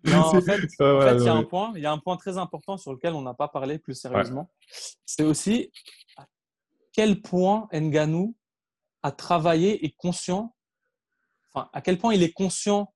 Non, 0.04 0.19
en 0.19 0.41
fait, 0.41 0.60
il 0.80 1.26
y 1.26 1.28
a 1.28 1.34
un 1.34 1.43
point. 1.43 1.73
Il 1.76 1.82
y 1.82 1.86
a 1.86 1.91
un 1.91 1.97
point 1.97 2.15
très 2.15 2.38
important 2.38 2.78
sur 2.78 2.93
lequel 2.93 3.13
on 3.13 3.21
n'a 3.23 3.34
pas 3.34 3.50
parlé 3.50 3.78
plus 3.78 3.95
sérieusement. 3.95 4.50
C'est 5.06 5.23
aussi 5.23 5.69
à 6.15 6.26
quel 6.93 7.21
point 7.21 7.67
Nganou 7.73 8.34
a 9.04 9.12
travaillé 9.12 9.84
et 9.84 9.93
conscient. 9.97 10.56
Enfin, 11.52 11.69
à 11.73 11.82
quel 11.82 11.97
point 11.97 12.13
il 12.13 12.23
est 12.23 12.32
conscient 12.32 12.93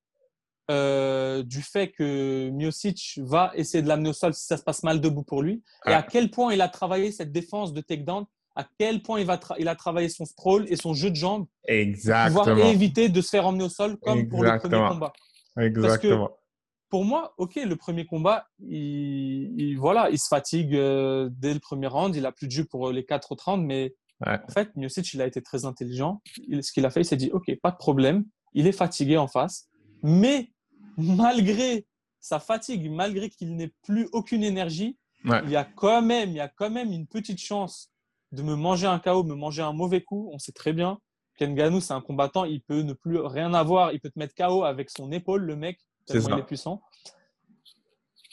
euh, 0.71 1.43
du 1.43 1.61
fait 1.61 1.89
que 1.89 2.49
Miocic 2.49 3.19
va 3.21 3.51
essayer 3.55 3.83
de 3.83 3.87
l'amener 3.87 4.09
au 4.09 4.13
sol 4.13 4.33
si 4.33 4.45
ça 4.45 4.57
se 4.57 4.63
passe 4.63 4.83
mal 4.83 5.01
debout 5.01 5.23
pour 5.23 5.41
lui, 5.41 5.61
et 5.85 5.91
à 5.91 6.01
quel 6.01 6.31
point 6.31 6.53
il 6.53 6.61
a 6.61 6.69
travaillé 6.69 7.11
cette 7.11 7.31
défense 7.31 7.73
de 7.73 7.81
takedown, 7.81 8.25
à 8.55 8.65
quel 8.77 9.01
point 9.01 9.19
il, 9.19 9.25
va 9.25 9.39
il 9.59 9.67
a 9.67 9.75
travaillé 9.75 10.09
son 10.09 10.25
sprawl 10.25 10.65
et 10.69 10.75
son 10.75 10.93
jeu 10.93 11.09
de 11.09 11.15
jambes 11.15 11.45
Exactement. 11.67 12.43
pour 12.43 12.53
pouvoir 12.53 12.67
éviter 12.67 13.09
de 13.09 13.21
se 13.21 13.29
faire 13.29 13.45
emmener 13.45 13.65
au 13.65 13.69
sol 13.69 13.97
comme 13.97 14.27
pour 14.27 14.43
le 14.43 14.57
premier 14.57 14.87
combat. 14.89 15.13
Exactement. 15.59 15.87
Parce 15.87 15.99
que 15.99 16.41
pour 16.89 17.05
moi, 17.05 17.33
ok, 17.37 17.55
le 17.55 17.75
premier 17.75 18.05
combat, 18.05 18.47
il, 18.59 19.75
voilà, 19.77 20.09
il 20.09 20.19
se 20.19 20.27
fatigue 20.27 20.75
euh, 20.75 21.29
dès 21.31 21.53
le 21.53 21.59
premier 21.59 21.87
round, 21.87 22.15
il 22.15 22.25
a 22.25 22.31
plus 22.31 22.47
de 22.47 22.51
jus 22.51 22.65
pour 22.65 22.91
les 22.91 23.05
quatre 23.05 23.31
autres 23.31 23.49
rounds, 23.49 23.65
mais 23.65 23.95
en 24.25 24.51
fait, 24.53 24.75
Miocic, 24.75 25.13
il 25.13 25.21
a 25.21 25.25
été 25.25 25.41
très 25.41 25.65
intelligent. 25.65 26.21
ce 26.35 26.71
qu'il 26.71 26.85
a 26.85 26.89
fait, 26.91 27.01
il 27.01 27.05
s'est 27.05 27.17
dit, 27.17 27.31
ok, 27.31 27.51
pas 27.61 27.71
de 27.71 27.77
problème, 27.77 28.25
il 28.53 28.67
est 28.67 28.73
fatigué 28.73 29.17
en 29.17 29.27
face, 29.27 29.69
mais 30.03 30.51
malgré 30.97 31.85
sa 32.19 32.39
fatigue, 32.39 32.89
malgré 32.89 33.29
qu'il 33.29 33.55
n'ait 33.55 33.73
plus 33.83 34.07
aucune 34.11 34.43
énergie, 34.43 34.97
il, 35.25 35.49
y 35.49 35.55
a 35.55 35.63
quand 35.63 36.01
même, 36.01 36.29
il 36.29 36.35
y 36.35 36.39
a 36.39 36.47
quand 36.47 36.69
même 36.69 36.91
une 36.91 37.07
petite 37.07 37.39
chance 37.39 37.91
de 38.31 38.41
me 38.41 38.55
manger 38.55 38.87
un 38.87 38.99
KO, 38.99 39.23
me 39.23 39.35
manger 39.35 39.61
un 39.61 39.73
mauvais 39.73 40.01
coup. 40.01 40.29
On 40.33 40.39
sait 40.39 40.51
très 40.51 40.73
bien 40.73 40.99
qu'Enganou, 41.37 41.79
c'est 41.79 41.93
un 41.93 42.01
combattant, 42.01 42.45
il 42.45 42.61
peut 42.61 42.81
ne 42.81 42.93
plus 42.93 43.19
rien 43.19 43.53
avoir, 43.53 43.93
il 43.93 43.99
peut 43.99 44.09
te 44.09 44.17
mettre 44.17 44.35
KO 44.35 44.63
avec 44.63 44.89
son 44.89 45.11
épaule, 45.11 45.43
le 45.43 45.55
mec, 45.55 45.79
tellement 46.05 46.37
il 46.37 46.39
est 46.39 46.45
puissant. 46.45 46.81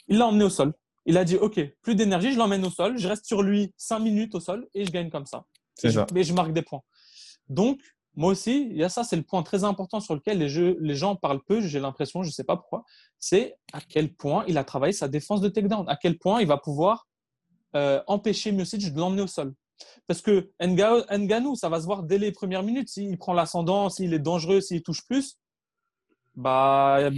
Il 0.07 0.17
l'a 0.17 0.27
emmené 0.27 0.45
au 0.45 0.49
sol. 0.49 0.73
Il 1.05 1.17
a 1.17 1.23
dit, 1.23 1.37
OK, 1.37 1.59
plus 1.81 1.95
d'énergie, 1.95 2.33
je 2.33 2.37
l'emmène 2.37 2.65
au 2.65 2.69
sol, 2.69 2.97
je 2.97 3.07
reste 3.07 3.25
sur 3.25 3.41
lui 3.41 3.73
5 3.77 3.99
minutes 3.99 4.35
au 4.35 4.39
sol 4.39 4.67
et 4.73 4.85
je 4.85 4.91
gagne 4.91 5.09
comme 5.09 5.25
ça. 5.25 5.45
Et, 5.83 5.91
ça. 5.91 6.05
Je, 6.13 6.23
je 6.23 6.33
marque 6.33 6.53
des 6.53 6.61
points. 6.61 6.81
Donc, 7.47 7.79
moi 8.15 8.31
aussi, 8.31 8.67
il 8.69 8.77
y 8.77 8.83
a 8.83 8.89
ça, 8.89 9.03
c'est 9.03 9.15
le 9.15 9.23
point 9.23 9.43
très 9.43 9.63
important 9.63 9.99
sur 9.99 10.15
lequel 10.15 10.39
les, 10.39 10.49
jeux, 10.49 10.77
les 10.81 10.95
gens 10.95 11.15
parlent 11.15 11.43
peu, 11.43 11.61
j'ai 11.61 11.79
l'impression, 11.79 12.23
je 12.23 12.29
ne 12.29 12.33
sais 12.33 12.43
pas 12.43 12.57
pourquoi, 12.57 12.83
c'est 13.19 13.55
à 13.71 13.79
quel 13.81 14.13
point 14.13 14.43
il 14.47 14.57
a 14.57 14.63
travaillé 14.63 14.93
sa 14.93 15.07
défense 15.07 15.41
de 15.41 15.49
takedown, 15.49 15.85
à 15.87 15.95
quel 15.95 16.17
point 16.17 16.41
il 16.41 16.47
va 16.47 16.57
pouvoir 16.57 17.07
euh, 17.75 18.01
empêcher 18.07 18.51
Miocic 18.51 18.93
de 18.93 18.99
l'emmener 18.99 19.21
au 19.21 19.27
sol. 19.27 19.53
Parce 20.07 20.21
que 20.21 20.51
Nganou, 20.61 21.55
ça 21.55 21.69
va 21.69 21.79
se 21.79 21.85
voir 21.85 22.03
dès 22.03 22.17
les 22.17 22.31
premières 22.31 22.63
minutes, 22.63 22.89
s'il 22.89 23.17
prend 23.17 23.33
l'ascendant, 23.33 23.89
s'il 23.89 24.13
est 24.13 24.19
dangereux, 24.19 24.59
s'il 24.59 24.81
touche 24.81 25.05
plus, 25.05 25.37
bah, 26.35 27.09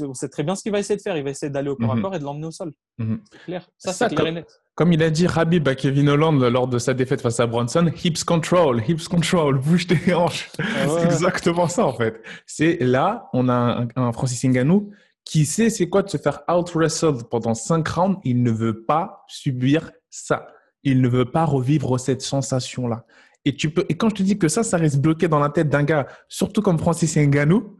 on 0.00 0.14
sait 0.14 0.28
très 0.28 0.42
bien 0.42 0.54
ce 0.54 0.62
qu'il 0.62 0.72
va 0.72 0.78
essayer 0.78 0.96
de 0.96 1.02
faire. 1.02 1.16
Il 1.16 1.24
va 1.24 1.30
essayer 1.30 1.50
d'aller 1.50 1.68
au 1.68 1.76
corps 1.76 1.92
à 1.92 1.96
mhm. 1.96 2.02
corps 2.02 2.14
et 2.14 2.18
de 2.18 2.24
l'emmener 2.24 2.46
au 2.46 2.50
sol. 2.50 2.72
Mhm. 2.98 3.22
C'est 3.30 3.38
clair. 3.44 3.70
Ça, 3.76 3.92
c'est 3.92 4.08
clair 4.08 4.26
et 4.26 4.32
net. 4.32 4.60
Comme 4.80 4.94
il 4.94 5.02
a 5.02 5.10
dit 5.10 5.26
Rabib 5.26 5.68
à 5.68 5.74
Kevin 5.74 6.08
Holland 6.08 6.42
lors 6.42 6.66
de 6.66 6.78
sa 6.78 6.94
défaite 6.94 7.20
face 7.20 7.38
à 7.38 7.46
Bronson, 7.46 7.92
hips 8.02 8.24
control, 8.24 8.82
hips 8.88 9.08
control, 9.08 9.58
bouge 9.58 9.86
tes 9.86 10.14
hanches. 10.14 10.50
Ah 10.58 10.86
c'est 10.88 11.04
exactement 11.04 11.68
ça, 11.68 11.84
en 11.84 11.92
fait. 11.92 12.22
C'est 12.46 12.78
là, 12.80 13.28
on 13.34 13.50
a 13.50 13.84
un, 13.94 14.12
Francis 14.14 14.42
Ngannou 14.42 14.90
qui 15.26 15.44
sait 15.44 15.68
c'est 15.68 15.90
quoi 15.90 16.00
de 16.00 16.08
se 16.08 16.16
faire 16.16 16.40
out-wrestle 16.48 17.24
pendant 17.30 17.52
cinq 17.52 17.88
rounds. 17.88 18.20
Il 18.24 18.42
ne 18.42 18.50
veut 18.50 18.84
pas 18.84 19.22
subir 19.28 19.90
ça. 20.08 20.46
Il 20.82 21.02
ne 21.02 21.08
veut 21.08 21.26
pas 21.26 21.44
revivre 21.44 22.00
cette 22.00 22.22
sensation-là. 22.22 23.04
Et, 23.44 23.54
tu 23.54 23.68
peux, 23.68 23.84
et 23.90 23.98
quand 23.98 24.08
je 24.08 24.14
te 24.14 24.22
dis 24.22 24.38
que 24.38 24.48
ça, 24.48 24.62
ça 24.62 24.78
reste 24.78 24.96
bloqué 25.02 25.28
dans 25.28 25.40
la 25.40 25.50
tête 25.50 25.68
d'un 25.68 25.82
gars, 25.82 26.06
surtout 26.26 26.62
comme 26.62 26.78
Francis 26.78 27.18
Ngannou, 27.18 27.76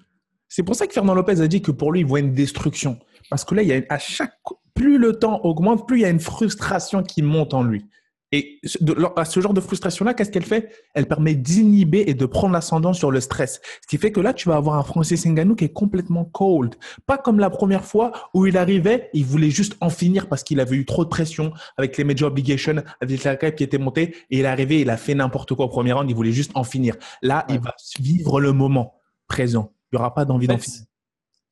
c'est 0.51 0.65
pour 0.65 0.75
ça 0.75 0.87
que 0.87 0.93
Fernand 0.93 1.15
Lopez 1.15 1.41
a 1.41 1.47
dit 1.47 1.63
que 1.63 1.71
pour 1.71 1.93
lui, 1.93 2.01
il 2.01 2.07
voit 2.07 2.21
une 2.21 2.35
destruction. 2.35 2.99
Parce 3.31 3.45
que 3.45 3.55
là, 3.55 3.63
il 3.63 3.69
y 3.69 3.73
a, 3.73 3.81
à 3.89 3.99
chaque, 3.99 4.35
plus 4.75 4.99
le 4.99 5.19
temps 5.19 5.41
augmente, 5.45 5.87
plus 5.87 5.99
il 5.99 6.03
y 6.03 6.05
a 6.05 6.11
une 6.11 6.21
frustration 6.21 7.03
qui 7.03 7.23
monte 7.23 7.55
en 7.55 7.63
lui. 7.63 7.87
Et 8.33 8.61
à 9.17 9.25
ce 9.25 9.41
genre 9.41 9.55
de 9.55 9.61
frustration-là, 9.61 10.15
qu'est-ce 10.15 10.31
qu'elle 10.31 10.45
fait? 10.45 10.73
Elle 10.95 11.07
permet 11.07 11.35
d'inhiber 11.35 12.09
et 12.09 12.15
de 12.15 12.27
prendre 12.27 12.53
l'ascendant 12.53 12.93
sur 12.93 13.11
le 13.11 13.21
stress. 13.21 13.61
Ce 13.83 13.89
qui 13.89 13.99
fait 13.99 14.13
que 14.13 14.21
là, 14.21 14.33
tu 14.33 14.49
vas 14.49 14.55
avoir 14.55 14.77
un 14.77 14.85
Francis 14.85 15.27
Ngannou 15.27 15.57
qui 15.57 15.65
est 15.65 15.73
complètement 15.73 16.25
cold. 16.25 16.77
Pas 17.07 17.19
comme 17.19 17.41
la 17.41 17.51
première 17.51 17.85
fois 17.85 18.13
où 18.33 18.47
il 18.47 18.57
arrivait, 18.57 19.11
il 19.15 19.25
voulait 19.25 19.51
juste 19.51 19.77
en 19.81 19.91
finir 19.91 20.29
parce 20.29 20.45
qu'il 20.45 20.61
avait 20.61 20.77
eu 20.77 20.87
trop 20.87 21.05
de 21.05 21.09
pression 21.09 21.53
avec 21.77 21.97
les 21.97 22.05
major 22.05 22.29
obligations, 22.29 22.85
avec 23.01 23.25
la 23.25 23.35
cape 23.35 23.57
qui 23.57 23.65
était 23.65 23.79
montée. 23.79 24.15
Et 24.31 24.39
il 24.39 24.45
est 24.45 24.47
arrivé, 24.49 24.81
il 24.81 24.91
a 24.91 24.97
fait 24.97 25.17
n'importe 25.17 25.53
quoi 25.55 25.65
au 25.65 25.69
premier 25.69 25.93
round, 25.93 26.09
il 26.09 26.15
voulait 26.15 26.31
juste 26.31 26.53
en 26.55 26.63
finir. 26.63 26.95
Là, 27.23 27.47
il 27.49 27.59
va 27.59 27.75
vivre 27.99 28.41
le 28.41 28.53
moment 28.53 28.95
présent. 29.27 29.73
Il 29.91 29.97
n'y 29.97 30.01
aura 30.01 30.15
pas 30.15 30.25
d'envie 30.25 30.47
d'en 30.47 30.59
finir. 30.59 30.83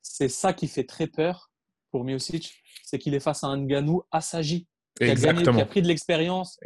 C'est 0.01 0.29
ça 0.29 0.53
qui 0.53 0.69
fait 0.69 0.85
très 0.85 1.07
peur 1.07 1.48
pour 1.91 2.03
Miocic, 2.03 2.53
c'est 2.83 2.99
qu'il 2.99 3.13
est 3.13 3.19
face 3.19 3.43
à 3.43 3.47
un 3.47 3.57
Nganou 3.57 4.03
assagi, 4.11 4.67
qui 4.95 5.03
a, 5.05 5.15
gagné, 5.15 5.43
qui 5.43 5.49
a 5.49 5.65
pris 5.65 5.81
de 5.81 5.87
l'expérience, 5.87 6.59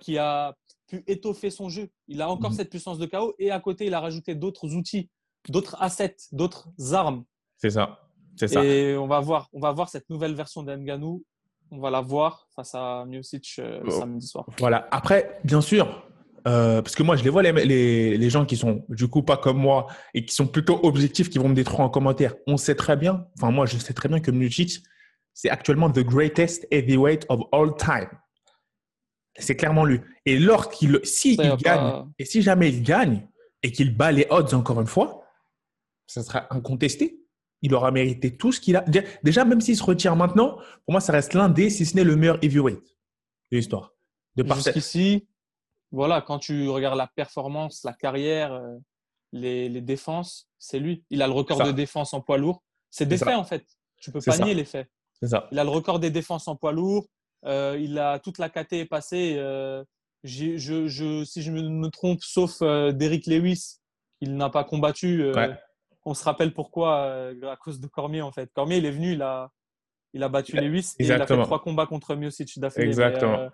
qui 0.00 0.18
a, 0.18 0.54
pu 0.86 1.02
étoffer 1.08 1.50
son 1.50 1.68
jeu. 1.68 1.88
Il 2.06 2.22
a 2.22 2.30
encore 2.30 2.50
mhm. 2.50 2.56
cette 2.56 2.70
puissance 2.70 2.98
de 2.98 3.06
chaos 3.06 3.34
et 3.40 3.50
à 3.50 3.58
côté, 3.58 3.86
il 3.86 3.94
a 3.94 4.00
rajouté 4.00 4.34
d'autres 4.36 4.74
outils, 4.74 5.10
d'autres 5.48 5.76
assets, 5.80 6.16
d'autres 6.30 6.68
armes. 6.92 7.24
C'est 7.56 7.70
ça. 7.70 8.08
C'est 8.36 8.48
ça. 8.48 8.64
Et 8.64 8.96
on 8.96 9.08
va 9.08 9.20
voir, 9.20 9.48
on 9.52 9.60
va 9.60 9.72
voir 9.72 9.88
cette 9.88 10.08
nouvelle 10.10 10.34
version 10.34 10.62
d'Nganou. 10.62 11.24
On 11.72 11.80
va 11.80 11.90
la 11.90 12.00
voir 12.00 12.46
face 12.54 12.74
à 12.76 13.04
Miocic 13.06 13.56
euh, 13.58 13.82
oh. 13.84 13.90
samedi 13.90 14.28
soir. 14.28 14.46
Voilà. 14.58 14.86
Après, 14.92 15.40
bien 15.42 15.60
sûr, 15.60 16.05
euh, 16.46 16.80
parce 16.80 16.94
que 16.94 17.02
moi, 17.02 17.16
je 17.16 17.24
les 17.24 17.30
vois, 17.30 17.42
les, 17.42 17.52
les, 17.52 18.16
les, 18.16 18.30
gens 18.30 18.44
qui 18.46 18.56
sont 18.56 18.84
du 18.88 19.08
coup 19.08 19.22
pas 19.22 19.36
comme 19.36 19.58
moi 19.58 19.86
et 20.14 20.24
qui 20.24 20.34
sont 20.34 20.46
plutôt 20.46 20.78
objectifs, 20.84 21.28
qui 21.28 21.38
vont 21.38 21.48
me 21.48 21.54
détruire 21.54 21.80
en 21.80 21.90
commentaire. 21.90 22.34
On 22.46 22.56
sait 22.56 22.76
très 22.76 22.96
bien, 22.96 23.26
enfin 23.36 23.50
moi, 23.50 23.66
je 23.66 23.76
sais 23.78 23.92
très 23.92 24.08
bien 24.08 24.20
que 24.20 24.30
Miocic, 24.30 24.82
c'est 25.34 25.50
actuellement 25.50 25.90
the 25.90 26.00
greatest 26.00 26.66
heavyweight 26.70 27.26
of 27.28 27.40
all 27.52 27.74
time. 27.76 28.08
C'est 29.38 29.56
clairement 29.56 29.84
lui. 29.84 30.00
Et 30.24 30.38
lorsqu'il, 30.38 31.00
si 31.02 31.34
il 31.34 31.56
gagne, 31.56 32.06
et 32.18 32.24
si 32.24 32.42
jamais 32.42 32.70
il 32.70 32.82
gagne 32.82 33.28
et 33.62 33.72
qu'il 33.72 33.96
bat 33.96 34.12
les 34.12 34.26
odds 34.30 34.54
encore 34.54 34.80
une 34.80 34.86
fois, 34.86 35.24
ça 36.06 36.22
sera 36.22 36.46
incontesté. 36.54 37.20
Il 37.60 37.74
aura 37.74 37.90
mérité 37.90 38.36
tout 38.36 38.52
ce 38.52 38.60
qu'il 38.60 38.76
a. 38.76 38.84
Déjà, 39.22 39.44
même 39.44 39.60
s'il 39.60 39.76
se 39.76 39.82
retire 39.82 40.14
maintenant, 40.14 40.56
pour 40.84 40.92
moi, 40.92 41.00
ça 41.00 41.12
reste 41.12 41.34
l'un 41.34 41.48
des, 41.48 41.70
si 41.70 41.84
ce 41.84 41.96
n'est 41.96 42.04
le 42.04 42.16
meilleur 42.16 42.38
heavyweight 42.42 42.96
de 43.50 43.56
l'histoire. 43.56 43.92
De 44.36 44.44
Jusqu'ici, 44.54 45.26
voilà, 45.92 46.20
quand 46.20 46.38
tu 46.38 46.68
regardes 46.68 46.98
la 46.98 47.06
performance, 47.06 47.82
la 47.84 47.92
carrière, 47.92 48.52
euh, 48.52 48.76
les, 49.32 49.80
défenses, 49.80 50.48
c'est 50.58 50.78
lui. 50.78 51.04
Il 51.10 51.22
a 51.22 51.26
le 51.26 51.32
record 51.32 51.62
de 51.62 51.72
défense 51.72 52.14
en 52.14 52.20
poids 52.20 52.38
lourd. 52.38 52.62
C'est 52.90 53.06
des 53.06 53.18
faits, 53.18 53.36
en 53.36 53.44
fait. 53.44 53.64
Tu 53.98 54.10
peux 54.10 54.20
pas 54.20 54.38
nier 54.38 54.54
les 54.54 54.64
faits. 54.64 54.88
Ça. 55.22 55.48
Il 55.50 55.58
a 55.58 55.64
le 55.64 55.70
record 55.70 55.98
des 55.98 56.10
défenses 56.10 56.48
en 56.48 56.56
poids 56.56 56.72
lourd. 56.72 57.06
Euh, 57.44 57.78
il 57.80 57.98
a 57.98 58.18
toute 58.18 58.38
la 58.38 58.48
KT 58.48 58.88
passée. 58.88 59.36
Euh, 59.38 59.84
je, 60.24 60.56
je, 60.56 61.24
si 61.24 61.42
je 61.42 61.52
me 61.52 61.88
trompe, 61.88 62.22
sauf 62.22 62.60
Derrick 62.60 63.26
Lewis, 63.26 63.76
il 64.20 64.36
n'a 64.36 64.50
pas 64.50 64.64
combattu. 64.64 65.32
On 66.04 66.14
se 66.14 66.24
rappelle 66.24 66.52
pourquoi, 66.52 67.30
à 67.42 67.56
cause 67.56 67.80
de 67.80 67.86
Cormier, 67.86 68.22
en 68.22 68.32
fait. 68.32 68.50
Cormier, 68.52 68.78
il 68.78 68.86
est 68.86 68.90
venu, 68.90 69.12
il 69.12 69.22
a, 69.22 69.50
il 70.12 70.22
a 70.22 70.28
battu 70.28 70.56
Lewis 70.56 70.92
et 70.98 71.04
il 71.04 71.12
a 71.12 71.26
fait 71.26 71.42
trois 71.42 71.60
combats 71.60 71.86
contre 71.86 72.14
Miocic 72.14 72.58
d'affilée. 72.58 72.86
Exactement. 72.86 73.50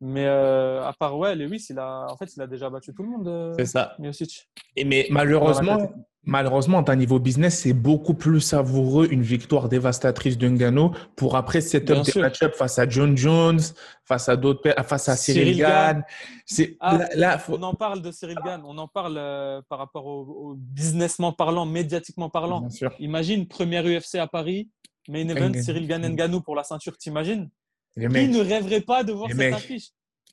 Mais 0.00 0.26
euh, 0.26 0.84
à 0.86 0.92
part 0.92 1.18
ouais, 1.18 1.34
Lewis, 1.34 1.66
il 1.70 1.78
a 1.78 2.06
en 2.08 2.16
fait 2.16 2.34
il 2.36 2.42
a 2.42 2.46
déjà 2.46 2.70
battu 2.70 2.94
tout 2.94 3.02
le 3.02 3.08
monde. 3.08 3.28
Euh, 3.28 3.54
c'est 3.58 3.66
ça. 3.66 3.94
Miocic. 3.98 4.48
Et 4.76 4.84
mais 4.84 5.06
malheureusement, 5.10 5.90
Malheureusement, 6.28 6.82
à 6.82 6.94
niveau 6.94 7.18
business, 7.18 7.60
c'est 7.60 7.72
beaucoup 7.72 8.12
plus 8.12 8.42
savoureux 8.42 9.08
une 9.10 9.22
victoire 9.22 9.70
dévastatrice 9.70 10.36
de 10.36 10.46
Ngannou 10.46 10.90
pour 11.16 11.36
après 11.36 11.62
setup 11.62 12.02
des 12.02 12.20
match-up 12.20 12.54
face 12.54 12.78
à 12.78 12.86
John 12.86 13.16
Jones, 13.16 13.60
face 14.04 14.28
à 14.28 14.36
d'autres, 14.36 14.74
face 14.82 15.08
à 15.08 15.16
Cyril, 15.16 15.56
Gann. 15.56 16.04
C'est 16.44 16.76
ah, 16.80 16.98
là, 17.14 17.40
on 17.48 17.62
en 17.62 17.72
parle 17.72 18.02
de 18.02 18.10
Cyril 18.10 18.36
Gann, 18.44 18.62
on 18.66 18.76
en 18.76 18.88
parle 18.88 19.16
euh, 19.16 19.62
par 19.70 19.78
rapport 19.78 20.04
au, 20.04 20.54
businessment 20.58 21.32
parlant, 21.32 21.64
médiatiquement 21.64 22.28
parlant. 22.28 22.68
Imagine 22.98 23.48
première 23.48 23.86
UFC 23.86 24.16
à 24.16 24.26
Paris, 24.26 24.68
main 25.08 25.26
event 25.28 25.54
Cyril 25.54 25.88
Gann 25.88 26.06
Ngannou 26.06 26.42
pour 26.42 26.56
la 26.56 26.62
ceinture, 26.62 26.98
t'imagines? 26.98 27.48
Qui 27.94 28.28
ne 28.28 28.40
rêverait 28.40 28.80
pas 28.80 29.04
de 29.04 29.12
voir 29.12 29.30
cette 29.30 29.54
affiche? 29.54 29.88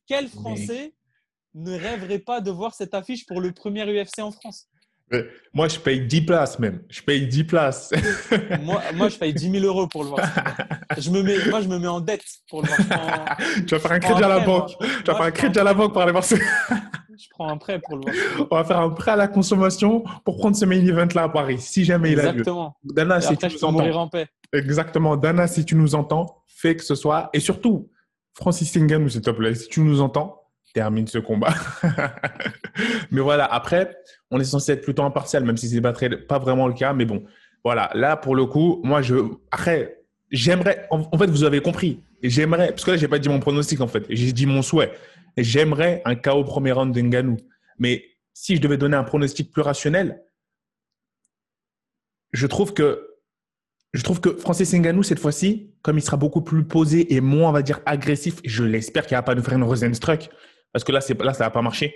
Quel 0.07 0.27
Français 0.29 0.93
ne 1.53 1.71
rêverait 1.71 2.19
pas 2.19 2.41
de 2.41 2.51
voir 2.51 2.73
cette 2.73 2.93
affiche 2.93 3.25
pour 3.25 3.41
le 3.41 3.53
premier 3.53 3.85
UFC 3.85 4.19
en 4.19 4.31
France? 4.31 4.67
Moi, 5.53 5.67
je 5.67 5.79
paye 5.79 6.01
10 6.01 6.21
places 6.21 6.59
même. 6.59 6.81
Je 6.89 7.01
paye 7.01 7.27
10 7.27 7.43
places. 7.43 7.93
moi, 8.63 8.81
moi, 8.93 9.09
je 9.09 9.17
paye 9.17 9.33
10 9.33 9.51
000 9.51 9.65
euros 9.65 9.87
pour 9.87 10.03
le 10.03 10.09
voir. 10.09 10.27
Je 10.97 11.09
me 11.11 11.21
mets, 11.21 11.37
moi, 11.49 11.61
je 11.61 11.67
me 11.67 11.77
mets 11.77 11.87
en 11.87 11.99
dette 11.99 12.23
pour 12.49 12.61
le 12.61 12.67
voir. 12.67 13.37
tu 13.67 13.75
vas 13.75 13.79
faire 13.79 13.91
un 13.91 13.99
crédit 13.99 14.23
à 14.23 14.27
la 14.27 14.39
banque. 14.39 14.71
tu 14.79 15.03
vas 15.05 15.15
faire 15.15 15.25
un 15.25 15.31
crédit 15.31 15.59
à 15.59 15.63
la 15.63 15.73
banque 15.73 15.93
pour 15.93 16.01
aller 16.01 16.11
voir 16.11 16.23
ce. 16.23 16.35
je 16.35 17.27
prends 17.29 17.49
un 17.49 17.57
prêt 17.57 17.79
pour 17.79 17.97
le 17.97 18.01
voir. 18.01 18.47
On 18.51 18.55
va 18.55 18.63
faire 18.63 18.79
un 18.79 18.89
prêt 18.89 19.11
à 19.11 19.15
la 19.15 19.27
consommation 19.27 20.03
pour 20.23 20.37
prendre 20.37 20.55
ce 20.55 20.65
main 20.65 20.83
event-là 20.83 21.23
à 21.23 21.29
Paris, 21.29 21.59
si 21.59 21.85
jamais 21.85 22.11
il 22.11 22.19
a 22.19 22.23
lieu. 22.23 22.29
Exactement. 22.39 22.75
Dana, 22.83 23.21
si 23.21 23.37
tu 23.37 23.45
nous 23.45 23.63
entends. 23.63 23.95
En 23.95 24.09
paix. 24.09 24.27
Exactement. 24.51 25.17
Dana, 25.17 25.47
si 25.47 25.65
tu 25.65 25.75
nous 25.75 25.95
entends, 25.95 26.43
fais 26.47 26.75
que 26.75 26.83
ce 26.83 26.95
soit. 26.95 27.29
Et 27.33 27.39
surtout, 27.39 27.89
Francis 28.33 28.75
Ngannou, 28.75 29.09
s'il 29.09 29.21
te 29.21 29.29
plaît, 29.29 29.55
si 29.55 29.67
tu 29.67 29.81
nous 29.81 30.01
entends, 30.01 30.44
termine 30.75 31.07
ce 31.07 31.19
combat. 31.19 31.53
mais 33.11 33.21
voilà, 33.21 33.45
après, 33.45 33.97
on 34.29 34.41
est 34.41 34.43
censé 34.43 34.73
être 34.73 34.81
plutôt 34.81 35.03
impartial, 35.03 35.45
même 35.45 35.55
si 35.55 35.69
c'est 35.69 35.79
pas, 35.79 35.93
pas 35.93 36.37
vraiment 36.37 36.67
le 36.67 36.73
cas. 36.73 36.93
Mais 36.93 37.05
bon, 37.05 37.23
voilà, 37.63 37.89
là, 37.95 38.17
pour 38.17 38.35
le 38.35 38.45
coup, 38.45 38.81
moi, 38.83 39.01
je. 39.01 39.15
Après, 39.51 40.03
j'aimerais. 40.29 40.85
En, 40.91 41.17
fait, 41.17 41.27
vous 41.27 41.45
avez 41.45 41.61
compris. 41.61 42.03
J'aimerais. 42.21 42.71
Parce 42.71 42.83
que 42.83 42.91
là, 42.91 42.97
j'ai 42.97 43.07
pas 43.07 43.19
dit 43.19 43.29
mon 43.29 43.39
pronostic, 43.39 43.79
en 43.79 43.87
fait. 43.87 44.03
J'ai 44.09 44.33
dit 44.33 44.45
mon 44.45 44.61
souhait. 44.61 44.91
J'aimerais 45.37 46.01
un 46.03 46.15
KO 46.15 46.43
premier 46.43 46.73
round 46.73 46.93
d'Enganou. 46.93 47.37
Mais 47.79 48.03
si 48.33 48.57
je 48.57 48.61
devais 48.61 48.77
donner 48.77 48.97
un 48.97 49.05
pronostic 49.05 49.51
plus 49.51 49.61
rationnel, 49.61 50.21
je 52.33 52.47
trouve 52.47 52.73
que. 52.73 53.11
Je 53.93 54.03
trouve 54.03 54.19
que 54.19 54.35
Francis 54.35 54.73
Ngannou, 54.73 55.03
cette 55.03 55.19
fois-ci, 55.19 55.71
comme 55.81 55.97
il 55.97 56.01
sera 56.01 56.17
beaucoup 56.17 56.41
plus 56.41 56.65
posé 56.65 57.13
et 57.13 57.21
moins, 57.21 57.47
on 57.47 57.53
va 57.53 57.61
dire, 57.61 57.79
agressif, 57.85 58.41
je 58.43 58.65
l'espère 58.65 59.05
qu'il 59.05 59.15
n'y 59.15 59.19
a 59.19 59.23
pas 59.23 59.35
de 59.35 59.41
faire 59.41 59.53
une 59.53 59.63
Rosenstruck 59.63 60.29
parce 60.75 60.83
que 60.83 60.91
là, 60.91 60.99
là 61.23 61.33
ça 61.33 61.45
n'a 61.45 61.49
pas 61.51 61.61
marché. 61.61 61.95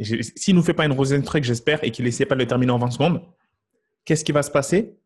S'il 0.00 0.54
ne 0.54 0.60
nous 0.60 0.64
fait 0.64 0.72
pas 0.72 0.86
une 0.86 0.92
Rosenstruck, 0.92 1.44
j'espère, 1.44 1.84
et 1.84 1.90
qu'il 1.90 2.06
n'essaie 2.06 2.24
pas 2.24 2.34
de 2.34 2.40
le 2.40 2.46
terminer 2.46 2.72
en 2.72 2.78
20 2.78 2.92
secondes, 2.92 3.20
qu'est-ce 4.06 4.24
qui 4.24 4.32
va 4.32 4.42
se 4.42 4.50
passer? 4.50 4.96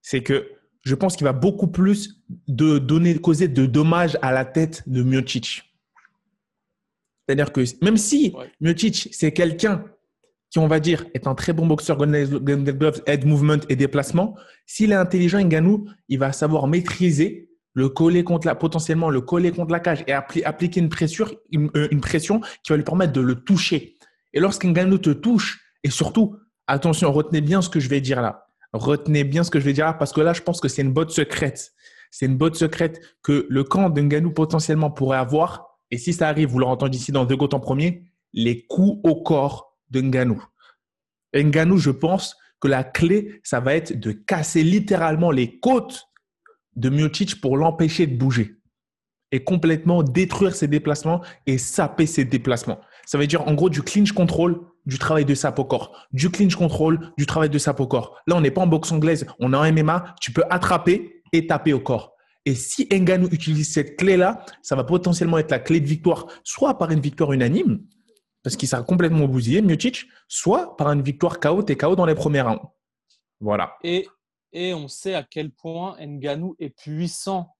C'est 0.00 0.22
que 0.22 0.48
je 0.82 0.94
pense 0.94 1.14
qu'il 1.14 1.26
va 1.26 1.34
beaucoup 1.34 1.66
plus 1.66 2.24
de 2.48 2.78
donner, 2.78 3.18
causer 3.18 3.46
de 3.46 3.66
dommages 3.66 4.16
à 4.22 4.32
la 4.32 4.46
tête 4.46 4.88
de 4.88 5.02
Miocic. 5.02 5.70
C'est-à-dire 7.26 7.52
que 7.52 7.60
même 7.84 7.98
si 7.98 8.34
ouais. 8.62 8.74
c'est 9.10 9.32
quelqu'un 9.32 9.84
qui, 10.48 10.58
on 10.58 10.66
va 10.66 10.80
dire, 10.80 11.04
est 11.12 11.26
un 11.26 11.34
très 11.34 11.52
bon 11.52 11.66
boxeur, 11.66 11.98
gloves, 11.98 13.02
head 13.06 13.26
movement 13.26 13.60
et 13.68 13.76
déplacement, 13.76 14.34
s'il 14.64 14.92
est 14.92 14.94
intelligent, 14.94 15.40
Ngannou, 15.40 15.90
il 16.08 16.18
va 16.18 16.32
savoir 16.32 16.66
maîtriser 16.68 17.50
le 17.74 17.88
coller 17.88 18.24
contre 18.24 18.46
la, 18.46 18.54
potentiellement 18.54 19.10
le 19.10 19.20
coller 19.20 19.50
contre 19.50 19.72
la 19.72 19.80
cage 19.80 20.04
et 20.06 20.12
appliquer 20.12 20.80
une 20.80 20.88
pression, 20.88 21.26
euh, 21.54 21.88
une, 21.90 22.00
pression 22.00 22.40
qui 22.62 22.72
va 22.72 22.76
lui 22.76 22.84
permettre 22.84 23.12
de 23.12 23.20
le 23.20 23.36
toucher. 23.36 23.96
Et 24.32 24.40
lorsqu'un 24.40 24.70
Ngannou 24.70 24.98
te 24.98 25.10
touche, 25.10 25.60
et 25.82 25.90
surtout, 25.90 26.36
attention, 26.66 27.12
retenez 27.12 27.40
bien 27.40 27.62
ce 27.62 27.68
que 27.68 27.80
je 27.80 27.88
vais 27.88 28.00
dire 28.00 28.22
là. 28.22 28.46
Retenez 28.72 29.24
bien 29.24 29.44
ce 29.44 29.50
que 29.50 29.60
je 29.60 29.64
vais 29.64 29.72
dire 29.72 29.86
là, 29.86 29.92
parce 29.92 30.12
que 30.12 30.20
là, 30.20 30.32
je 30.32 30.42
pense 30.42 30.60
que 30.60 30.68
c'est 30.68 30.82
une 30.82 30.92
botte 30.92 31.10
secrète. 31.10 31.72
C'est 32.10 32.26
une 32.26 32.36
botte 32.36 32.56
secrète 32.56 33.00
que 33.22 33.46
le 33.48 33.64
camp 33.64 33.90
d'Ngannou 33.90 34.32
potentiellement 34.32 34.90
pourrait 34.90 35.18
avoir. 35.18 35.78
Et 35.90 35.98
si 35.98 36.12
ça 36.12 36.28
arrive, 36.28 36.48
vous 36.48 36.58
l'aurez 36.58 36.72
entendu 36.72 36.98
ici 36.98 37.12
dans 37.12 37.24
deux 37.24 37.36
gouttes 37.36 37.54
en 37.54 37.60
premier, 37.60 38.04
les 38.32 38.66
coups 38.66 39.00
au 39.02 39.22
corps 39.22 39.78
de 39.90 40.00
Ngannou. 40.00 40.42
Ngannou, 41.34 41.78
je 41.78 41.90
pense 41.90 42.36
que 42.60 42.68
la 42.68 42.84
clé, 42.84 43.40
ça 43.42 43.60
va 43.60 43.74
être 43.74 43.98
de 43.98 44.12
casser 44.12 44.62
littéralement 44.62 45.30
les 45.30 45.58
côtes 45.58 46.06
de 46.76 46.88
Miocic 46.88 47.40
pour 47.40 47.56
l'empêcher 47.56 48.06
de 48.06 48.16
bouger 48.16 48.56
et 49.32 49.42
complètement 49.42 50.02
détruire 50.02 50.54
ses 50.54 50.68
déplacements 50.68 51.22
et 51.46 51.58
saper 51.58 52.06
ses 52.06 52.24
déplacements. 52.24 52.80
Ça 53.06 53.18
veut 53.18 53.26
dire 53.26 53.48
en 53.48 53.54
gros 53.54 53.70
du 53.70 53.82
clinch 53.82 54.12
control, 54.12 54.60
du 54.84 54.98
travail 54.98 55.24
de 55.24 55.34
sap 55.34 55.58
au 55.58 55.64
corps. 55.64 56.06
Du 56.12 56.30
clinch 56.30 56.54
control, 56.54 57.12
du 57.16 57.26
travail 57.26 57.48
de 57.50 57.58
sap 57.58 57.80
au 57.80 57.86
corps. 57.86 58.20
Là, 58.26 58.36
on 58.36 58.40
n'est 58.40 58.50
pas 58.50 58.60
en 58.60 58.66
boxe 58.66 58.92
anglaise, 58.92 59.26
on 59.40 59.52
est 59.52 59.56
en 59.56 59.72
MMA, 59.72 60.14
tu 60.20 60.32
peux 60.32 60.44
attraper 60.50 61.22
et 61.32 61.46
taper 61.46 61.72
au 61.72 61.80
corps. 61.80 62.14
Et 62.44 62.54
si 62.54 62.88
Ngannou 62.90 63.28
utilise 63.30 63.72
cette 63.72 63.96
clé-là, 63.96 64.44
ça 64.62 64.74
va 64.74 64.84
potentiellement 64.84 65.38
être 65.38 65.50
la 65.50 65.60
clé 65.60 65.80
de 65.80 65.86
victoire, 65.86 66.26
soit 66.42 66.76
par 66.76 66.90
une 66.90 67.00
victoire 67.00 67.32
unanime, 67.32 67.82
parce 68.42 68.56
qu'il 68.56 68.68
sera 68.68 68.82
complètement 68.82 69.26
bousillé, 69.26 69.62
Miocic, 69.62 70.06
soit 70.26 70.76
par 70.76 70.90
une 70.90 71.02
victoire 71.02 71.38
KO, 71.38 71.62
t'es 71.62 71.76
KO 71.76 71.94
dans 71.94 72.06
les 72.06 72.16
premiers 72.16 72.40
rounds. 72.40 72.62
Voilà. 73.40 73.76
Et 73.84 74.08
et 74.52 74.74
on 74.74 74.88
sait 74.88 75.14
à 75.14 75.22
quel 75.22 75.50
point 75.50 75.96
Nganou 76.00 76.56
est 76.58 76.70
puissant. 76.70 77.54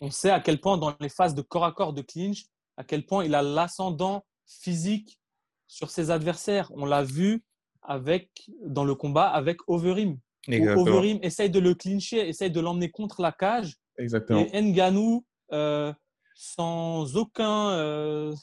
On 0.00 0.10
sait 0.10 0.30
à 0.30 0.40
quel 0.40 0.60
point 0.60 0.78
dans 0.78 0.94
les 1.00 1.08
phases 1.08 1.34
de 1.34 1.42
corps 1.42 1.64
à 1.64 1.72
corps 1.72 1.92
de 1.92 2.02
clinch, 2.02 2.44
à 2.76 2.84
quel 2.84 3.04
point 3.04 3.24
il 3.24 3.34
a 3.34 3.42
l'ascendant 3.42 4.24
physique 4.46 5.18
sur 5.66 5.90
ses 5.90 6.10
adversaires. 6.10 6.70
On 6.74 6.86
l'a 6.86 7.02
vu 7.02 7.44
avec, 7.82 8.30
dans 8.64 8.84
le 8.84 8.94
combat 8.94 9.28
avec 9.28 9.58
Overeem. 9.66 10.18
Overeem 10.48 11.18
essaye 11.22 11.50
de 11.50 11.58
le 11.58 11.74
clincher, 11.74 12.28
essaye 12.28 12.50
de 12.50 12.60
l'emmener 12.60 12.90
contre 12.90 13.22
la 13.22 13.32
cage. 13.32 13.74
Exactement. 13.98 14.46
Et 14.52 14.62
Nganou, 14.62 15.26
euh, 15.52 15.92
sans, 16.34 17.16
aucun, 17.16 17.70
euh, 17.70 18.34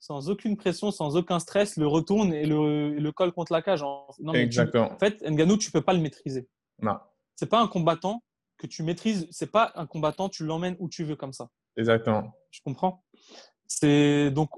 sans 0.00 0.30
aucune 0.30 0.56
pression, 0.56 0.90
sans 0.90 1.16
aucun 1.16 1.38
stress, 1.38 1.76
le 1.76 1.86
retourne 1.86 2.32
et 2.32 2.46
le, 2.46 2.94
le 2.94 3.12
colle 3.12 3.32
contre 3.32 3.52
la 3.52 3.60
cage. 3.60 3.82
Non, 4.20 4.32
Exactement. 4.32 4.92
en 4.92 4.98
fait, 4.98 5.22
Nganou, 5.22 5.58
tu 5.58 5.68
ne 5.68 5.72
peux 5.72 5.82
pas 5.82 5.92
le 5.92 6.00
maîtriser. 6.00 6.48
Non 6.80 6.96
c'est 7.36 7.48
pas 7.48 7.60
un 7.60 7.68
combattant 7.68 8.22
que 8.58 8.66
tu 8.66 8.82
maîtrises, 8.82 9.26
c'est 9.30 9.50
pas 9.50 9.72
un 9.74 9.86
combattant, 9.86 10.28
tu 10.28 10.44
l'emmènes 10.44 10.76
où 10.78 10.88
tu 10.88 11.04
veux 11.04 11.16
comme 11.16 11.32
ça. 11.32 11.48
Exactement. 11.76 12.32
Je 12.50 12.60
comprends? 12.64 13.04
C'est 13.66 14.30
donc 14.30 14.50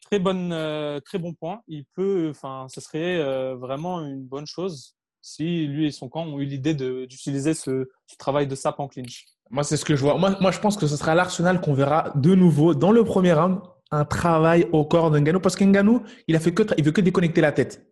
très 0.00 0.18
bonne, 0.18 0.52
euh, 0.52 1.00
très 1.00 1.18
bon 1.18 1.34
point. 1.34 1.62
Il 1.66 1.84
peut, 1.94 2.28
enfin, 2.30 2.66
ce 2.68 2.80
serait 2.80 3.18
euh, 3.18 3.56
vraiment 3.56 4.00
une 4.00 4.22
bonne 4.22 4.46
chose 4.46 4.94
si 5.22 5.66
lui 5.66 5.86
et 5.86 5.90
son 5.90 6.08
camp 6.08 6.26
ont 6.26 6.40
eu 6.40 6.44
l'idée 6.44 6.74
d'utiliser 6.74 7.54
ce, 7.54 7.88
travail 8.18 8.46
de 8.46 8.54
sap 8.54 8.78
en 8.80 8.88
clinch. 8.88 9.26
Moi, 9.50 9.62
c'est 9.62 9.76
ce 9.76 9.84
que 9.84 9.96
je 9.96 10.02
vois. 10.02 10.18
Moi, 10.18 10.36
moi, 10.40 10.50
je 10.50 10.58
pense 10.58 10.76
que 10.76 10.86
ce 10.86 10.96
sera 10.96 11.14
l'Arsenal 11.14 11.60
qu'on 11.60 11.74
verra 11.74 12.12
de 12.16 12.34
nouveau 12.34 12.74
dans 12.74 12.90
le 12.92 13.04
premier 13.04 13.32
round 13.32 13.60
un 13.90 14.04
travail 14.04 14.68
au 14.72 14.84
corps 14.84 15.10
d'Nganou 15.10 15.38
parce 15.38 15.54
qu'Nganou, 15.54 16.02
il 16.26 16.34
a 16.34 16.40
fait 16.40 16.52
que, 16.52 16.62
il 16.76 16.84
veut 16.84 16.92
que 16.92 17.00
déconnecter 17.00 17.40
la 17.40 17.52
tête. 17.52 17.86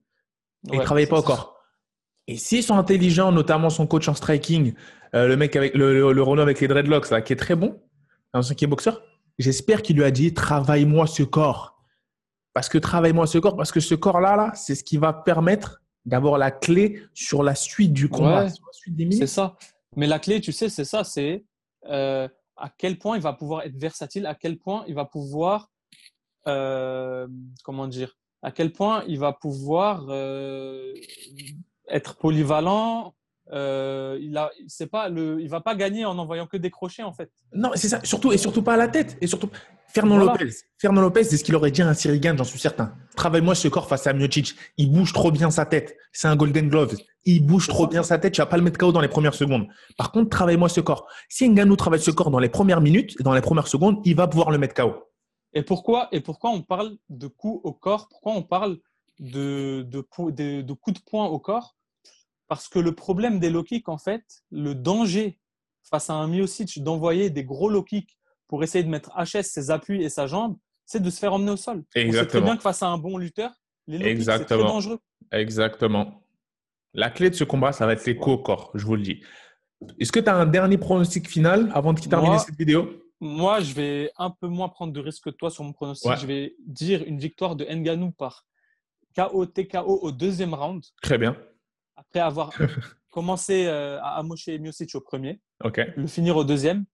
il 0.64 0.78
ne 0.78 0.84
travaille 0.84 1.06
pas 1.06 1.18
au 1.18 1.22
corps. 1.22 1.59
Et 2.30 2.36
s'ils 2.36 2.62
sont 2.62 2.76
intelligents, 2.76 3.32
notamment 3.32 3.70
son 3.70 3.88
coach 3.88 4.06
en 4.08 4.14
striking, 4.14 4.74
euh, 5.16 5.26
le 5.26 5.36
mec 5.36 5.56
avec 5.56 5.74
le, 5.74 6.12
le, 6.12 6.22
Renault 6.22 6.42
avec 6.42 6.60
les 6.60 6.68
dreadlocks, 6.68 7.10
là, 7.10 7.22
qui 7.22 7.32
est 7.32 7.36
très 7.36 7.56
bon, 7.56 7.82
un 8.34 8.40
qui 8.42 8.64
est 8.64 8.68
boxeur, 8.68 9.02
j'espère 9.40 9.82
qu'il 9.82 9.96
lui 9.96 10.04
a 10.04 10.12
dit 10.12 10.32
travaille-moi 10.32 11.08
ce 11.08 11.24
corps. 11.24 11.82
Parce 12.54 12.68
que 12.68 12.78
travaille-moi 12.78 13.26
ce 13.26 13.38
corps, 13.38 13.56
parce 13.56 13.72
que 13.72 13.80
ce 13.80 13.96
corps-là, 13.96 14.36
là, 14.36 14.52
c'est 14.54 14.76
ce 14.76 14.84
qui 14.84 14.96
va 14.96 15.12
permettre 15.12 15.82
d'avoir 16.04 16.38
la 16.38 16.52
clé 16.52 17.02
sur 17.14 17.42
la 17.42 17.56
suite 17.56 17.92
du 17.92 18.08
combat, 18.08 18.46
C'est 18.48 19.26
ça. 19.26 19.56
Mais 19.96 20.06
la 20.06 20.20
clé, 20.20 20.40
tu 20.40 20.52
sais, 20.52 20.68
c'est 20.68 20.84
ça, 20.84 21.02
c'est 21.02 21.44
euh, 21.88 22.28
à 22.56 22.70
quel 22.78 22.96
point 22.96 23.16
il 23.16 23.22
va 23.22 23.32
pouvoir 23.32 23.62
être 23.62 23.76
versatile, 23.76 24.24
à 24.26 24.36
quel 24.36 24.56
point 24.56 24.84
il 24.86 24.94
va 24.94 25.04
pouvoir, 25.04 25.68
euh, 26.46 27.26
comment 27.64 27.88
dire, 27.88 28.16
à 28.42 28.52
quel 28.52 28.72
point 28.72 29.02
il 29.08 29.18
va 29.18 29.32
pouvoir 29.32 30.06
être 31.90 32.16
polyvalent. 32.16 33.14
Euh, 33.52 34.16
il 34.20 34.36
a, 34.36 34.50
c'est 34.68 34.86
pas 34.86 35.08
le, 35.08 35.40
il 35.40 35.48
va 35.48 35.60
pas 35.60 35.74
gagner 35.74 36.04
en 36.04 36.16
envoyant 36.18 36.46
que 36.46 36.56
des 36.56 36.70
crochets 36.70 37.02
en 37.02 37.12
fait. 37.12 37.30
Non, 37.52 37.70
c'est 37.74 37.88
ça. 37.88 38.00
Surtout 38.04 38.32
et 38.32 38.38
surtout 38.38 38.62
pas 38.62 38.74
à 38.74 38.76
la 38.76 38.86
tête. 38.86 39.18
Et 39.20 39.26
surtout, 39.26 39.50
Fernand 39.92 40.18
Lopez. 40.18 40.50
Fernand 40.78 41.00
Lopez, 41.00 41.24
c'est 41.24 41.36
ce 41.36 41.42
qu'il 41.42 41.56
aurait 41.56 41.72
dit 41.72 41.82
à 41.82 41.88
un 41.88 41.94
Cyril 41.94 42.20
j'en 42.36 42.44
suis 42.44 42.60
certain. 42.60 42.94
Travaille-moi 43.16 43.54
ce 43.54 43.66
corps 43.68 43.88
face 43.88 44.06
à 44.06 44.12
Miocic. 44.12 44.54
Il 44.76 44.92
bouge 44.92 45.12
trop 45.12 45.32
bien 45.32 45.50
sa 45.50 45.66
tête. 45.66 45.96
C'est 46.12 46.28
un 46.28 46.36
Golden 46.36 46.68
Glove. 46.68 46.94
Il 47.24 47.44
bouge 47.44 47.66
trop 47.66 47.88
bien 47.88 48.02
sa 48.02 48.18
tête. 48.18 48.32
Tu 48.32 48.40
vas 48.40 48.46
pas 48.46 48.56
le 48.56 48.62
mettre 48.62 48.78
KO 48.78 48.92
dans 48.92 49.00
les 49.00 49.08
premières 49.08 49.34
secondes. 49.34 49.66
Par 49.96 50.12
contre, 50.12 50.30
travaille-moi 50.30 50.68
ce 50.68 50.80
corps. 50.80 51.06
Si 51.28 51.48
Ngannou 51.48 51.74
travaille 51.74 52.00
ce 52.00 52.12
corps 52.12 52.30
dans 52.30 52.38
les 52.38 52.48
premières 52.48 52.80
minutes, 52.80 53.20
dans 53.22 53.34
les 53.34 53.40
premières 53.40 53.66
secondes, 53.66 54.00
il 54.04 54.14
va 54.14 54.28
pouvoir 54.28 54.50
le 54.50 54.58
mettre 54.58 54.74
KO. 54.74 54.94
Et 55.52 55.62
pourquoi, 55.62 56.08
et 56.12 56.20
pourquoi 56.20 56.50
on 56.50 56.62
parle 56.62 56.96
de 57.08 57.26
coups 57.26 57.60
au 57.64 57.72
corps? 57.72 58.08
Pourquoi 58.08 58.32
on 58.34 58.42
parle 58.42 58.78
de, 59.18 59.82
de, 59.82 60.06
de, 60.30 60.62
de 60.62 60.72
coups 60.72 61.00
de 61.00 61.04
poing 61.04 61.26
au 61.26 61.40
corps? 61.40 61.74
Parce 62.50 62.66
que 62.66 62.80
le 62.80 62.96
problème 62.96 63.38
des 63.38 63.48
low 63.48 63.62
kicks, 63.62 63.88
en 63.88 63.96
fait, 63.96 64.24
le 64.50 64.74
danger 64.74 65.38
face 65.88 66.10
à 66.10 66.14
un 66.14 66.26
Miocic 66.26 66.82
d'envoyer 66.82 67.30
des 67.30 67.44
gros 67.44 67.70
low 67.70 67.84
kicks 67.84 68.18
pour 68.48 68.64
essayer 68.64 68.82
de 68.82 68.88
mettre 68.88 69.12
HS, 69.16 69.44
ses 69.44 69.70
appuis 69.70 70.02
et 70.02 70.08
sa 70.08 70.26
jambe, 70.26 70.56
c'est 70.84 71.00
de 71.00 71.08
se 71.10 71.20
faire 71.20 71.32
emmener 71.32 71.52
au 71.52 71.56
sol. 71.56 71.84
Exactement. 71.94 72.08
On 72.08 72.22
sait 72.22 72.26
très 72.26 72.40
bien 72.40 72.56
que 72.56 72.62
face 72.62 72.82
à 72.82 72.88
un 72.88 72.98
bon 72.98 73.18
lutteur, 73.18 73.52
les 73.86 73.98
low 73.98 74.04
kicks, 74.04 74.24
c'est 74.24 74.44
très 74.46 74.58
dangereux. 74.58 74.98
Exactement. 75.30 76.24
La 76.92 77.10
clé 77.10 77.30
de 77.30 77.36
ce 77.36 77.44
combat, 77.44 77.70
ça 77.70 77.86
va 77.86 77.92
être 77.92 78.04
les 78.04 78.16
coups 78.16 78.34
au 78.34 78.38
corps, 78.38 78.72
je 78.74 78.84
vous 78.84 78.96
le 78.96 79.02
dis. 79.02 79.22
Est-ce 80.00 80.10
que 80.10 80.18
tu 80.18 80.28
as 80.28 80.34
un 80.34 80.46
dernier 80.46 80.76
pronostic 80.76 81.28
final 81.28 81.70
avant 81.72 81.92
de 81.92 82.00
terminer 82.00 82.40
cette 82.40 82.56
vidéo? 82.56 82.90
Moi, 83.20 83.60
je 83.60 83.74
vais 83.74 84.10
un 84.18 84.30
peu 84.30 84.48
moins 84.48 84.68
prendre 84.68 84.92
de 84.92 84.98
risques 84.98 85.22
que 85.22 85.30
toi 85.30 85.52
sur 85.52 85.62
mon 85.62 85.72
pronostic. 85.72 86.10
Je 86.16 86.26
vais 86.26 86.56
dire 86.66 87.04
une 87.06 87.20
victoire 87.20 87.54
de 87.54 87.64
Nganou 87.64 88.10
par 88.10 88.44
KO 89.16 89.46
TKO 89.46 90.00
au 90.02 90.10
deuxième 90.10 90.52
round. 90.52 90.82
Très 91.00 91.16
bien. 91.16 91.36
Après 92.00 92.20
avoir 92.20 92.50
commencé 93.10 93.66
euh, 93.66 94.00
à 94.00 94.16
amocher 94.18 94.58
Miocic 94.58 94.94
au 94.94 95.00
premier, 95.00 95.40
le 95.96 96.06
finir 96.06 96.36
au 96.36 96.44
deuxième. 96.44 96.84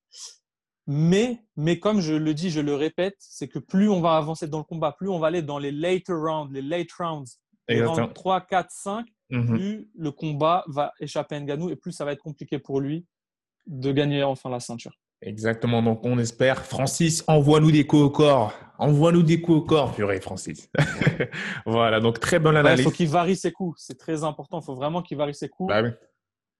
Mais, 0.89 1.43
mais 1.57 1.81
comme 1.81 2.01
je 2.01 2.15
le 2.15 2.33
dis, 2.33 2.51
je 2.51 2.61
le 2.61 2.75
répète, 2.75 3.17
c'est 3.19 3.49
que 3.49 3.59
plus 3.59 3.89
on 3.89 4.01
va 4.01 4.17
avancer 4.17 4.47
dans 4.47 4.59
le 4.59 4.65
combat, 4.65 4.93
plus 4.93 5.09
on 5.09 5.19
va 5.19 5.27
aller 5.29 5.43
dans 5.43 5.59
les 5.59 5.73
later 5.73 6.15
rounds, 6.15 6.53
les 6.53 6.63
late 6.63 6.93
rounds, 6.93 7.41
les 7.69 7.85
rounds 7.85 8.13
3, 8.15 8.41
4, 8.43 8.71
5, 8.71 9.07
plus 9.29 9.91
le 9.97 10.13
combat 10.13 10.65
va 10.69 10.93
échapper 11.01 11.35
à 11.35 11.41
Nganou 11.41 11.71
et 11.71 11.77
plus 11.77 11.91
ça 11.91 12.05
va 12.05 12.13
être 12.13 12.23
compliqué 12.23 12.61
pour 12.61 12.81
lui 12.81 13.05
de 13.67 13.91
gagner 13.91 14.23
enfin 14.23 14.49
la 14.49 14.61
ceinture. 14.61 14.97
Exactement. 15.27 15.83
Donc, 15.83 16.01
on 16.05 16.19
espère. 16.19 16.65
Francis, 16.65 17.25
envoie-nous 17.27 17.73
des 17.73 17.85
coups 17.85 18.03
au 18.03 18.11
corps. 18.11 18.55
Envoie-nous 18.79 19.25
des 19.25 19.41
coups 19.41 19.59
au 19.59 19.63
corps, 19.63 19.93
purée, 19.93 20.21
Francis. 20.21 20.71
voilà. 21.67 21.99
Donc, 21.99 22.21
très 22.21 22.39
bonne 22.39 22.57
analyse. 22.57 22.81
Il 22.81 22.85
faut 22.85 22.91
qu'il 22.91 23.09
varie 23.09 23.35
ses 23.35 23.51
coups. 23.51 23.83
C'est 23.85 23.99
très 23.99 24.23
important. 24.23 24.61
Il 24.61 24.65
faut 24.65 24.77
vraiment 24.77 25.03
qu'il 25.03 25.19
varie 25.19 25.35
ses 25.35 25.49
coups. 25.49 25.69
Bah 25.69 25.83
oui. 25.83 25.91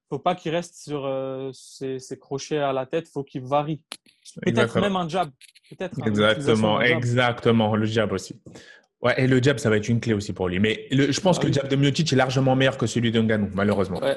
faut 0.09 0.19
pas 0.19 0.35
qu'il 0.35 0.51
reste 0.51 0.75
sur 0.75 1.07
euh, 1.07 1.53
ses, 1.53 2.19
crochets 2.19 2.59
à 2.59 2.73
la 2.73 2.87
tête. 2.87 3.07
Il 3.09 3.13
faut 3.13 3.23
qu'il 3.23 3.43
varie. 3.43 3.83
Peut-être 4.43 4.81
même 4.81 4.97
un 4.97 5.09
jab. 5.09 5.31
Exactement. 5.71 6.81
Exactement. 6.81 7.77
Le 7.77 7.87
jab 7.87 8.13
aussi. 8.13 8.41
Ouais, 9.03 9.15
et 9.19 9.27
le 9.27 9.43
jab, 9.43 9.59
ça 9.59 9.69
va 9.69 9.77
être 9.77 9.89
une 9.89 10.01
clé 10.01 10.15
aussi 10.15 10.33
pour 10.33 10.49
lui. 10.49 10.59
Mais 10.59 10.87
je 10.91 11.21
pense 11.21 11.37
ah 11.39 11.43
que 11.43 11.47
le 11.49 11.53
jab 11.53 11.69
de 11.69 11.77
Miocic 11.77 12.13
est 12.13 12.17
largement 12.17 12.57
meilleur 12.57 12.79
que 12.79 12.87
celui 12.87 13.13
de 13.13 13.21
Ngannou, 13.21 13.51
malheureusement. 13.55 14.01
Ouais. 14.01 14.17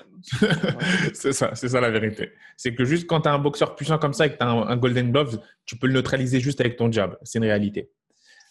c'est 1.13 1.33
ça, 1.33 1.51
c'est 1.53 1.69
ça 1.69 1.81
la 1.81 1.89
vérité. 1.89 2.31
C'est 2.55 2.73
que 2.73 2.85
juste 2.85 3.05
quand 3.05 3.21
tu 3.21 3.29
as 3.29 3.33
un 3.33 3.39
boxeur 3.39 3.75
puissant 3.75 3.97
comme 3.97 4.13
ça 4.13 4.27
et 4.27 4.31
que 4.31 4.37
tu 4.37 4.43
as 4.43 4.47
un, 4.47 4.67
un, 4.67 4.77
Golden 4.77 5.11
Gloves, 5.11 5.39
tu 5.65 5.75
peux 5.75 5.87
le 5.87 5.93
neutraliser 5.93 6.39
juste 6.39 6.61
avec 6.61 6.77
ton 6.77 6.89
jab. 6.91 7.17
C'est 7.23 7.39
une 7.39 7.45
réalité. 7.45 7.89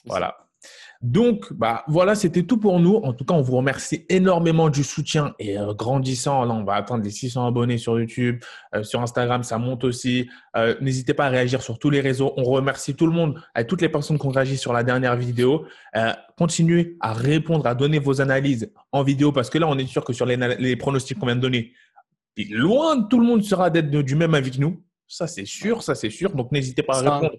Voilà. 0.04 0.47
Donc, 1.00 1.52
bah, 1.52 1.84
voilà, 1.86 2.16
c'était 2.16 2.42
tout 2.42 2.58
pour 2.58 2.80
nous. 2.80 2.96
En 2.96 3.12
tout 3.12 3.24
cas, 3.24 3.34
on 3.34 3.40
vous 3.40 3.56
remercie 3.56 4.04
énormément 4.08 4.68
du 4.68 4.82
soutien 4.82 5.32
et 5.38 5.56
euh, 5.56 5.72
grandissant. 5.72 6.44
Là, 6.44 6.54
on 6.54 6.64
va 6.64 6.74
atteindre 6.74 7.04
les 7.04 7.10
600 7.10 7.46
abonnés 7.46 7.78
sur 7.78 8.00
YouTube, 8.00 8.42
euh, 8.74 8.82
sur 8.82 9.00
Instagram, 9.00 9.44
ça 9.44 9.58
monte 9.58 9.84
aussi. 9.84 10.28
Euh, 10.56 10.74
n'hésitez 10.80 11.14
pas 11.14 11.26
à 11.26 11.28
réagir 11.28 11.62
sur 11.62 11.78
tous 11.78 11.90
les 11.90 12.00
réseaux. 12.00 12.34
On 12.36 12.42
remercie 12.42 12.96
tout 12.96 13.06
le 13.06 13.12
monde, 13.12 13.40
à 13.54 13.62
toutes 13.62 13.80
les 13.80 13.88
personnes 13.88 14.18
qui 14.18 14.26
ont 14.26 14.30
réagi 14.30 14.56
sur 14.56 14.72
la 14.72 14.82
dernière 14.82 15.16
vidéo. 15.16 15.66
continuez 16.36 16.96
à 17.00 17.12
répondre, 17.12 17.66
à 17.66 17.74
donner 17.76 18.00
vos 18.00 18.20
analyses 18.20 18.72
en 18.90 19.04
vidéo 19.04 19.30
parce 19.30 19.50
que 19.50 19.58
là, 19.58 19.68
on 19.68 19.78
est 19.78 19.86
sûr 19.86 20.04
que 20.04 20.12
sur 20.12 20.26
les, 20.26 20.76
pronostics 20.76 21.18
qu'on 21.18 21.26
vient 21.26 21.36
de 21.36 21.40
donner, 21.40 21.72
loin 22.50 23.02
tout 23.02 23.20
le 23.20 23.26
monde 23.26 23.42
sera 23.42 23.70
d'être 23.70 23.90
du 23.90 24.16
même 24.16 24.34
avis 24.34 24.50
que 24.50 24.58
nous. 24.58 24.82
Ça, 25.06 25.26
c'est 25.28 25.46
sûr, 25.46 25.82
ça, 25.82 25.94
c'est 25.94 26.10
sûr. 26.10 26.34
Donc, 26.34 26.50
n'hésitez 26.50 26.82
pas 26.82 26.98
à 26.98 27.18
répondre. 27.18 27.38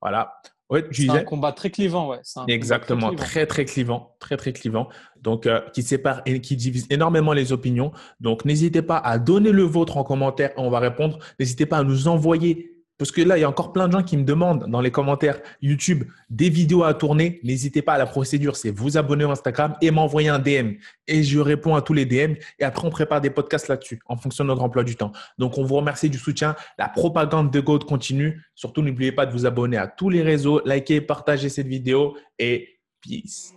Voilà. 0.00 0.32
Ouais, 0.70 0.84
c'est 0.92 1.10
un 1.10 1.24
combat 1.24 1.52
très 1.52 1.70
clivant, 1.70 2.08
ouais. 2.08 2.20
Exactement, 2.46 3.12
très, 3.14 3.46
très, 3.46 3.64
clivant, 3.64 4.14
très 4.20 4.36
très 4.36 4.52
clivant. 4.52 4.88
Donc, 5.20 5.46
euh, 5.46 5.60
qui 5.74 5.82
sépare 5.82 6.22
et 6.26 6.40
qui 6.40 6.56
divise 6.56 6.86
énormément 6.90 7.32
les 7.32 7.52
opinions. 7.52 7.90
Donc, 8.20 8.44
n'hésitez 8.44 8.82
pas 8.82 8.98
à 8.98 9.18
donner 9.18 9.50
le 9.50 9.64
vôtre 9.64 9.96
en 9.96 10.04
commentaire, 10.04 10.52
on 10.56 10.70
va 10.70 10.78
répondre. 10.78 11.18
N'hésitez 11.40 11.66
pas 11.66 11.78
à 11.78 11.82
nous 11.82 12.06
envoyer 12.06 12.79
parce 13.00 13.12
que 13.12 13.22
là, 13.22 13.38
il 13.38 13.40
y 13.40 13.44
a 13.44 13.48
encore 13.48 13.72
plein 13.72 13.88
de 13.88 13.92
gens 13.92 14.02
qui 14.02 14.18
me 14.18 14.24
demandent 14.24 14.66
dans 14.68 14.82
les 14.82 14.90
commentaires 14.90 15.40
YouTube 15.62 16.04
des 16.28 16.50
vidéos 16.50 16.84
à 16.84 16.92
tourner. 16.92 17.40
N'hésitez 17.42 17.80
pas 17.80 17.94
à 17.94 17.98
la 17.98 18.04
procédure, 18.04 18.56
c'est 18.56 18.70
vous 18.70 18.98
abonner 18.98 19.24
au 19.24 19.30
Instagram 19.30 19.74
et 19.80 19.90
m'envoyer 19.90 20.28
un 20.28 20.38
DM. 20.38 20.72
Et 21.08 21.22
je 21.22 21.38
réponds 21.38 21.74
à 21.74 21.80
tous 21.80 21.94
les 21.94 22.04
DM. 22.04 22.34
Et 22.58 22.64
après, 22.64 22.86
on 22.86 22.90
prépare 22.90 23.22
des 23.22 23.30
podcasts 23.30 23.68
là-dessus 23.68 24.00
en 24.04 24.18
fonction 24.18 24.44
de 24.44 24.48
notre 24.48 24.62
emploi 24.62 24.84
du 24.84 24.96
temps. 24.96 25.12
Donc, 25.38 25.56
on 25.56 25.64
vous 25.64 25.76
remercie 25.76 26.10
du 26.10 26.18
soutien. 26.18 26.56
La 26.76 26.90
propagande 26.90 27.50
de 27.50 27.60
GOAT 27.60 27.78
continue. 27.78 28.42
Surtout, 28.54 28.82
n'oubliez 28.82 29.12
pas 29.12 29.24
de 29.24 29.32
vous 29.32 29.46
abonner 29.46 29.78
à 29.78 29.86
tous 29.86 30.10
les 30.10 30.20
réseaux, 30.20 30.60
liker, 30.66 31.00
partager 31.00 31.48
cette 31.48 31.68
vidéo 31.68 32.18
et 32.38 32.80
peace. 33.00 33.54